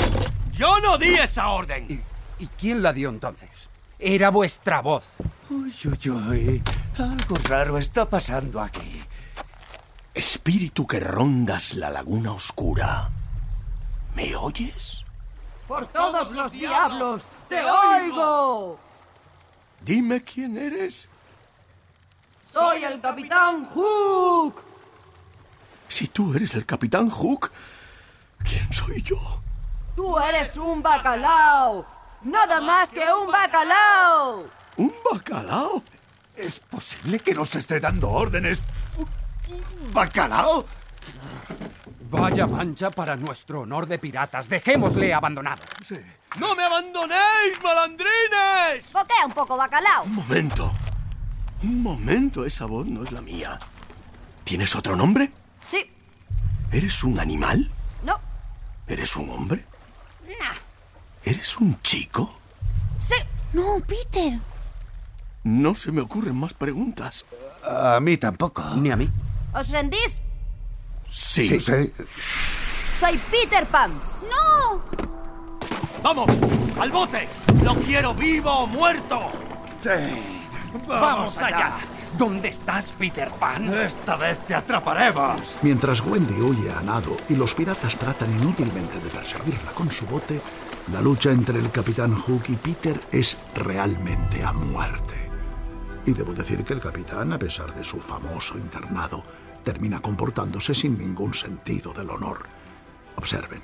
¡Yo 0.51 0.80
no 0.80 0.99
di 0.99 1.14
esa 1.14 1.51
orden! 1.51 1.87
¿Y, 1.89 2.01
¿y 2.39 2.47
quién 2.49 2.82
la 2.82 2.93
dio 2.93 3.09
entonces? 3.09 3.51
Era 3.99 4.30
vuestra 4.30 4.80
voz. 4.82 5.11
Uy, 5.51 5.74
uy, 5.85 6.11
uy. 6.11 6.62
Algo 6.99 7.37
raro 7.49 7.78
está 7.78 8.09
pasando 8.09 8.61
aquí. 8.61 9.03
Espíritu 10.12 10.87
que 10.87 11.01
rondas 11.01 11.74
la 11.74 11.91
laguna 11.91 12.32
oscura. 12.32 13.11
¿Me 14.14 14.37
oyes? 14.37 15.05
Por 15.66 15.87
todos 15.87 16.30
los 16.30 16.53
diablos, 16.53 17.24
te 17.49 17.61
oigo. 17.64 18.78
Dime 19.80 20.22
quién 20.22 20.57
eres. 20.57 21.09
Soy 22.49 22.85
el 22.85 23.01
capitán 23.01 23.64
Hook. 23.64 24.62
Si 25.89 26.09
tú 26.09 26.35
eres 26.35 26.55
el 26.55 26.64
capitán 26.64 27.11
Hook, 27.11 27.51
¿quién 28.45 28.72
soy 28.72 29.03
yo? 29.03 29.18
Tú 29.97 30.18
eres 30.18 30.57
un 30.57 30.82
bacalao. 30.82 31.93
Nada 32.25 32.61
más 32.61 32.89
que 32.91 33.05
un 33.12 33.31
bacalao. 33.31 34.47
¿Un 34.77 34.95
bacalao? 35.12 35.83
¿Es 36.35 36.59
posible 36.59 37.18
que 37.20 37.35
nos 37.35 37.55
esté 37.55 37.81
dando 37.81 38.11
órdenes? 38.11 38.61
¿Un 38.97 39.93
bacalao? 39.93 40.66
Vaya 42.11 42.47
mancha 42.47 42.91
para 42.91 43.16
nuestro 43.16 43.61
honor 43.61 43.87
de 43.87 43.99
piratas. 43.99 44.49
Dejémosle 44.49 45.12
abandonado. 45.12 45.62
¡No 46.39 46.55
me 46.55 46.64
abandonéis, 46.64 47.62
malandrines! 47.62 48.93
Boquea 48.93 49.27
un 49.27 49.33
poco, 49.33 49.57
bacalao. 49.57 50.05
Un 50.05 50.14
momento. 50.16 50.72
Un 51.62 51.83
momento, 51.83 52.45
esa 52.45 52.66
voz 52.66 52.87
no 52.87 53.03
es 53.03 53.12
la 53.12 53.20
mía. 53.20 53.59
¿Tienes 54.45 54.75
otro 54.75 54.97
nombre? 54.97 55.31
Sí. 55.70 55.91
¿Eres 56.72 57.05
un 57.05 57.20
animal? 57.20 57.70
No. 58.03 58.18
¿Eres 58.87 59.14
un 59.16 59.31
hombre? 59.31 59.64
¿Eres 61.25 61.57
un 61.59 61.81
chico? 61.83 62.39
Sí. 63.01 63.14
No, 63.53 63.81
Peter. 63.87 64.39
No 65.45 65.75
se 65.75 65.91
me 65.91 66.03
ocurren 66.03 66.37
más 66.37 66.53
preguntas. 66.55 67.25
A 67.66 67.99
mí 68.01 68.16
tampoco. 68.16 68.62
Ni 68.77 68.91
a 68.91 68.97
mí. 68.97 69.11
¿Os 69.55 69.68
rendís? 69.70 70.20
Sí. 71.11 71.49
Sí, 71.49 71.61
sí. 71.61 71.93
Soy 73.01 73.18
Peter 73.31 73.66
Pan. 73.66 73.91
¡No! 74.29 74.83
¡Vamos! 76.03 76.29
¡Al 76.79 76.91
bote! 76.91 77.29
¡Lo 77.62 77.75
quiero 77.77 78.14
vivo 78.14 78.51
o 78.51 78.66
muerto! 78.66 79.31
Sí. 79.81 79.91
Vamos, 80.87 81.39
allá. 81.39 81.79
¿Dónde 82.18 82.49
estás, 82.49 82.93
Peter 82.93 83.31
Pan? 83.31 83.72
Esta 83.75 84.16
vez 84.16 84.39
te 84.47 84.55
atraparemos. 84.55 85.41
Mientras 85.62 86.01
Wendy 86.01 86.41
huye 86.41 86.70
a 86.70 86.81
nado 86.81 87.16
y 87.29 87.35
los 87.35 87.55
piratas 87.55 87.97
tratan 87.97 88.31
inútilmente 88.41 88.99
de 89.01 89.11
perseguirla 89.11 89.72
con 89.72 89.91
su 89.91 90.07
bote, 90.07 90.41
la 90.93 91.01
lucha 91.01 91.30
entre 91.30 91.59
el 91.59 91.70
capitán 91.70 92.14
Hook 92.14 92.43
y 92.49 92.57
Peter 92.57 93.01
es 93.11 93.39
realmente 93.55 94.45
a 94.45 94.53
muerte. 94.53 95.30
Y 96.05 96.12
debo 96.12 96.35
decir 96.35 96.62
que 96.62 96.74
el 96.74 96.80
capitán, 96.80 97.32
a 97.32 97.39
pesar 97.39 97.74
de 97.74 97.82
su 97.82 97.99
famoso 97.99 98.59
internado, 98.59 99.22
termina 99.62 100.01
comportándose 100.01 100.74
sin 100.74 100.99
ningún 100.99 101.32
sentido 101.32 101.95
del 101.95 102.11
honor. 102.11 102.47
Observen, 103.16 103.62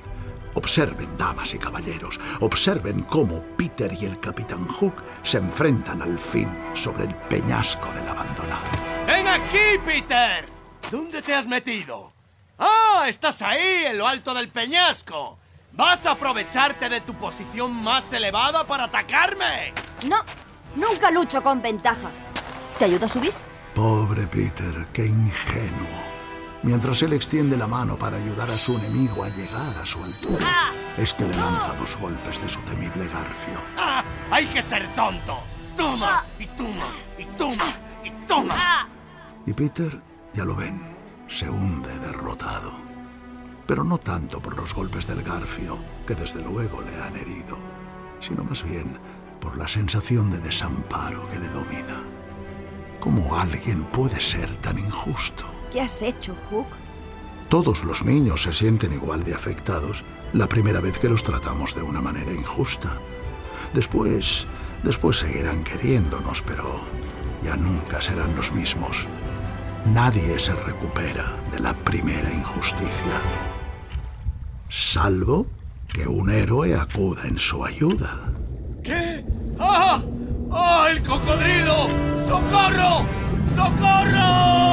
observen, 0.55 1.19
damas 1.19 1.53
y 1.53 1.59
caballeros, 1.59 2.19
observen 2.41 3.03
cómo 3.03 3.43
Peter 3.59 3.93
y 3.93 4.07
el 4.07 4.19
capitán 4.19 4.67
Hook 4.67 4.95
se 5.23 5.39
enfrentan 5.39 6.01
al 6.01 6.19
fin 6.19 6.49
sobre 6.73 7.05
el 7.05 7.15
peñasco 7.15 7.93
del 7.93 8.09
abandonado. 8.09 8.67
¡Ven 9.07 9.29
aquí, 9.29 9.79
Peter! 9.85 10.47
¿Dónde 10.91 11.21
te 11.21 11.35
has 11.35 11.47
metido? 11.47 12.13
¡Ah! 12.59 13.05
¡Estás 13.07 13.43
ahí, 13.43 13.85
en 13.89 13.99
lo 13.99 14.09
alto 14.09 14.33
del 14.33 14.49
peñasco! 14.49 15.40
¿Vas 15.81 16.05
a 16.05 16.11
aprovecharte 16.11 16.91
de 16.91 17.01
tu 17.01 17.15
posición 17.15 17.73
más 17.73 18.13
elevada 18.13 18.65
para 18.65 18.85
atacarme? 18.85 19.73
No, 20.07 20.19
nunca 20.77 21.11
lucho 21.11 21.43
con 21.43 21.63
ventaja. 21.63 22.11
¿Te 22.79 22.85
ayudo 22.85 23.07
a 23.07 23.09
subir? 23.09 23.33
Pobre 23.75 24.27
Peter, 24.27 24.87
qué 24.93 25.07
ingenuo. 25.07 25.89
Mientras 26.63 27.01
él 27.01 27.15
extiende 27.15 27.57
la 27.57 27.67
mano 27.67 27.97
para 27.97 28.19
ayudar 28.19 28.51
a 28.51 28.59
su 28.59 28.77
enemigo 28.77 29.25
a 29.25 29.31
llegar 29.31 29.75
a 29.79 29.87
su 29.87 30.05
altura, 30.05 30.71
este 30.99 31.27
le 31.27 31.35
lanza 31.35 31.75
dos 31.77 31.97
golpes 31.97 32.43
de 32.43 32.51
su 32.51 32.61
temible 32.61 33.07
garfio. 33.09 33.63
¡Ah! 33.79 34.05
¡Hay 34.31 34.45
que 34.49 34.61
ser 34.61 34.87
tonto! 34.95 35.39
¡Toma! 35.79 36.27
¡Y 36.39 36.47
toma! 36.49 36.85
¡Y 37.17 37.25
toma! 37.25 37.65
¡Y 38.05 38.11
toma! 38.27 38.87
Y 39.47 39.55
Peter, 39.55 39.99
ya 40.35 40.45
lo 40.45 40.55
ven, 40.55 40.95
se 41.27 41.49
hunde 41.49 41.99
derrotado. 42.01 42.90
Pero 43.71 43.85
no 43.85 43.99
tanto 43.99 44.41
por 44.41 44.57
los 44.57 44.75
golpes 44.75 45.07
del 45.07 45.23
garfio, 45.23 45.79
que 46.05 46.17
desde 46.17 46.43
luego 46.43 46.83
le 46.83 46.93
han 47.01 47.17
herido, 47.17 47.57
sino 48.19 48.43
más 48.43 48.65
bien 48.65 48.99
por 49.41 49.57
la 49.57 49.69
sensación 49.69 50.29
de 50.29 50.41
desamparo 50.41 51.29
que 51.29 51.39
le 51.39 51.49
domina. 51.51 52.03
¿Cómo 52.99 53.37
alguien 53.39 53.85
puede 53.85 54.21
ser 54.21 54.57
tan 54.57 54.77
injusto? 54.77 55.45
¿Qué 55.71 55.81
has 55.81 56.03
hecho, 56.03 56.35
Hook? 56.51 56.67
Todos 57.49 57.85
los 57.85 58.05
niños 58.05 58.43
se 58.43 58.53
sienten 58.53 58.93
igual 58.93 59.23
de 59.23 59.37
afectados 59.37 60.05
la 60.33 60.49
primera 60.49 60.81
vez 60.81 60.99
que 60.99 61.09
los 61.09 61.23
tratamos 61.23 61.77
de 61.77 61.83
una 61.83 62.01
manera 62.01 62.33
injusta. 62.33 62.99
Después, 63.73 64.49
después 64.83 65.21
seguirán 65.21 65.63
queriéndonos, 65.63 66.43
pero 66.43 66.81
ya 67.45 67.55
nunca 67.57 68.01
serán 68.01 68.35
los 68.35 68.51
mismos. 68.51 69.07
Nadie 69.87 70.41
se 70.41 70.57
recupera 70.57 71.37
de 71.53 71.61
la 71.61 71.73
primera 71.73 72.33
injusticia, 72.33 73.21
salvo 74.71 75.47
que 75.93 76.07
un 76.07 76.31
héroe 76.31 76.75
acuda 76.75 77.27
en 77.27 77.39
su 77.39 77.65
ayuda. 77.65 78.33
¿Qué? 78.83 79.25
¡Ah! 79.59 80.01
¡Ah! 80.53 80.89
¡El 80.91 81.03
cocodrilo! 81.03 81.89
¡Socorro! 82.27 83.05
¡Socorro! 83.55 84.70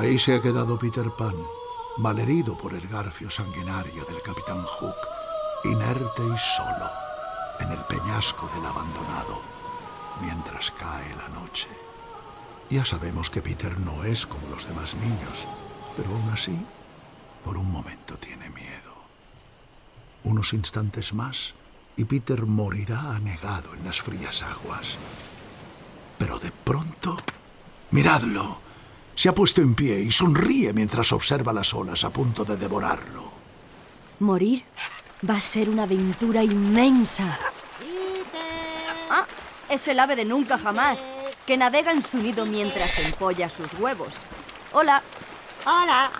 Ahí 0.00 0.18
se 0.18 0.34
ha 0.34 0.40
quedado 0.40 0.78
Peter 0.78 1.10
Pan, 1.10 1.34
malherido 1.98 2.56
por 2.56 2.72
el 2.72 2.88
garfio 2.88 3.30
sanguinario 3.30 4.02
del 4.06 4.22
capitán 4.22 4.62
Hook, 4.62 4.96
inerte 5.64 6.22
y 6.22 6.38
solo, 6.38 6.88
en 7.58 7.70
el 7.70 7.80
peñasco 7.80 8.48
del 8.54 8.64
abandonado, 8.64 9.42
mientras 10.22 10.70
cae 10.70 11.14
la 11.16 11.28
noche. 11.28 11.68
Ya 12.70 12.82
sabemos 12.82 13.28
que 13.28 13.42
Peter 13.42 13.78
no 13.78 14.02
es 14.02 14.24
como 14.24 14.48
los 14.48 14.66
demás 14.66 14.94
niños, 14.94 15.46
pero 15.94 16.08
aún 16.08 16.30
así, 16.30 16.58
por 17.44 17.58
un 17.58 17.70
momento 17.70 18.16
tiene 18.16 18.48
miedo. 18.48 18.94
Unos 20.24 20.54
instantes 20.54 21.12
más 21.12 21.52
y 21.98 22.04
Peter 22.04 22.46
morirá 22.46 23.16
anegado 23.16 23.74
en 23.74 23.84
las 23.84 24.00
frías 24.00 24.42
aguas. 24.42 24.96
Pero 26.16 26.38
de 26.38 26.52
pronto, 26.52 27.18
miradlo, 27.90 28.69
se 29.20 29.28
ha 29.28 29.34
puesto 29.34 29.60
en 29.60 29.74
pie 29.74 30.00
y 30.00 30.10
sonríe 30.10 30.72
mientras 30.72 31.12
observa 31.12 31.52
las 31.52 31.74
olas 31.74 32.04
a 32.04 32.10
punto 32.10 32.42
de 32.42 32.56
devorarlo. 32.56 33.30
Morir 34.20 34.64
va 35.28 35.34
a 35.34 35.40
ser 35.42 35.68
una 35.68 35.82
aventura 35.82 36.42
inmensa. 36.42 37.38
Ah, 39.10 39.26
es 39.68 39.86
el 39.88 40.00
ave 40.00 40.16
de 40.16 40.24
nunca 40.24 40.56
jamás, 40.56 40.98
que 41.46 41.58
navega 41.58 41.92
en 41.92 42.02
su 42.02 42.16
nido 42.16 42.46
mientras 42.46 42.98
empolla 43.00 43.50
sus 43.50 43.74
huevos. 43.74 44.14
Hola. 44.72 45.02
Hola. 45.66 46.10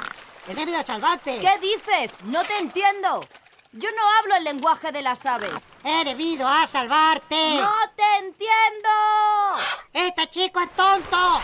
He 0.46 0.54
debido 0.54 0.78
a 0.78 0.82
salvarte. 0.82 1.40
¿Qué 1.40 1.58
dices? 1.58 2.22
No 2.24 2.44
te 2.44 2.58
entiendo. 2.58 3.26
Yo 3.72 3.88
no 3.96 4.02
hablo 4.18 4.36
el 4.36 4.44
lenguaje 4.44 4.92
de 4.92 5.00
las 5.00 5.24
aves. 5.24 5.54
He 5.84 6.04
debido 6.04 6.46
a 6.46 6.66
salvarte. 6.66 7.60
¡No 7.62 7.72
te 7.96 8.16
entiendo! 8.18 8.90
Este 9.94 10.28
chico 10.28 10.60
es 10.60 10.70
tonto. 10.74 11.40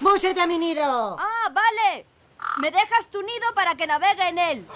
¡Músete 0.00 0.40
a 0.40 0.46
mi 0.46 0.58
nido! 0.58 1.16
Ah, 1.18 1.48
vale. 1.52 2.06
Me 2.58 2.70
dejas 2.70 3.08
tu 3.10 3.20
nido 3.22 3.54
para 3.54 3.74
que 3.74 3.86
navegue 3.86 4.28
en 4.28 4.38
él. 4.38 4.66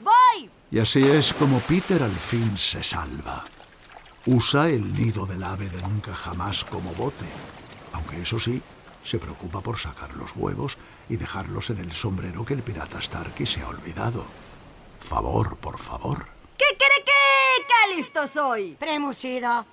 ¡Voy! 0.00 0.50
Y 0.70 0.78
así 0.78 1.02
es 1.02 1.32
como 1.32 1.58
Peter 1.60 2.02
al 2.02 2.14
fin 2.14 2.56
se 2.58 2.82
salva. 2.82 3.44
Usa 4.26 4.68
el 4.68 4.92
nido 4.92 5.26
del 5.26 5.42
ave 5.42 5.68
de 5.68 5.80
nunca 5.82 6.14
jamás 6.14 6.64
como 6.64 6.92
bote, 6.94 7.24
aunque 7.92 8.20
eso 8.20 8.38
sí, 8.38 8.62
se 9.02 9.18
preocupa 9.18 9.60
por 9.60 9.78
sacar 9.78 10.14
los 10.14 10.32
huevos 10.36 10.78
y 11.08 11.16
dejarlos 11.16 11.70
en 11.70 11.78
el 11.78 11.92
sombrero 11.92 12.44
que 12.44 12.54
el 12.54 12.62
pirata 12.62 13.00
Starkey 13.00 13.46
se 13.46 13.62
ha 13.62 13.68
olvidado. 13.68 14.24
Favor, 15.00 15.56
por 15.56 15.78
favor. 15.78 16.26
¿Qué 16.58 16.76
quiere 16.76 17.04
que? 17.04 17.66
¡Qué 17.66 17.96
listo 17.96 18.26
soy! 18.26 18.76
Premusido. 18.78 19.64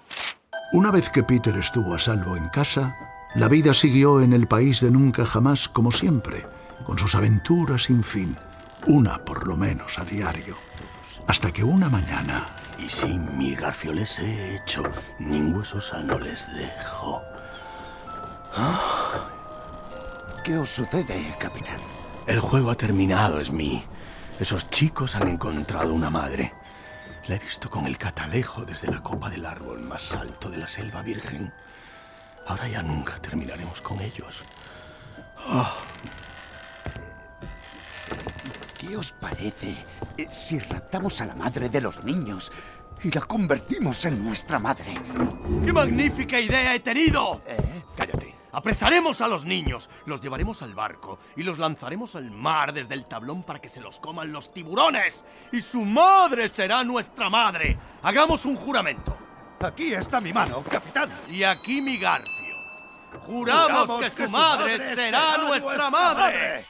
Una 0.72 0.92
vez 0.92 1.10
que 1.10 1.24
Peter 1.24 1.56
estuvo 1.58 1.94
a 1.94 2.00
salvo 2.00 2.38
en 2.38 2.48
casa, 2.50 3.17
la 3.38 3.48
vida 3.48 3.74
siguió 3.74 4.22
en 4.22 4.34
el 4.34 4.48
país 4.48 4.82
de 4.82 4.90
nunca 4.90 5.24
jamás 5.24 5.70
como 5.70 5.92
siempre, 5.92 6.48
con 6.84 6.98
sus 6.98 7.14
aventuras 7.14 7.84
sin 7.84 8.04
fin, 8.04 8.36
una 8.88 9.24
por 9.24 9.48
lo 9.48 9.56
menos 9.56 10.00
a 10.00 10.06
diario, 10.06 10.58
hasta 11.28 11.52
que 11.52 11.64
una 11.64 11.88
mañana... 11.88 12.48
Y 12.80 12.90
si 12.90 13.08
mi 13.08 13.56
garfio 13.56 13.94
les 13.94 14.20
he 14.20 14.56
hecho, 14.56 14.84
ningún 15.20 15.58
hueso 15.58 15.80
sano 15.80 16.20
les 16.20 16.48
dejo. 16.54 17.22
¿Qué 20.44 20.58
os 20.58 20.70
sucede, 20.70 21.36
capitán? 21.40 21.78
El 22.26 22.40
juego 22.40 22.72
ha 22.72 22.76
terminado, 22.76 23.44
Smee. 23.44 23.84
Esos 24.40 24.70
chicos 24.70 25.16
han 25.16 25.28
encontrado 25.28 25.94
una 25.94 26.10
madre. 26.10 26.54
La 27.28 27.36
he 27.36 27.40
visto 27.40 27.70
con 27.70 27.86
el 27.88 27.98
catalejo 27.98 28.64
desde 28.64 28.92
la 28.92 29.02
copa 29.02 29.30
del 29.30 29.46
árbol 29.46 29.82
más 29.82 30.16
alto 30.16 30.50
de 30.50 30.58
la 30.58 30.68
selva 30.68 31.02
virgen. 31.02 31.52
Ahora 32.48 32.68
ya 32.68 32.82
nunca 32.82 33.18
terminaremos 33.18 33.82
con 33.82 34.00
ellos. 34.00 34.44
Ah. 35.38 35.76
¿Qué 38.80 38.96
os 38.96 39.12
parece 39.12 39.76
eh, 40.18 40.28
si 40.32 40.60
raptamos 40.60 41.20
a 41.20 41.26
la 41.26 41.36
madre 41.36 41.68
de 41.68 41.82
los 41.82 42.04
niños 42.06 42.52
y 43.04 43.12
la 43.12 43.22
convertimos 43.22 44.06
en 44.06 44.24
nuestra 44.24 44.60
madre? 44.60 44.94
¡Qué 45.66 45.74
magnífica 45.74 46.40
idea 46.40 46.74
he 46.74 46.80
tenido! 46.80 47.42
¿Eh? 47.48 47.84
Cállate. 47.98 48.34
Apresaremos 48.54 49.20
a 49.22 49.28
los 49.28 49.46
niños, 49.46 49.90
los 50.06 50.22
llevaremos 50.22 50.62
al 50.62 50.74
barco 50.74 51.20
y 51.36 51.44
los 51.44 51.60
lanzaremos 51.60 52.16
al 52.16 52.32
mar 52.32 52.74
desde 52.74 52.94
el 52.94 53.06
tablón 53.06 53.44
para 53.44 53.60
que 53.60 53.70
se 53.70 53.82
los 53.82 54.00
coman 54.00 54.32
los 54.32 54.54
tiburones. 54.54 55.26
Y 55.52 55.62
su 55.62 55.82
madre 55.82 56.48
será 56.48 56.84
nuestra 56.84 57.30
madre. 57.30 57.78
Hagamos 58.02 58.46
un 58.46 58.56
juramento. 58.56 59.27
Aquí 59.60 59.94
está 59.94 60.22
mi 60.22 60.32
mano, 60.32 60.64
capitán. 60.70 61.10
Y 61.28 61.44
aquí 61.44 61.82
mi 61.82 61.98
garfio. 61.98 62.56
Juramos, 63.26 64.02
que, 64.02 64.28
su 64.28 64.32
madre, 64.32 64.78
será, 64.96 65.38
nuestra 65.38 65.90
madre. 65.90 66.66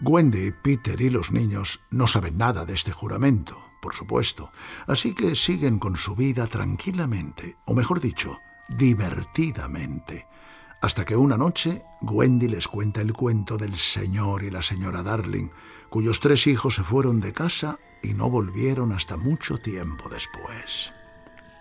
Wendy, 0.00 0.50
Peter 0.50 0.98
y 1.00 1.10
los 1.10 1.30
niños 1.30 1.80
no 1.90 2.06
saben 2.06 2.38
nada 2.38 2.64
de 2.64 2.74
este 2.74 2.90
juramento, 2.90 3.62
por 3.82 3.94
supuesto, 3.94 4.50
así 4.86 5.14
que 5.14 5.34
siguen 5.34 5.78
con 5.78 5.96
su 5.96 6.16
vida 6.16 6.46
tranquilamente, 6.46 7.58
o 7.66 7.74
mejor 7.74 8.00
dicho, 8.00 8.40
divertidamente, 8.68 10.26
hasta 10.80 11.04
que 11.04 11.16
una 11.16 11.36
noche 11.36 11.84
Wendy 12.00 12.48
les 12.48 12.66
cuenta 12.66 13.02
el 13.02 13.12
cuento 13.12 13.58
del 13.58 13.76
señor 13.76 14.42
y 14.42 14.50
la 14.50 14.62
señora 14.62 15.02
Darling, 15.02 15.50
cuyos 15.90 16.20
tres 16.20 16.46
hijos 16.46 16.76
se 16.76 16.82
fueron 16.82 17.20
de 17.20 17.34
casa 17.34 17.78
y 18.02 18.14
no 18.14 18.30
volvieron 18.30 18.92
hasta 18.92 19.18
mucho 19.18 19.58
tiempo 19.58 20.08
después. 20.08 20.92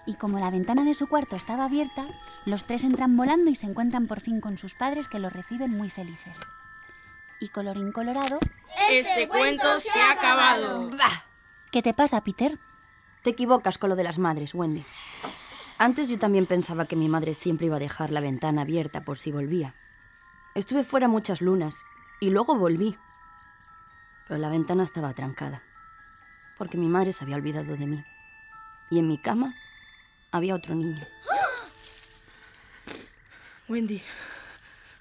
Y 0.10 0.16
como 0.16 0.40
la 0.40 0.50
ventana 0.50 0.84
de 0.86 0.96
su 0.96 1.06
cuarto 1.06 1.36
estaba 1.36 1.66
abierta, 1.66 2.08
los 2.44 2.66
tres 2.66 2.84
entran 2.84 3.16
volando 3.16 3.52
y 3.52 3.54
se 3.54 3.68
encuentran 3.68 4.08
por 4.08 4.22
fin 4.22 4.42
con 4.42 4.58
sus 4.58 4.74
padres 4.74 5.08
que 5.08 5.20
los 5.20 5.32
reciben 5.32 5.70
muy 5.70 5.92
felices. 5.92 6.42
Y 7.40 7.50
colorín 7.50 7.92
colorado... 7.92 8.40
Este 8.90 9.28
cuento 9.28 9.80
se 9.80 10.02
ha 10.02 10.14
acabado. 10.14 10.90
Bah, 10.90 11.26
¿Qué 11.72 11.84
te 11.84 11.94
pasa, 11.94 12.24
Peter? 12.24 12.58
Te 13.22 13.30
equivocas 13.30 13.78
con 13.78 13.92
lo 13.92 13.96
de 13.96 14.04
las 14.04 14.18
madres, 14.18 14.56
Wendy. 14.56 14.84
Antes 15.78 16.10
yo 16.10 16.18
también 16.18 16.48
pensaba 16.48 16.88
que 16.88 16.96
mi 16.96 17.08
madre 17.08 17.36
siempre 17.36 17.68
iba 17.68 17.76
a 17.76 17.80
dejar 17.80 18.10
la 18.10 18.20
ventana 18.20 18.64
abierta 18.64 19.02
por 19.02 19.20
si 19.20 19.32
volvía. 19.32 19.76
Estuve 20.56 20.84
fuera 20.84 21.08
muchas 21.08 21.40
lunas 21.40 21.84
y 22.20 22.32
luego 22.32 22.56
volví. 22.56 22.98
Pero 24.28 24.40
la 24.40 24.50
ventana 24.50 24.82
estaba 24.82 25.14
trancada, 25.14 25.62
porque 26.58 26.80
mi 26.80 26.88
madre 26.88 27.14
se 27.14 27.26
había 27.26 27.36
olvidado 27.36 27.78
de 27.78 27.86
mí. 27.86 28.04
Y 28.90 28.98
en 28.98 29.08
mi 29.08 29.20
cama 29.20 29.54
había 30.32 30.56
otro 30.56 30.76
niño. 30.76 31.06
Wendy, 33.68 34.02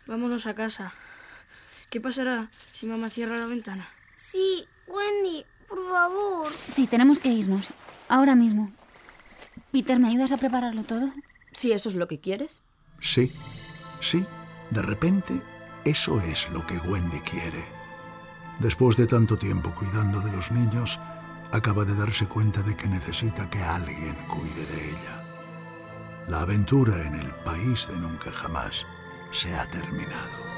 vámonos 0.06 0.46
a 0.46 0.54
casa. 0.54 0.92
¿Qué 1.90 2.00
pasará 2.00 2.50
si 2.72 2.86
mamá 2.86 3.08
cierra 3.08 3.38
la 3.38 3.46
ventana? 3.46 3.88
Sí, 4.16 4.66
Wendy, 4.86 5.44
por 5.68 5.88
favor. 5.90 6.48
Sí, 6.50 6.86
tenemos 6.86 7.18
que 7.18 7.30
irnos. 7.30 7.68
Ahora 8.08 8.34
mismo. 8.34 8.70
Peter, 9.72 9.98
¿me 9.98 10.08
ayudas 10.08 10.32
a 10.32 10.36
prepararlo 10.36 10.82
todo? 10.82 11.10
Si 11.52 11.72
eso 11.72 11.88
es 11.88 11.94
lo 11.94 12.08
que 12.08 12.20
quieres. 12.20 12.62
Sí, 13.00 13.32
sí, 14.00 14.24
de 14.70 14.82
repente 14.82 15.40
eso 15.84 16.20
es 16.20 16.50
lo 16.50 16.66
que 16.66 16.76
Wendy 16.78 17.20
quiere. 17.20 17.64
Después 18.60 18.96
de 18.96 19.06
tanto 19.06 19.38
tiempo 19.38 19.74
cuidando 19.74 20.20
de 20.20 20.32
los 20.32 20.50
niños, 20.50 21.00
acaba 21.52 21.84
de 21.84 21.94
darse 21.94 22.26
cuenta 22.26 22.62
de 22.62 22.76
que 22.76 22.88
necesita 22.88 23.48
que 23.48 23.62
alguien 23.62 24.14
cuide 24.28 24.66
de 24.66 24.90
ella. 24.90 25.24
La 26.28 26.42
aventura 26.42 27.06
en 27.06 27.14
el 27.14 27.30
país 27.44 27.88
de 27.88 27.96
nunca 27.96 28.30
jamás 28.30 28.86
se 29.30 29.54
ha 29.54 29.68
terminado. 29.70 30.48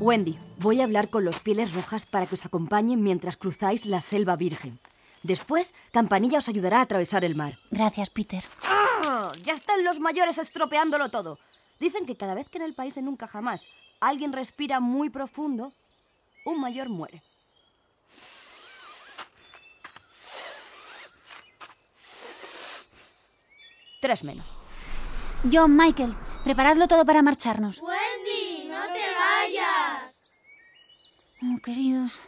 Wendy, 0.00 0.38
voy 0.58 0.80
a 0.80 0.84
hablar 0.84 1.08
con 1.08 1.24
los 1.24 1.40
pieles 1.40 1.72
rojas 1.74 2.04
para 2.04 2.26
que 2.26 2.34
os 2.34 2.44
acompañen 2.44 3.02
mientras 3.02 3.38
cruzáis 3.38 3.86
la 3.86 4.02
selva 4.02 4.36
virgen. 4.36 4.78
Después, 5.22 5.74
Campanilla 5.92 6.38
os 6.38 6.48
ayudará 6.50 6.80
a 6.80 6.82
atravesar 6.82 7.24
el 7.24 7.34
mar. 7.34 7.58
Gracias, 7.70 8.10
Peter. 8.10 8.44
¡Ah! 8.62 8.83
Ya 9.42 9.52
están 9.52 9.84
los 9.84 10.00
mayores 10.00 10.38
estropeándolo 10.38 11.08
todo. 11.08 11.38
Dicen 11.80 12.06
que 12.06 12.16
cada 12.16 12.34
vez 12.34 12.48
que 12.48 12.58
en 12.58 12.64
el 12.64 12.74
país 12.74 12.94
de 12.94 13.02
nunca 13.02 13.26
jamás 13.26 13.68
alguien 14.00 14.32
respira 14.32 14.80
muy 14.80 15.10
profundo, 15.10 15.72
un 16.44 16.60
mayor 16.60 16.88
muere. 16.88 17.20
Tres 24.00 24.22
menos. 24.22 24.54
John, 25.50 25.76
Michael, 25.76 26.14
preparadlo 26.44 26.86
todo 26.88 27.04
para 27.06 27.22
marcharnos. 27.22 27.80
Wendy, 27.80 28.68
no 28.68 28.82
te 28.82 29.02
vayas. 29.18 30.14
Oh, 31.42 31.58
queridos. 31.62 32.20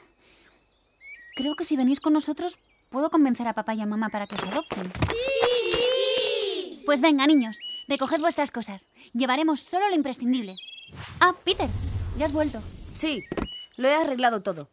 Creo 1.34 1.54
que 1.54 1.64
si 1.64 1.76
venís 1.76 2.00
con 2.00 2.14
nosotros, 2.14 2.58
puedo 2.88 3.10
convencer 3.10 3.46
a 3.46 3.52
papá 3.52 3.74
y 3.74 3.82
a 3.82 3.86
mamá 3.86 4.08
para 4.08 4.26
que 4.26 4.36
os 4.36 4.42
adopten. 4.42 4.90
Sí. 4.90 5.45
Pues 6.86 7.00
venga, 7.00 7.26
niños, 7.26 7.58
recoged 7.88 8.20
vuestras 8.20 8.52
cosas. 8.52 8.88
Llevaremos 9.12 9.60
solo 9.60 9.88
lo 9.88 9.96
imprescindible. 9.96 10.54
Ah, 11.18 11.34
Peter, 11.44 11.68
ya 12.16 12.26
has 12.26 12.32
vuelto. 12.32 12.62
Sí, 12.94 13.24
lo 13.76 13.88
he 13.88 13.94
arreglado 13.94 14.40
todo. 14.40 14.68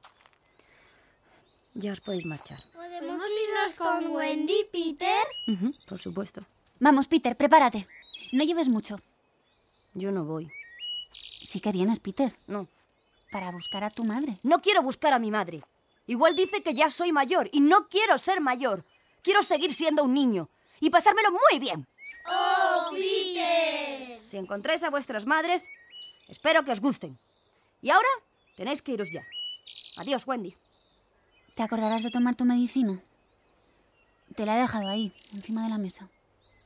Ya 1.74 1.92
os 1.92 2.02
podéis 2.02 2.26
marchar. 2.26 2.64
¿Podemos 2.72 3.20
irnos 3.48 3.78
con 3.80 4.12
Wendy, 4.12 4.68
Peter? 4.72 5.24
Por 5.90 5.98
supuesto. 5.98 6.46
Vamos, 6.80 7.08
Peter, 7.08 7.36
prepárate. 7.36 7.88
No 8.32 8.44
lleves 8.44 8.70
mucho. 8.70 9.00
Yo 9.96 10.12
no 10.12 10.24
voy. 10.24 10.52
Sí 11.44 11.60
que 11.60 11.72
vienes, 11.72 12.00
Peter. 12.00 12.36
No. 12.46 12.68
Para 13.32 13.52
buscar 13.52 13.84
a 13.84 13.90
tu 13.90 14.04
madre. 14.04 14.38
No 14.44 14.62
quiero 14.62 14.84
buscar 14.84 15.14
a 15.14 15.20
mi 15.20 15.32
madre. 15.32 15.64
Igual 16.06 16.36
dice 16.36 16.62
que 16.62 16.76
ya 16.76 16.92
soy 16.92 17.12
mayor 17.12 17.50
y 17.52 17.60
no 17.60 17.88
quiero 17.88 18.20
ser 18.20 18.40
mayor. 18.40 18.84
Quiero 19.24 19.42
seguir 19.42 19.74
siendo 19.74 20.04
un 20.04 20.14
niño 20.14 20.48
y 20.80 20.92
pasármelo 20.92 21.32
muy 21.32 21.60
bien. 21.60 21.88
¡Oh, 22.26 22.92
Peter! 22.92 24.20
Si 24.26 24.38
encontráis 24.38 24.84
a 24.84 24.90
vuestras 24.90 25.26
madres, 25.26 25.70
espero 26.28 26.64
que 26.64 26.72
os 26.72 26.80
gusten. 26.80 27.18
Y 27.82 27.90
ahora 27.90 28.10
tenéis 28.56 28.82
que 28.82 28.94
iros 28.94 29.12
ya. 29.12 29.24
Adiós, 29.98 30.26
Wendy. 30.26 30.56
¿Te 31.56 31.64
acordarás 31.64 32.04
de 32.04 32.10
tomar 32.10 32.36
tu 32.36 32.46
medicina? 32.46 33.02
Te 34.36 34.46
la 34.46 34.58
he 34.58 34.62
dejado 34.62 34.88
ahí, 34.88 35.14
encima 35.34 35.64
de 35.64 35.70
la 35.70 35.78
mesa. 35.78 36.10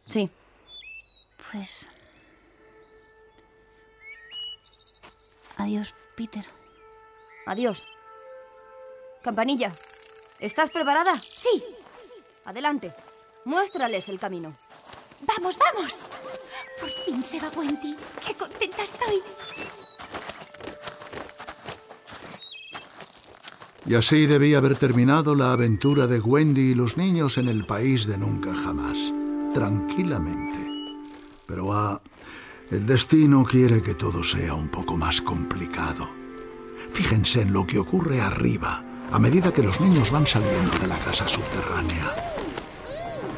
Sí. 0.05 0.29
Pues... 1.51 1.87
Adiós, 5.57 5.93
Peter. 6.15 6.45
Adiós. 7.45 7.85
Campanilla, 9.23 9.73
¿estás 10.39 10.69
preparada? 10.69 11.21
Sí. 11.35 11.63
Adelante. 12.45 12.93
Muéstrales 13.43 14.07
el 14.07 14.19
camino. 14.19 14.55
Vamos, 15.21 15.57
vamos. 15.57 15.97
Por 16.79 16.89
fin 16.89 17.23
se 17.23 17.39
va 17.39 17.49
Wendy. 17.55 17.95
Qué 18.25 18.33
contenta 18.35 18.83
estoy. 18.83 19.21
Y 23.87 23.95
así 23.95 24.25
debía 24.25 24.57
haber 24.57 24.75
terminado 24.75 25.33
la 25.33 25.53
aventura 25.53 26.07
de 26.07 26.19
Wendy 26.19 26.71
y 26.71 26.75
los 26.75 26.97
niños 26.97 27.37
en 27.37 27.47
el 27.47 27.65
país 27.65 28.05
de 28.05 28.17
nunca 28.17 28.53
jamás, 28.53 28.97
tranquilamente. 29.53 30.59
Pero 31.47 31.71
ah, 31.71 32.01
el 32.69 32.85
destino 32.85 33.45
quiere 33.45 33.81
que 33.81 33.95
todo 33.95 34.23
sea 34.23 34.55
un 34.55 34.67
poco 34.67 34.97
más 34.97 35.21
complicado. 35.21 36.09
Fíjense 36.91 37.41
en 37.41 37.53
lo 37.53 37.65
que 37.65 37.79
ocurre 37.79 38.19
arriba, 38.19 38.83
a 39.09 39.19
medida 39.19 39.53
que 39.53 39.63
los 39.63 39.79
niños 39.79 40.11
van 40.11 40.27
saliendo 40.27 40.77
de 40.79 40.87
la 40.87 40.99
casa 40.99 41.25
subterránea. 41.27 42.36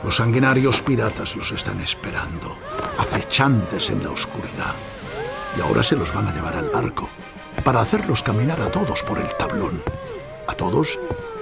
Los 0.03 0.15
sanguinarios 0.15 0.81
piratas 0.81 1.35
los 1.35 1.51
están 1.51 1.81
esperando, 1.81 2.57
acechantes 2.97 3.89
en 3.89 4.03
la 4.03 4.11
oscuridad. 4.11 4.73
Y 5.57 5.61
ahora 5.61 5.83
se 5.83 5.95
los 5.95 6.13
van 6.13 6.27
a 6.27 6.33
llevar 6.33 6.55
al 6.55 6.69
barco, 6.69 7.09
para 7.63 7.81
hacerlos 7.81 8.23
caminar 8.23 8.61
a 8.61 8.71
todos 8.71 9.03
por 9.03 9.19
el 9.19 9.27
tablón. 9.35 9.81
A 10.47 10.53
todos, 10.53 10.97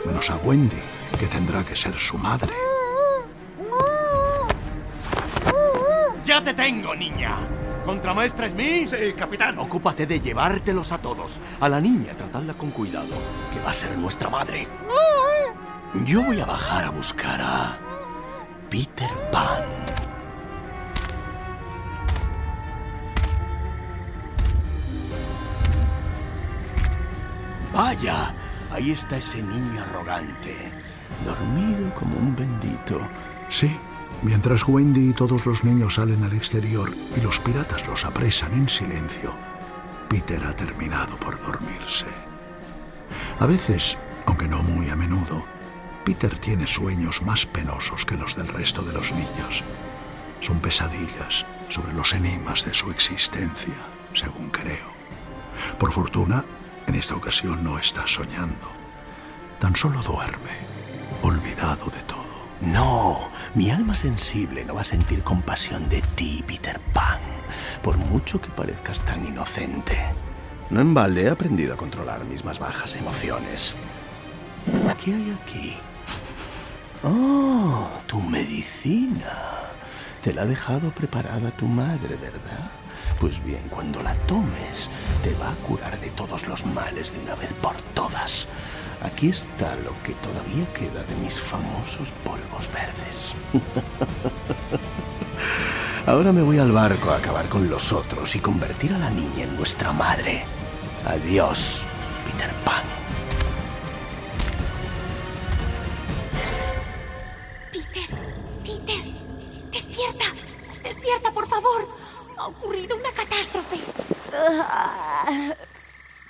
menos 0.05 0.29
a 0.31 0.37
Wendy, 0.37 0.81
que 1.19 1.27
tendrá 1.27 1.63
que 1.63 1.75
ser 1.75 1.95
su 1.95 2.17
madre. 2.17 2.53
ya 6.27 6.43
te 6.43 6.53
tengo, 6.53 6.93
niña. 6.93 7.37
¿Contramaestre 7.85 8.49
Smith? 8.49 8.89
Sí, 8.89 9.13
capitán. 9.13 9.57
Ocúpate 9.59 10.05
de 10.05 10.19
llevártelos 10.19 10.91
a 10.91 10.97
todos. 10.97 11.39
A 11.61 11.69
la 11.69 11.79
niña, 11.79 12.13
tratadla 12.17 12.53
con 12.53 12.71
cuidado, 12.71 13.15
que 13.53 13.61
va 13.61 13.71
a 13.71 13.73
ser 13.73 13.97
nuestra 13.97 14.29
madre. 14.29 14.67
Yo 16.05 16.21
voy 16.21 16.41
a 16.41 16.45
bajar 16.45 16.83
a 16.83 16.89
buscar 16.89 17.39
a 17.41 17.86
Peter 18.69 19.09
Pan. 19.31 19.63
Vaya, 27.73 28.33
ahí 28.71 28.91
está 28.91 29.17
ese 29.17 29.41
niño 29.41 29.81
arrogante, 29.81 30.71
dormido 31.23 31.93
como 31.95 32.17
un 32.17 32.35
bendito. 32.35 33.07
Sí, 33.49 33.73
mientras 34.23 34.67
Wendy 34.67 35.11
y 35.11 35.13
todos 35.13 35.45
los 35.45 35.63
niños 35.63 35.95
salen 35.95 36.23
al 36.23 36.33
exterior 36.33 36.91
y 37.15 37.21
los 37.21 37.39
piratas 37.39 37.87
los 37.87 38.03
apresan 38.03 38.53
en 38.53 38.67
silencio, 38.67 39.33
Peter 40.09 40.43
ha 40.43 40.53
terminado 40.53 41.17
por 41.17 41.39
dormirse. 41.39 42.07
A 43.39 43.45
veces, 43.45 43.97
aunque 44.25 44.47
no 44.47 44.61
muy 44.63 44.89
a 44.89 44.95
menudo, 44.95 45.45
Peter 46.07 46.39
tiene 46.39 46.65
sueños 46.67 47.21
más 47.21 47.45
penosos 47.45 48.05
que 48.05 48.15
los 48.15 48.37
del 48.37 48.47
resto 48.47 48.81
de 48.81 48.93
los 48.93 49.11
niños. 49.11 49.61
Son 50.39 50.61
pesadillas 50.61 51.45
sobre 51.67 51.91
los 51.91 52.13
enigmas 52.13 52.63
de 52.63 52.73
su 52.73 52.89
existencia, 52.91 53.73
según 54.13 54.49
creo. 54.49 54.87
Por 55.77 55.91
fortuna, 55.91 56.45
en 56.87 56.95
esta 56.95 57.13
ocasión 57.13 57.61
no 57.61 57.77
está 57.77 58.07
soñando. 58.07 58.71
Tan 59.59 59.75
solo 59.75 60.01
duerme, 60.01 60.51
olvidado 61.23 61.87
de 61.87 62.01
todo. 62.03 62.23
No, 62.61 63.29
mi 63.53 63.69
alma 63.69 63.93
sensible 63.93 64.63
no 64.63 64.75
va 64.75 64.81
a 64.81 64.85
sentir 64.85 65.23
compasión 65.23 65.89
de 65.89 66.01
ti, 66.15 66.41
Peter 66.47 66.79
Pan, 66.93 67.19
por 67.83 67.97
mucho 67.97 68.39
que 68.39 68.47
parezcas 68.47 69.01
tan 69.01 69.25
inocente. 69.25 69.97
No 70.69 70.79
en 70.79 70.93
balde 70.93 71.23
he 71.23 71.29
aprendido 71.29 71.73
a 71.73 71.77
controlar 71.77 72.23
mis 72.23 72.45
más 72.45 72.59
bajas 72.59 72.95
emociones. 72.95 73.75
¿Qué 75.03 75.13
hay 75.13 75.37
aquí? 75.43 75.77
Oh, 77.03 77.87
tu 78.07 78.19
medicina. 78.19 79.33
Te 80.21 80.33
la 80.33 80.43
ha 80.43 80.45
dejado 80.45 80.91
preparada 80.91 81.51
tu 81.51 81.65
madre, 81.65 82.15
¿verdad? 82.15 82.71
Pues 83.19 83.43
bien, 83.43 83.63
cuando 83.69 84.01
la 84.01 84.15
tomes, 84.25 84.89
te 85.23 85.33
va 85.35 85.51
a 85.51 85.55
curar 85.67 85.99
de 85.99 86.09
todos 86.11 86.47
los 86.47 86.65
males 86.65 87.13
de 87.13 87.19
una 87.19 87.35
vez 87.35 87.53
por 87.53 87.75
todas. 87.93 88.47
Aquí 89.03 89.29
está 89.29 89.75
lo 89.77 89.93
que 90.03 90.13
todavía 90.13 90.65
queda 90.73 91.03
de 91.03 91.15
mis 91.23 91.35
famosos 91.35 92.11
polvos 92.23 92.69
verdes. 92.73 93.33
Ahora 96.07 96.31
me 96.31 96.41
voy 96.41 96.57
al 96.57 96.71
barco 96.71 97.11
a 97.11 97.17
acabar 97.17 97.47
con 97.47 97.69
los 97.69 97.91
otros 97.93 98.35
y 98.35 98.39
convertir 98.39 98.93
a 98.93 98.97
la 98.97 99.09
niña 99.09 99.43
en 99.43 99.55
nuestra 99.55 99.91
madre. 99.91 100.45
Adiós, 101.05 101.83
Peter 102.25 102.51
Pan. 102.63 102.83
Despierta, 111.17 111.31
por 111.31 111.47
favor. 111.47 111.87
Ha 112.37 112.47
ocurrido 112.47 112.95
una 112.95 113.11
catástrofe. 113.11 113.79
Ah, 114.33 115.53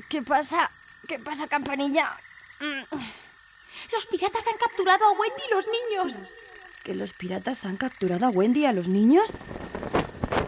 ¿Qué 0.09 0.21
pasa? 0.21 0.69
¿Qué 1.07 1.19
pasa, 1.19 1.47
campanilla? 1.47 2.15
Los 3.91 4.05
piratas 4.07 4.47
han 4.47 4.57
capturado 4.57 5.05
a 5.05 5.11
Wendy 5.11 5.41
y 5.47 5.53
los 5.53 5.67
niños. 5.67 6.19
¿Que 6.83 6.95
los 6.95 7.13
piratas 7.13 7.65
han 7.65 7.77
capturado 7.77 8.25
a 8.27 8.29
Wendy 8.29 8.61
y 8.61 8.65
a 8.65 8.73
los 8.73 8.87
niños? 8.87 9.33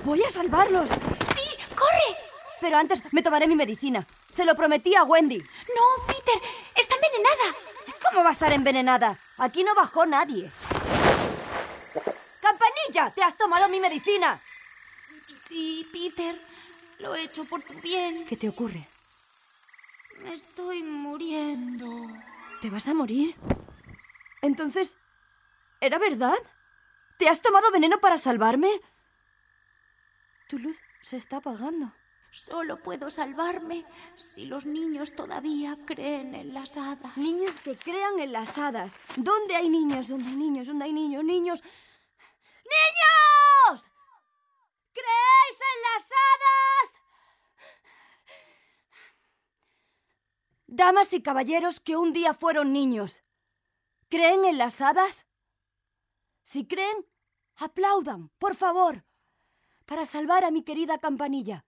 ¡Voy 0.06 0.24
a 0.24 0.30
salvarlos! 0.30 0.88
¡Sí! 0.90 1.76
¡Corre! 1.76 2.18
Pero 2.62 2.78
antes 2.78 3.02
me 3.12 3.22
tomaré 3.22 3.48
mi 3.48 3.56
medicina. 3.56 4.06
Se 4.30 4.46
lo 4.46 4.56
prometí 4.56 4.96
a 4.96 5.04
Wendy. 5.04 5.38
No, 5.38 6.06
Peter, 6.08 6.42
está 6.76 6.96
envenenada. 6.96 7.56
¿Cómo 8.10 8.24
va 8.24 8.30
a 8.30 8.34
estar 8.34 8.52
envenenada? 8.54 9.18
Aquí 9.38 9.64
no 9.64 9.76
bajó 9.76 10.06
nadie. 10.06 10.50
¡Campanilla! 12.50 13.12
¡Te 13.12 13.22
has 13.22 13.38
tomado 13.38 13.70
mi 13.70 13.80
medicina! 13.80 14.40
Sí, 15.28 15.88
Peter, 15.92 16.36
lo 16.98 17.14
he 17.14 17.22
hecho 17.24 17.44
por 17.44 17.62
tu 17.62 17.76
bien. 17.80 18.26
¿Qué 18.26 18.36
te 18.36 18.50
ocurre? 18.50 18.88
Me 20.24 20.34
estoy 20.34 20.82
muriendo. 20.82 21.88
¿Te 22.60 22.72
vas 22.72 22.88
a 22.88 22.96
morir? 22.96 23.36
Entonces, 24.42 24.98
¿era 25.80 26.00
verdad? 26.00 26.40
¿Te 27.20 27.30
has 27.30 27.42
tomado 27.42 27.70
veneno 27.70 28.00
para 28.00 28.18
salvarme? 28.18 28.82
Tu 30.48 30.58
luz 30.58 30.78
se 31.02 31.18
está 31.18 31.38
apagando. 31.38 31.94
Solo 32.32 32.82
puedo 32.82 33.12
salvarme 33.12 33.86
si 34.18 34.48
los 34.48 34.66
niños 34.66 35.16
todavía 35.16 35.78
creen 35.86 36.34
en 36.34 36.56
las 36.56 36.78
hadas. 36.78 37.16
Niños 37.16 37.60
que 37.60 37.76
crean 37.76 38.20
en 38.20 38.32
las 38.32 38.58
hadas. 38.58 38.96
¿Dónde 39.18 39.56
hay 39.56 39.70
niños? 39.70 40.08
¿Dónde 40.08 40.30
hay 40.30 40.36
niños? 40.36 40.68
¿Dónde 40.68 40.86
hay 40.86 40.94
niños? 40.94 41.24
Niños. 41.24 41.64
¡Niños! 42.76 43.90
¿Creéis 44.94 45.60
en 45.62 45.82
las 45.88 46.04
hadas? 46.12 46.90
Damas 50.68 51.14
y 51.14 51.22
caballeros 51.22 51.80
que 51.80 51.98
un 51.98 52.14
día 52.14 52.34
fueron 52.34 52.74
niños. 52.74 53.24
¿Creen 54.10 54.46
en 54.46 54.58
las 54.58 54.82
hadas? 54.82 55.28
Si 56.44 56.68
creen, 56.68 57.06
aplaudan, 57.56 58.30
por 58.40 58.56
favor, 58.56 59.06
para 59.86 60.06
salvar 60.06 60.44
a 60.44 60.52
mi 60.52 60.64
querida 60.64 60.98
campanilla. 61.00 61.66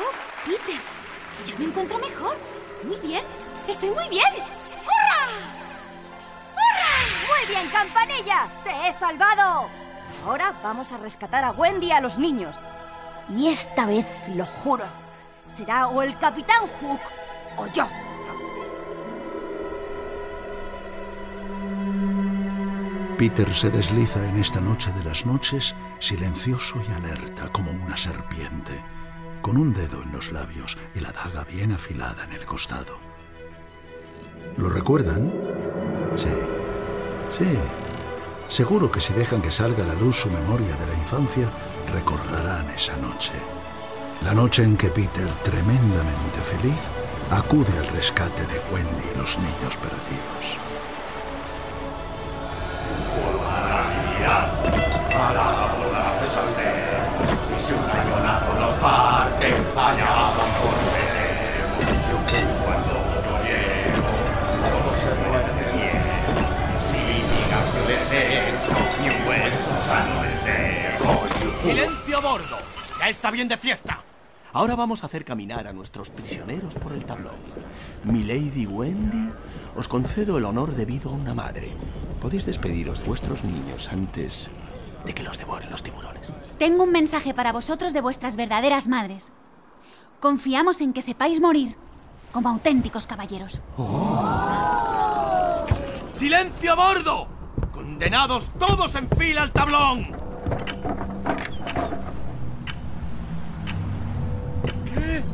Oh, 0.00 0.12
Peter, 0.44 0.80
ya 1.44 1.58
me 1.58 1.64
encuentro 1.64 1.98
mejor. 1.98 2.36
Muy 2.84 2.96
bien, 2.96 3.24
estoy 3.66 3.90
muy 3.90 4.08
bien. 4.08 4.32
¡Hurra! 4.84 5.26
¡Muy 7.26 7.54
bien, 7.54 7.68
campanilla! 7.70 8.48
¡Te 8.62 8.88
he 8.88 8.92
salvado! 8.92 9.68
Ahora 10.24 10.54
vamos 10.62 10.92
a 10.92 10.98
rescatar 10.98 11.44
a 11.44 11.50
Wendy 11.50 11.86
y 11.88 11.92
a 11.92 12.00
los 12.00 12.18
niños. 12.18 12.56
Y 13.28 13.48
esta 13.48 13.86
vez, 13.86 14.06
lo 14.34 14.46
juro, 14.46 14.84
será 15.54 15.88
o 15.88 16.02
el 16.02 16.16
Capitán 16.18 16.62
Hook 16.80 17.00
o 17.56 17.66
yo. 17.66 17.88
Peter 23.18 23.52
se 23.52 23.68
desliza 23.68 24.24
en 24.28 24.38
esta 24.38 24.60
noche 24.60 24.92
de 24.92 25.02
las 25.02 25.26
noches, 25.26 25.74
silencioso 25.98 26.76
y 26.88 26.92
alerta 26.92 27.48
como 27.48 27.72
una 27.72 27.96
serpiente, 27.96 28.80
con 29.40 29.56
un 29.56 29.72
dedo 29.72 30.02
en 30.02 30.12
los 30.12 30.32
labios 30.32 30.76
y 30.94 31.00
la 31.00 31.12
daga 31.12 31.44
bien 31.44 31.72
afilada 31.72 32.24
en 32.24 32.32
el 32.32 32.46
costado. 32.46 32.98
¿Lo 34.56 34.68
recuerdan? 34.68 35.32
Sí, 36.16 36.28
sí. 37.30 37.46
Seguro 38.48 38.90
que 38.90 39.00
si 39.00 39.12
dejan 39.12 39.42
que 39.42 39.50
salga 39.50 39.84
a 39.84 39.86
la 39.86 39.94
luz 39.94 40.16
su 40.16 40.30
memoria 40.30 40.74
de 40.76 40.86
la 40.86 40.94
infancia, 40.94 41.50
recordarán 41.92 42.68
esa 42.70 42.96
noche. 42.96 43.32
La 44.24 44.34
noche 44.34 44.64
en 44.64 44.76
que 44.76 44.88
Peter, 44.88 45.28
tremendamente 45.42 46.40
feliz, 46.50 46.80
acude 47.30 47.76
al 47.78 47.86
rescate 47.88 48.42
de 48.46 48.58
Wendy 48.72 49.04
y 49.14 49.18
los 49.18 49.38
niños 49.38 49.76
perdidos. 49.76 50.67
Hueso 69.88 69.94
sano 69.94 70.22
les 70.22 70.44
dejo. 70.44 71.62
¡Silencio 71.62 72.18
a 72.18 72.20
bordo! 72.20 72.56
¡Ya 72.98 73.08
está 73.08 73.30
bien 73.30 73.48
de 73.48 73.56
fiesta! 73.56 74.02
Ahora 74.52 74.76
vamos 74.76 75.02
a 75.02 75.06
hacer 75.06 75.24
caminar 75.24 75.66
a 75.66 75.72
nuestros 75.72 76.10
prisioneros 76.10 76.74
por 76.76 76.92
el 76.92 77.04
tablón. 77.04 77.36
Mi 78.04 78.24
Lady 78.24 78.66
Wendy, 78.66 79.30
os 79.76 79.88
concedo 79.88 80.38
el 80.38 80.44
honor 80.44 80.74
debido 80.74 81.10
a 81.10 81.12
una 81.12 81.34
madre. 81.34 81.70
Podéis 82.20 82.46
despediros 82.46 83.00
de 83.00 83.06
vuestros 83.06 83.44
niños 83.44 83.90
antes 83.92 84.50
de 85.04 85.14
que 85.14 85.22
los 85.22 85.38
devoren 85.38 85.70
los 85.70 85.82
tiburones. 85.82 86.32
Tengo 86.58 86.84
un 86.84 86.92
mensaje 86.92 87.34
para 87.34 87.52
vosotros 87.52 87.92
de 87.92 88.00
vuestras 88.00 88.36
verdaderas 88.36 88.88
madres. 88.88 89.32
Confiamos 90.18 90.80
en 90.80 90.92
que 90.92 91.02
sepáis 91.02 91.40
morir 91.40 91.76
como 92.32 92.48
auténticos 92.48 93.06
caballeros. 93.06 93.60
¡Silencio 96.14 96.72
a 96.72 96.74
bordo! 96.74 97.37
Con 97.98 98.04
¡Condenados 98.04 98.50
todos 98.60 98.94
en 98.94 99.08
fila 99.08 99.42
al 99.42 99.50
tablón! 99.50 100.06
¿Qué? 104.84 105.24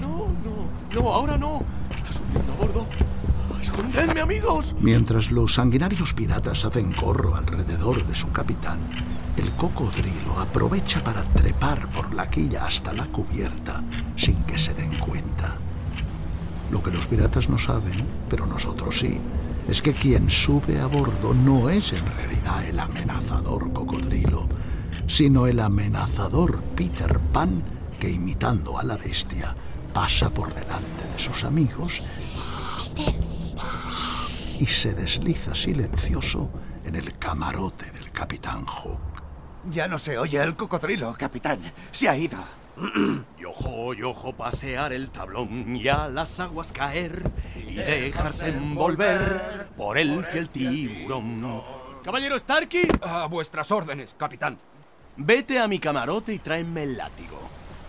No, 0.00 0.28
no, 0.44 0.68
no, 0.94 1.12
ahora 1.12 1.36
no. 1.36 1.62
Está 1.92 2.12
subiendo 2.12 2.52
a 2.52 2.56
bordo. 2.56 2.86
¡Escondedme, 3.60 4.20
amigos! 4.20 4.76
Mientras 4.80 5.32
los 5.32 5.54
sanguinarios 5.54 6.14
piratas 6.14 6.64
hacen 6.64 6.92
corro 6.92 7.34
alrededor 7.34 8.06
de 8.06 8.14
su 8.14 8.30
capitán, 8.30 8.78
el 9.36 9.50
cocodrilo 9.52 10.38
aprovecha 10.38 11.02
para 11.02 11.24
trepar 11.24 11.88
por 11.88 12.14
la 12.14 12.30
quilla 12.30 12.66
hasta 12.66 12.92
la 12.92 13.06
cubierta 13.06 13.82
sin 14.16 14.36
que 14.44 14.60
se 14.60 14.74
den 14.74 14.96
cuenta. 14.98 15.56
Lo 16.70 16.80
que 16.84 16.92
los 16.92 17.08
piratas 17.08 17.48
no 17.48 17.58
saben, 17.58 18.06
pero 18.30 18.46
nosotros 18.46 18.96
sí, 19.00 19.18
es 19.68 19.80
que 19.82 19.92
quien 19.92 20.30
sube 20.30 20.80
a 20.80 20.86
bordo 20.86 21.34
no 21.34 21.70
es 21.70 21.92
en 21.92 22.04
realidad 22.06 22.64
el 22.64 22.78
amenazador 22.78 23.72
cocodrilo, 23.72 24.48
sino 25.06 25.46
el 25.46 25.60
amenazador 25.60 26.62
Peter 26.76 27.18
Pan 27.32 27.62
que 27.98 28.10
imitando 28.10 28.78
a 28.78 28.84
la 28.84 28.96
bestia 28.96 29.54
pasa 29.92 30.30
por 30.30 30.52
delante 30.52 31.06
de 31.12 31.18
sus 31.18 31.44
amigos 31.44 32.02
y 34.58 34.66
se 34.66 34.92
desliza 34.92 35.54
silencioso 35.54 36.50
en 36.84 36.96
el 36.96 37.18
camarote 37.18 37.90
del 37.90 38.10
capitán 38.10 38.64
Hook. 38.66 39.00
Ya 39.70 39.86
no 39.86 39.98
se 39.98 40.18
oye 40.18 40.42
el 40.42 40.56
cocodrilo, 40.56 41.14
capitán. 41.16 41.60
Se 41.92 42.08
ha 42.08 42.16
ido. 42.16 42.38
Y 43.38 43.44
ojo, 43.44 43.92
y 43.94 44.02
ojo, 44.02 44.32
pasear 44.32 44.92
el 44.92 45.10
tablón 45.10 45.76
y 45.76 45.88
a 45.88 46.08
las 46.08 46.38
aguas 46.40 46.72
caer 46.72 47.30
y 47.56 47.74
dejarse 47.74 48.48
envolver 48.48 49.68
por 49.76 49.98
el 49.98 50.24
fiel 50.24 50.48
tiburón. 50.48 51.62
Caballero 52.02 52.38
Starky. 52.38 52.88
A 53.02 53.26
vuestras 53.26 53.70
órdenes, 53.70 54.14
capitán. 54.16 54.58
Vete 55.16 55.58
a 55.58 55.68
mi 55.68 55.78
camarote 55.78 56.32
y 56.34 56.38
tráeme 56.38 56.84
el 56.84 56.96
látigo. 56.96 57.38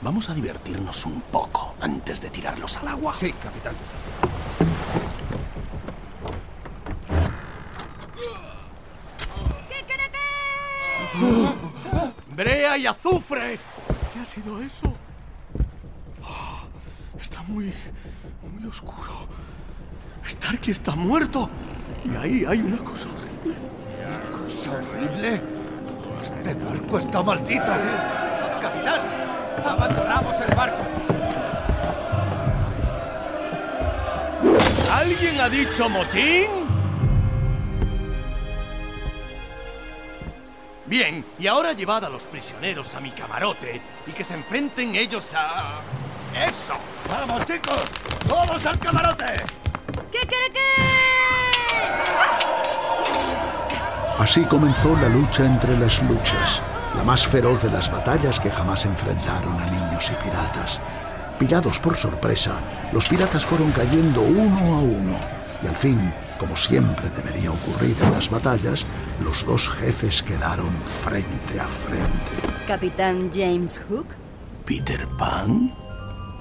Vamos 0.01 0.29
a 0.29 0.34
divertirnos 0.34 1.05
un 1.05 1.21
poco 1.21 1.75
antes 1.79 2.19
de 2.21 2.29
tirarlos 2.29 2.77
al 2.77 2.89
agua. 2.89 3.13
Sí, 3.13 3.31
capitán. 3.31 3.75
¡Brea 12.36 12.77
y 12.77 12.88
azufre! 12.88 13.59
¿Qué 14.24 14.30
ha 14.30 14.41
sido 14.41 14.61
eso? 14.61 14.88
Oh, 16.24 17.19
está 17.19 17.41
muy, 17.41 17.74
muy 18.53 18.69
oscuro. 18.69 19.28
Starky 20.26 20.71
está 20.71 20.95
muerto. 20.95 21.49
Y 22.05 22.15
ahí 22.15 22.45
hay 22.47 22.61
una 22.61 22.78
cosa 22.78 23.09
horrible. 23.09 23.57
¿Cosa 24.32 24.71
horrible? 24.71 25.41
Este 26.21 26.53
barco 26.53 26.97
está 26.99 27.21
maldito. 27.21 27.65
Capitán, 28.61 29.01
abandonamos 29.65 30.36
el 30.39 30.55
barco. 30.55 30.84
¿Alguien 34.93 35.41
ha 35.41 35.49
dicho 35.49 35.89
motín? 35.89 36.62
Bien, 40.86 41.23
y 41.39 41.47
ahora 41.47 41.71
llevad 41.71 42.03
a 42.03 42.09
los 42.09 42.23
prisioneros 42.23 42.93
a 42.93 42.99
mi 42.99 43.11
camarote 43.11 43.81
y 44.05 44.11
que 44.11 44.23
se 44.23 44.34
enfrenten 44.34 44.95
ellos 44.95 45.34
a... 45.34 45.79
¡Eso! 46.45 46.73
¡Vamos, 47.09 47.45
chicos! 47.45 47.84
¡Todos 48.27 48.65
al 48.65 48.77
camarote! 48.79 49.25
¿Qué 50.11 50.19
quiere 50.19 50.51
que? 50.51 50.59
Así 54.19 54.41
comenzó 54.43 54.95
la 54.97 55.07
lucha 55.07 55.45
entre 55.45 55.77
las 55.77 56.03
luchas, 56.03 56.61
la 56.97 57.03
más 57.03 57.25
feroz 57.25 57.63
de 57.63 57.71
las 57.71 57.89
batallas 57.89 58.39
que 58.39 58.51
jamás 58.51 58.86
enfrentaron 58.86 59.59
a 59.59 59.65
niños 59.65 60.11
y 60.11 60.23
piratas. 60.23 60.81
Pillados 61.39 61.79
por 61.79 61.95
sorpresa, 61.95 62.59
los 62.91 63.07
piratas 63.07 63.45
fueron 63.45 63.71
cayendo 63.71 64.21
uno 64.21 64.75
a 64.75 64.79
uno 64.79 65.17
y 65.63 65.67
al 65.67 65.75
fin, 65.75 66.13
como 66.38 66.55
siempre 66.55 67.09
debería 67.09 67.51
ocurrir 67.51 67.95
en 68.01 68.11
las 68.11 68.29
batallas, 68.29 68.86
los 69.23 69.45
dos 69.45 69.69
jefes 69.69 70.23
quedaron 70.23 70.71
frente 70.84 71.59
a 71.59 71.65
frente. 71.65 72.55
Capitán 72.67 73.29
James 73.34 73.79
Hook. 73.89 74.07
¿Peter 74.65 75.07
Pan? 75.17 75.73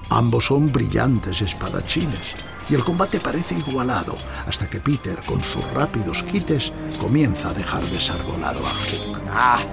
Ambos 0.09 0.45
son 0.45 0.71
brillantes 0.71 1.41
espadachines 1.41 2.35
y 2.69 2.75
el 2.75 2.83
combate 2.83 3.19
parece 3.19 3.55
igualado 3.55 4.15
hasta 4.47 4.67
que 4.67 4.79
Peter, 4.79 5.17
con 5.25 5.41
sus 5.41 5.71
rápidos 5.73 6.23
quites, 6.23 6.71
comienza 6.99 7.49
a 7.49 7.53
dejar 7.53 7.83
desarbolado 7.85 8.59
a 8.65 8.69
Hook. 8.69 9.21
¡Ah! 9.31 9.63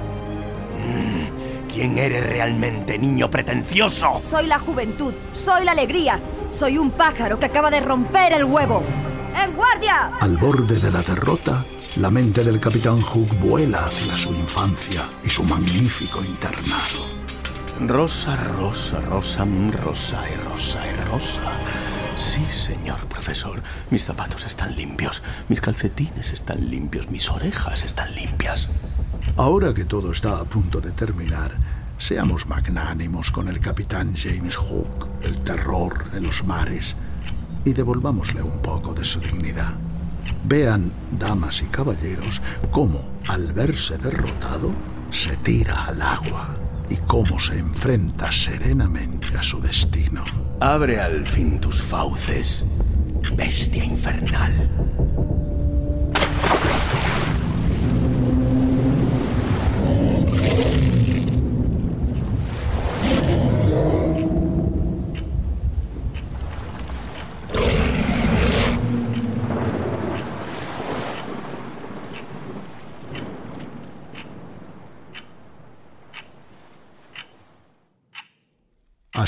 Mm, 0.77 1.69
¿Quién 1.73 1.99
eres 1.99 2.27
realmente, 2.27 2.99
niño 2.99 3.31
pretencioso? 3.31 4.21
Soy 4.29 4.47
la 4.47 4.59
juventud, 4.59 5.13
soy 5.33 5.65
la 5.65 5.73
alegría, 5.73 6.21
soy 6.53 6.79
un 6.79 6.91
pájaro 6.91 7.39
que 7.39 7.47
acaba 7.47 7.71
de 7.71 7.81
romper 7.81 8.33
el 8.33 8.45
huevo. 8.45 8.83
¡En 9.35 9.55
guardia! 9.55 10.13
Al 10.21 10.37
borde 10.37 10.79
de 10.79 10.91
la 10.91 11.03
derrota, 11.03 11.65
la 11.97 12.11
mente 12.11 12.45
del 12.45 12.61
capitán 12.61 13.01
Hook 13.01 13.29
vuela 13.41 13.85
hacia 13.85 14.17
su 14.17 14.35
infancia 14.35 15.03
y 15.25 15.31
su 15.31 15.45
magnífico 15.45 16.23
internado. 16.25 17.21
Rosa, 17.87 18.37
rosa, 18.37 19.01
rosa, 19.01 19.45
mm, 19.45 19.73
rosa 19.73 20.23
y 20.31 20.37
rosa 20.37 20.81
y 20.87 21.05
rosa. 21.11 21.43
Sí, 22.17 22.45
señor 22.51 22.99
profesor. 23.07 23.63
Mis 23.91 24.05
zapatos 24.05 24.45
están 24.45 24.77
limpios, 24.77 25.23
mis 25.49 25.61
calcetines 25.61 26.33
están 26.33 26.69
limpios, 26.71 27.09
mis 27.09 27.31
orejas 27.31 27.85
están 27.85 28.15
limpias. 28.15 28.69
Ahora 29.37 29.73
que 29.73 29.85
todo 29.85 30.13
está 30.13 30.39
a 30.39 30.45
punto 30.45 30.81
de 30.81 30.93
terminar, 30.93 31.53
seamos 31.99 32.47
magnánimos 32.47 33.31
con 33.31 33.49
el 33.49 33.61
capitán 33.61 34.15
James 34.15 34.57
Hook, 34.57 35.07
el 35.23 35.39
terror 35.43 36.11
de 36.11 36.21
los 36.21 36.45
mares, 36.45 36.97
y 37.65 37.73
devolvámosle 37.73 38.43
un 38.43 38.59
poco 38.63 38.95
de 38.95 39.05
su 39.05 39.21
dignidad. 39.21 39.73
Vean, 40.45 40.93
damas 41.11 41.63
y 41.63 41.67
caballeros, 41.67 42.41
cómo, 42.71 43.05
al 43.29 43.53
verse 43.53 43.99
derrotado, 43.99 44.71
se 45.11 45.37
tira 45.39 45.87
al 45.87 46.01
agua 46.01 46.57
y 46.89 46.97
cómo 46.97 47.39
se 47.39 47.59
enfrenta 47.59 48.33
serenamente 48.33 49.37
a 49.39 49.43
su 49.43 49.61
destino. 49.61 50.25
Abre 50.61 51.01
al 51.01 51.27
fin 51.27 51.61
tus 51.61 51.83
fauces, 51.83 52.65
bestia 53.37 53.85
infernal. 53.85 55.30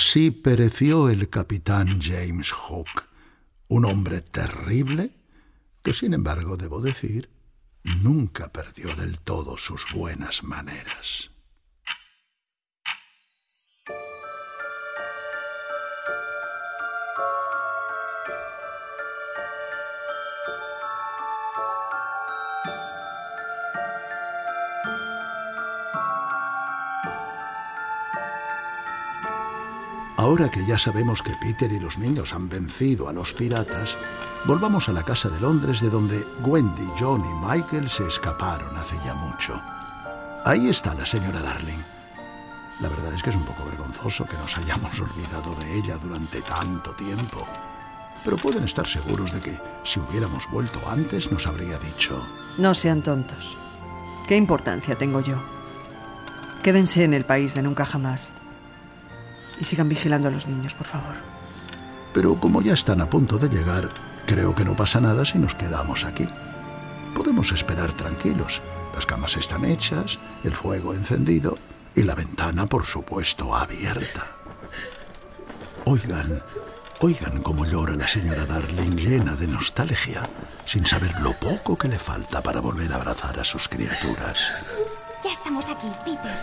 Así 0.04 0.32
pereció 0.32 1.08
el 1.08 1.30
capitán 1.30 2.00
James 2.02 2.50
Hook, 2.50 3.04
un 3.68 3.84
hombre 3.84 4.20
terrible 4.20 5.14
que, 5.84 5.94
sin 5.94 6.12
embargo, 6.12 6.56
debo 6.56 6.80
decir, 6.80 7.30
nunca 7.84 8.52
perdió 8.52 8.96
del 8.96 9.20
todo 9.20 9.56
sus 9.56 9.86
buenas 9.94 10.42
maneras. 10.42 11.30
Ahora 30.22 30.48
que 30.48 30.64
ya 30.64 30.78
sabemos 30.78 31.20
que 31.20 31.34
Peter 31.40 31.72
y 31.72 31.80
los 31.80 31.98
niños 31.98 32.32
han 32.32 32.48
vencido 32.48 33.08
a 33.08 33.12
los 33.12 33.32
piratas, 33.32 33.96
volvamos 34.44 34.88
a 34.88 34.92
la 34.92 35.02
casa 35.02 35.28
de 35.28 35.40
Londres 35.40 35.80
de 35.80 35.90
donde 35.90 36.24
Wendy, 36.44 36.88
John 36.96 37.24
y 37.24 37.44
Michael 37.44 37.90
se 37.90 38.06
escaparon 38.06 38.76
hace 38.76 38.94
ya 39.04 39.14
mucho. 39.14 39.60
Ahí 40.44 40.68
está 40.68 40.94
la 40.94 41.04
señora 41.04 41.42
Darling. 41.42 41.80
La 42.78 42.88
verdad 42.88 43.12
es 43.12 43.20
que 43.20 43.30
es 43.30 43.36
un 43.36 43.44
poco 43.44 43.64
vergonzoso 43.64 44.24
que 44.24 44.36
nos 44.36 44.56
hayamos 44.56 45.00
olvidado 45.00 45.56
de 45.56 45.76
ella 45.76 45.96
durante 45.96 46.40
tanto 46.42 46.92
tiempo. 46.92 47.44
Pero 48.22 48.36
pueden 48.36 48.62
estar 48.62 48.86
seguros 48.86 49.32
de 49.32 49.40
que 49.40 49.58
si 49.82 49.98
hubiéramos 49.98 50.48
vuelto 50.52 50.78
antes 50.88 51.32
nos 51.32 51.48
habría 51.48 51.80
dicho... 51.80 52.22
No 52.58 52.74
sean 52.74 53.02
tontos. 53.02 53.56
¿Qué 54.28 54.36
importancia 54.36 54.94
tengo 54.94 55.20
yo? 55.20 55.42
Quédense 56.62 57.02
en 57.02 57.12
el 57.12 57.24
país 57.24 57.56
de 57.56 57.62
nunca 57.62 57.84
jamás. 57.84 58.30
Y 59.60 59.64
sigan 59.64 59.88
vigilando 59.88 60.28
a 60.28 60.30
los 60.30 60.46
niños, 60.46 60.74
por 60.74 60.86
favor. 60.86 61.14
Pero 62.12 62.38
como 62.38 62.62
ya 62.62 62.74
están 62.74 63.00
a 63.00 63.08
punto 63.08 63.38
de 63.38 63.48
llegar, 63.48 63.88
creo 64.26 64.54
que 64.54 64.64
no 64.64 64.76
pasa 64.76 65.00
nada 65.00 65.24
si 65.24 65.38
nos 65.38 65.54
quedamos 65.54 66.04
aquí. 66.04 66.26
Podemos 67.14 67.52
esperar 67.52 67.92
tranquilos 67.92 68.62
Las 68.94 69.06
camas 69.06 69.36
están 69.36 69.64
hechas, 69.64 70.18
el 70.44 70.52
fuego 70.52 70.92
encendido 70.92 71.56
y 71.94 72.02
la 72.02 72.14
ventana, 72.14 72.66
por 72.66 72.84
supuesto, 72.84 73.54
abierta. 73.54 74.36
Oigan, 75.84 76.42
oigan 77.00 77.42
cómo 77.42 77.64
llora 77.64 77.96
la 77.96 78.06
señora 78.06 78.44
Darling 78.46 78.96
llena 78.96 79.34
de 79.34 79.46
nostalgia, 79.46 80.28
sin 80.66 80.86
saber 80.86 81.18
lo 81.20 81.32
poco 81.32 81.76
que 81.76 81.88
le 81.88 81.98
falta 81.98 82.42
para 82.42 82.60
volver 82.60 82.92
a 82.92 82.96
abrazar 82.96 83.40
a 83.40 83.44
sus 83.44 83.68
criaturas. 83.68 84.50
Ya 85.24 85.32
estamos 85.32 85.66
aquí, 85.68 85.88
Peter. 86.04 86.38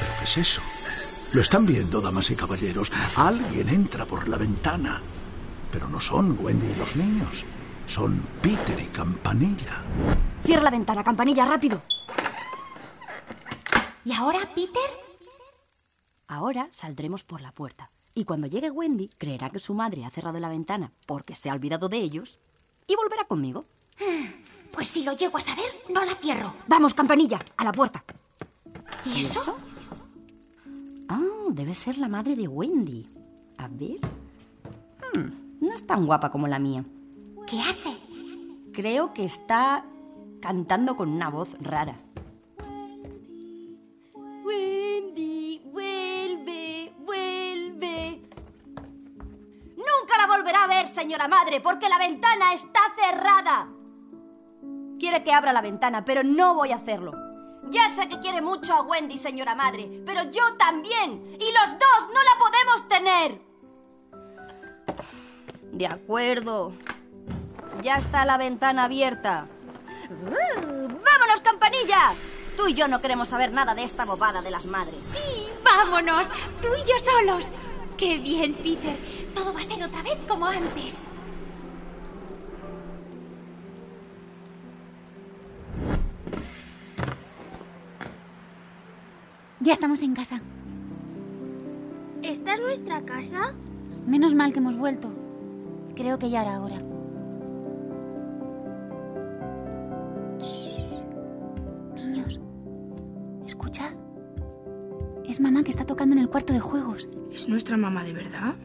¿Pero 0.00 0.12
qué 0.18 0.24
es 0.24 0.36
eso? 0.38 0.62
Lo 1.32 1.40
están 1.40 1.64
viendo, 1.64 2.02
damas 2.02 2.30
y 2.30 2.36
caballeros. 2.36 2.92
Alguien 3.16 3.70
entra 3.70 4.04
por 4.04 4.28
la 4.28 4.36
ventana. 4.36 5.00
Pero 5.70 5.88
no 5.88 5.98
son 5.98 6.36
Wendy 6.38 6.66
y 6.66 6.74
los 6.76 6.94
niños. 6.94 7.46
Son 7.86 8.22
Peter 8.42 8.78
y 8.78 8.86
Campanilla. 8.88 9.82
Cierra 10.44 10.64
la 10.64 10.70
ventana, 10.70 11.02
campanilla, 11.02 11.46
rápido. 11.46 11.80
¿Y 14.04 14.12
ahora, 14.12 14.40
Peter? 14.54 14.90
Ahora 16.28 16.68
saldremos 16.70 17.24
por 17.24 17.40
la 17.40 17.52
puerta. 17.52 17.90
Y 18.14 18.24
cuando 18.24 18.46
llegue 18.46 18.70
Wendy, 18.70 19.08
creerá 19.16 19.48
que 19.48 19.58
su 19.58 19.72
madre 19.72 20.04
ha 20.04 20.10
cerrado 20.10 20.38
la 20.38 20.50
ventana 20.50 20.92
porque 21.06 21.34
se 21.34 21.48
ha 21.48 21.54
olvidado 21.54 21.88
de 21.88 21.96
ellos 21.96 22.40
y 22.86 22.94
volverá 22.94 23.24
conmigo. 23.24 23.64
Pues 24.70 24.88
si 24.88 25.02
lo 25.02 25.12
llego 25.12 25.38
a 25.38 25.40
saber, 25.40 25.64
no 25.88 26.04
la 26.04 26.14
cierro. 26.14 26.54
Vamos, 26.66 26.92
campanilla, 26.92 27.38
a 27.56 27.64
la 27.64 27.72
puerta. 27.72 28.04
¿Y 29.06 29.20
eso? 29.20 29.56
Ah, 31.14 31.20
debe 31.50 31.74
ser 31.74 31.98
la 31.98 32.08
madre 32.08 32.34
de 32.34 32.48
Wendy. 32.48 33.06
A 33.58 33.68
ver. 33.68 34.00
Hmm, 35.12 35.60
no 35.60 35.74
es 35.74 35.86
tan 35.86 36.06
guapa 36.06 36.30
como 36.30 36.48
la 36.48 36.58
mía. 36.58 36.86
¿Qué 37.46 37.60
hace? 37.60 37.98
Creo 38.72 39.12
que 39.12 39.24
está 39.24 39.84
cantando 40.40 40.96
con 40.96 41.10
una 41.10 41.28
voz 41.28 41.50
rara. 41.60 41.96
Wendy, 44.42 45.60
vuelve, 45.70 46.94
vuelve. 47.04 48.22
Nunca 49.76 50.16
la 50.16 50.26
volverá 50.34 50.64
a 50.64 50.68
ver, 50.68 50.88
señora 50.88 51.28
madre, 51.28 51.60
porque 51.60 51.90
la 51.90 51.98
ventana 51.98 52.54
está 52.54 52.80
cerrada. 52.96 53.68
Quiere 54.98 55.22
que 55.22 55.32
abra 55.34 55.52
la 55.52 55.60
ventana, 55.60 56.06
pero 56.06 56.24
no 56.24 56.54
voy 56.54 56.72
a 56.72 56.76
hacerlo. 56.76 57.21
Ya 57.72 57.88
sé 57.88 58.06
que 58.06 58.20
quiere 58.20 58.42
mucho 58.42 58.74
a 58.74 58.82
Wendy, 58.82 59.16
señora 59.16 59.54
madre, 59.54 59.88
pero 60.04 60.24
yo 60.24 60.56
también. 60.58 61.36
Y 61.40 61.52
los 61.52 61.70
dos 61.72 62.08
no 62.12 62.22
la 62.22 62.38
podemos 62.38 62.86
tener. 62.86 63.40
De 65.72 65.86
acuerdo. 65.86 66.74
Ya 67.82 67.96
está 67.96 68.26
la 68.26 68.36
ventana 68.36 68.84
abierta. 68.84 69.46
¡Uh! 70.10 70.86
¡Vámonos, 70.86 71.40
campanilla! 71.42 72.12
Tú 72.58 72.68
y 72.68 72.74
yo 72.74 72.88
no 72.88 73.00
queremos 73.00 73.30
saber 73.30 73.52
nada 73.52 73.74
de 73.74 73.84
esta 73.84 74.04
bobada 74.04 74.42
de 74.42 74.50
las 74.50 74.66
madres. 74.66 75.08
Sí, 75.10 75.48
vámonos. 75.64 76.28
Tú 76.60 76.68
y 76.76 76.86
yo 76.86 76.98
solos. 76.98 77.46
Qué 77.96 78.18
bien, 78.18 78.52
Peter. 78.52 78.98
Todo 79.34 79.54
va 79.54 79.60
a 79.60 79.64
ser 79.64 79.82
otra 79.82 80.02
vez 80.02 80.18
como 80.28 80.44
antes. 80.44 80.98
Ya 89.62 89.74
estamos 89.74 90.02
en 90.02 90.12
casa. 90.12 90.40
¿Esta 92.20 92.54
es 92.54 92.60
nuestra 92.60 93.02
casa? 93.02 93.54
Menos 94.08 94.34
mal 94.34 94.52
que 94.52 94.58
hemos 94.58 94.76
vuelto. 94.76 95.08
Creo 95.94 96.18
que 96.18 96.30
ya 96.30 96.42
era 96.42 96.60
hora. 96.60 96.78
Shh. 100.40 101.94
Niños, 101.94 102.40
escuchad. 103.46 103.92
Es 105.28 105.38
mamá 105.38 105.62
que 105.62 105.70
está 105.70 105.86
tocando 105.86 106.16
en 106.16 106.22
el 106.22 106.28
cuarto 106.28 106.52
de 106.52 106.58
juegos. 106.58 107.08
¿Es 107.30 107.48
nuestra 107.48 107.76
mamá 107.76 108.02
de 108.02 108.14
verdad? 108.14 108.56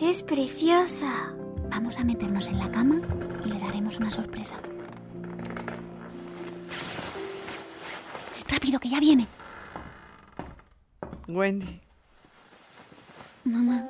Es 0.00 0.24
preciosa. 0.24 1.36
Vamos 1.70 2.00
a 2.00 2.04
meternos 2.04 2.48
en 2.48 2.58
la 2.58 2.68
cama 2.72 3.00
y 3.44 3.48
le 3.48 3.60
daremos 3.60 4.00
una 4.00 4.10
sorpresa. 4.10 4.56
Rápido, 8.48 8.80
que 8.80 8.88
ya 8.88 8.98
viene. 8.98 9.28
Wendy. 11.36 11.80
Mamá. 13.44 13.88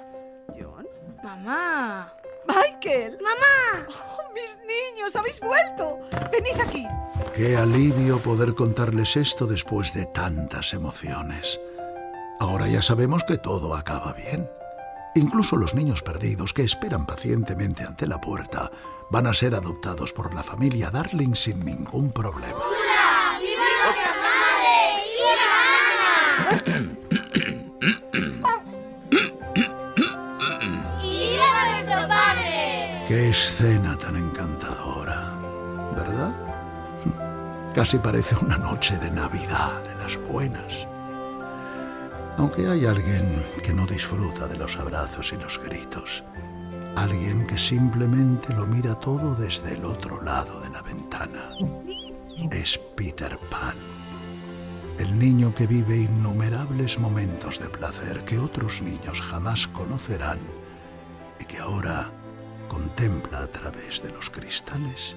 ¿John? 0.58 0.86
Mamá. 1.22 2.12
¡Michael! 2.46 3.18
¡Mamá! 3.22 3.86
Oh, 3.88 4.32
¡Mis 4.34 4.56
niños! 4.66 5.14
¡Habéis 5.14 5.40
vuelto! 5.40 5.98
¡Venid 6.32 6.60
aquí! 6.60 6.86
Qué 7.34 7.56
alivio 7.56 8.18
poder 8.18 8.54
contarles 8.54 9.16
esto 9.16 9.46
después 9.46 9.94
de 9.94 10.06
tantas 10.06 10.72
emociones. 10.72 11.60
Ahora 12.38 12.68
ya 12.68 12.82
sabemos 12.82 13.24
que 13.24 13.36
todo 13.36 13.74
acaba 13.74 14.14
bien. 14.14 14.48
Incluso 15.14 15.56
los 15.56 15.74
niños 15.74 16.02
perdidos 16.02 16.52
que 16.52 16.62
esperan 16.62 17.04
pacientemente 17.04 17.82
ante 17.82 18.06
la 18.06 18.20
puerta 18.20 18.70
van 19.10 19.26
a 19.26 19.34
ser 19.34 19.54
adoptados 19.54 20.12
por 20.12 20.34
la 20.34 20.42
familia 20.42 20.90
Darling 20.90 21.34
sin 21.34 21.64
ningún 21.64 22.12
problema. 22.12 22.60
¡Viva 23.40 23.64
nuestra 23.84 24.14
madre! 24.22 24.76
¡Viva 25.16 26.84
Ana! 26.84 26.96
¡Y 27.80 27.86
viva 31.02 31.70
nuestro 31.72 32.08
padre! 32.08 33.04
Qué 33.08 33.30
escena 33.30 33.96
tan 33.96 34.16
encantadora, 34.16 35.32
¿verdad? 35.96 36.32
Casi 37.74 37.98
parece 37.98 38.36
una 38.36 38.58
noche 38.58 38.98
de 38.98 39.10
Navidad, 39.10 39.82
de 39.84 39.94
las 39.94 40.18
buenas. 40.30 40.86
Aunque 42.36 42.66
hay 42.66 42.84
alguien 42.84 43.44
que 43.62 43.72
no 43.72 43.86
disfruta 43.86 44.46
de 44.46 44.58
los 44.58 44.76
abrazos 44.76 45.32
y 45.32 45.36
los 45.36 45.58
gritos. 45.58 46.22
Alguien 46.96 47.46
que 47.46 47.56
simplemente 47.56 48.52
lo 48.52 48.66
mira 48.66 48.94
todo 48.94 49.34
desde 49.34 49.74
el 49.74 49.84
otro 49.84 50.22
lado 50.22 50.60
de 50.60 50.70
la 50.70 50.82
ventana. 50.82 51.50
Es 52.50 52.78
Peter 52.96 53.38
Pan. 53.50 53.89
El 55.00 55.18
niño 55.18 55.54
que 55.54 55.66
vive 55.66 55.96
innumerables 55.96 56.98
momentos 56.98 57.58
de 57.58 57.70
placer 57.70 58.22
que 58.26 58.38
otros 58.38 58.82
niños 58.82 59.22
jamás 59.22 59.66
conocerán 59.66 60.38
y 61.40 61.44
que 61.46 61.56
ahora 61.56 62.12
contempla 62.68 63.38
a 63.38 63.46
través 63.46 64.02
de 64.02 64.10
los 64.10 64.28
cristales 64.28 65.16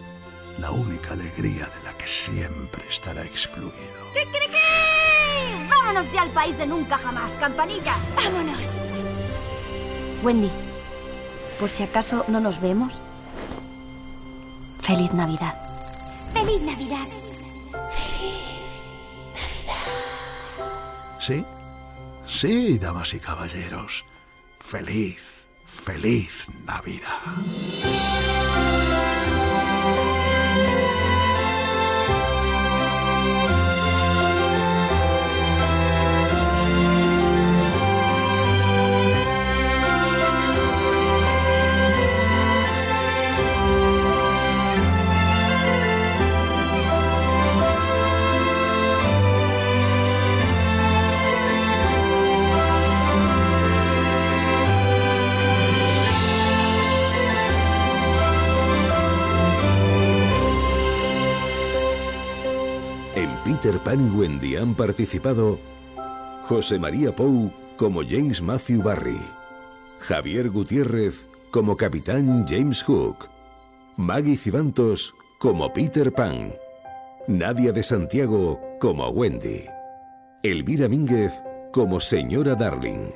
la 0.57 0.71
única 0.71 1.11
alegría 1.11 1.65
de 1.65 1.83
la 1.83 1.97
que 1.97 2.07
siempre 2.07 2.81
estará 2.89 3.25
excluido. 3.25 3.73
¡Kikiriki! 4.13 5.67
¡Vámonos 5.69 6.09
ya 6.13 6.21
al 6.21 6.29
país 6.29 6.57
de 6.57 6.65
nunca 6.65 6.97
jamás, 6.97 7.33
campanilla! 7.33 7.93
¡Vámonos! 8.15 8.65
Wendy, 10.23 10.49
por 11.59 11.69
si 11.69 11.83
acaso 11.83 12.23
no 12.29 12.39
nos 12.39 12.61
vemos, 12.61 12.93
feliz 14.79 15.11
Navidad. 15.11 15.55
¡Feliz 16.33 16.61
Navidad! 16.61 17.22
¿Sí? 21.25 21.45
Sí, 22.27 22.77
damas 22.77 23.13
y 23.13 23.19
caballeros. 23.19 24.03
Feliz, 24.59 25.45
feliz 25.65 26.45
Navidad. 26.65 27.21
Peter 63.63 63.79
Pan 63.79 64.05
y 64.05 64.09
Wendy 64.09 64.57
han 64.57 64.75
participado 64.75 65.57
José 66.49 66.77
María 66.77 67.15
Pou 67.15 67.49
como 67.77 68.01
James 68.03 68.41
Matthew 68.41 68.83
Barry, 68.83 69.21
Javier 70.01 70.49
Gutiérrez 70.49 71.25
como 71.49 71.77
Capitán 71.77 72.45
James 72.45 72.83
Hook, 72.83 73.29
Maggie 73.95 74.35
Cibantos 74.35 75.15
como 75.39 75.71
Peter 75.71 76.11
Pan, 76.11 76.53
Nadia 77.29 77.71
de 77.71 77.83
Santiago 77.83 78.59
como 78.81 79.07
Wendy, 79.07 79.63
Elvira 80.43 80.89
Mínguez 80.89 81.31
como 81.71 82.01
Señora 82.01 82.55
Darling, 82.55 83.11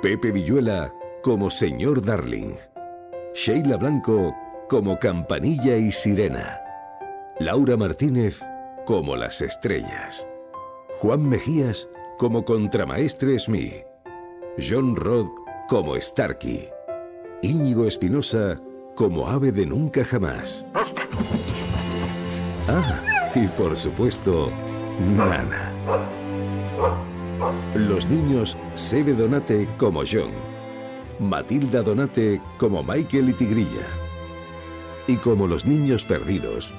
Pepe 0.00 0.30
Villuela 0.30 0.94
como 1.24 1.50
Señor 1.50 2.04
Darling, 2.04 2.54
Sheila 3.34 3.78
Blanco 3.78 4.32
como 4.68 4.96
Campanilla 5.00 5.76
y 5.76 5.90
Sirena. 5.90 6.60
Laura 7.40 7.76
Martínez 7.76 8.40
como 8.86 9.16
Las 9.16 9.42
Estrellas. 9.42 10.28
Juan 11.00 11.28
Mejías 11.28 11.90
como 12.18 12.44
Contramaestre 12.44 13.38
Smith. 13.38 13.84
John 14.56 14.94
Rod 14.94 15.26
como 15.68 16.00
Starkey. 16.00 16.68
Íñigo 17.42 17.84
Espinosa 17.84 18.58
como 18.94 19.26
Ave 19.26 19.50
de 19.50 19.66
Nunca 19.66 20.04
Jamás. 20.04 20.64
Ah, 22.68 23.02
y 23.34 23.48
por 23.48 23.76
supuesto, 23.76 24.46
Nana. 25.16 25.72
Los 27.74 28.08
niños 28.08 28.56
Sebe 28.74 29.12
Donate 29.14 29.68
como 29.78 30.02
John. 30.10 30.30
Matilda 31.18 31.82
Donate 31.82 32.40
como 32.56 32.84
Michael 32.84 33.30
y 33.30 33.32
Tigrilla. 33.32 33.86
Y 35.08 35.16
como 35.16 35.46
los 35.46 35.66
niños 35.66 36.04
perdidos, 36.04 36.72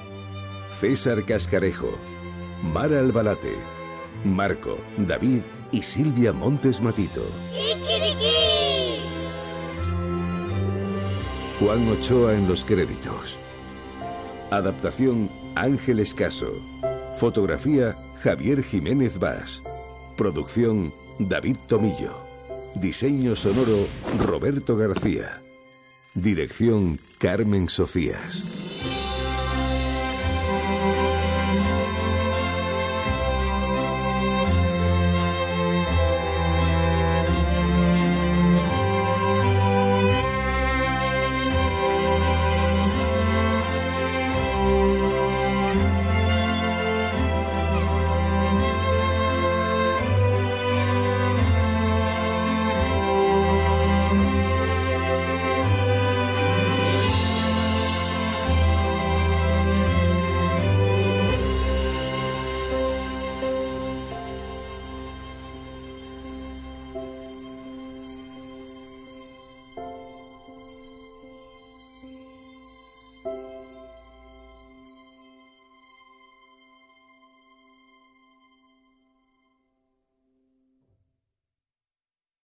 César 0.80 1.24
Cascarejo, 1.24 1.98
Mara 2.62 3.00
Albalate, 3.00 3.56
Marco, 4.24 4.78
David 4.96 5.40
y 5.72 5.82
Silvia 5.82 6.32
Montes 6.32 6.80
Matito. 6.80 7.24
¡Kikiriki! 7.52 8.28
Juan 11.58 11.88
Ochoa 11.88 12.34
en 12.34 12.46
los 12.46 12.64
créditos. 12.64 13.40
Adaptación 14.52 15.28
Ángel 15.56 15.98
Escaso. 15.98 16.52
Fotografía 17.18 17.96
Javier 18.22 18.62
Jiménez 18.62 19.18
Vaz. 19.18 19.64
Producción 20.16 20.92
David 21.18 21.56
Tomillo. 21.66 22.14
Diseño 22.76 23.34
sonoro 23.34 23.88
Roberto 24.24 24.76
García. 24.76 25.40
Dirección 26.14 27.00
Carmen 27.18 27.68
Sofías. 27.68 28.57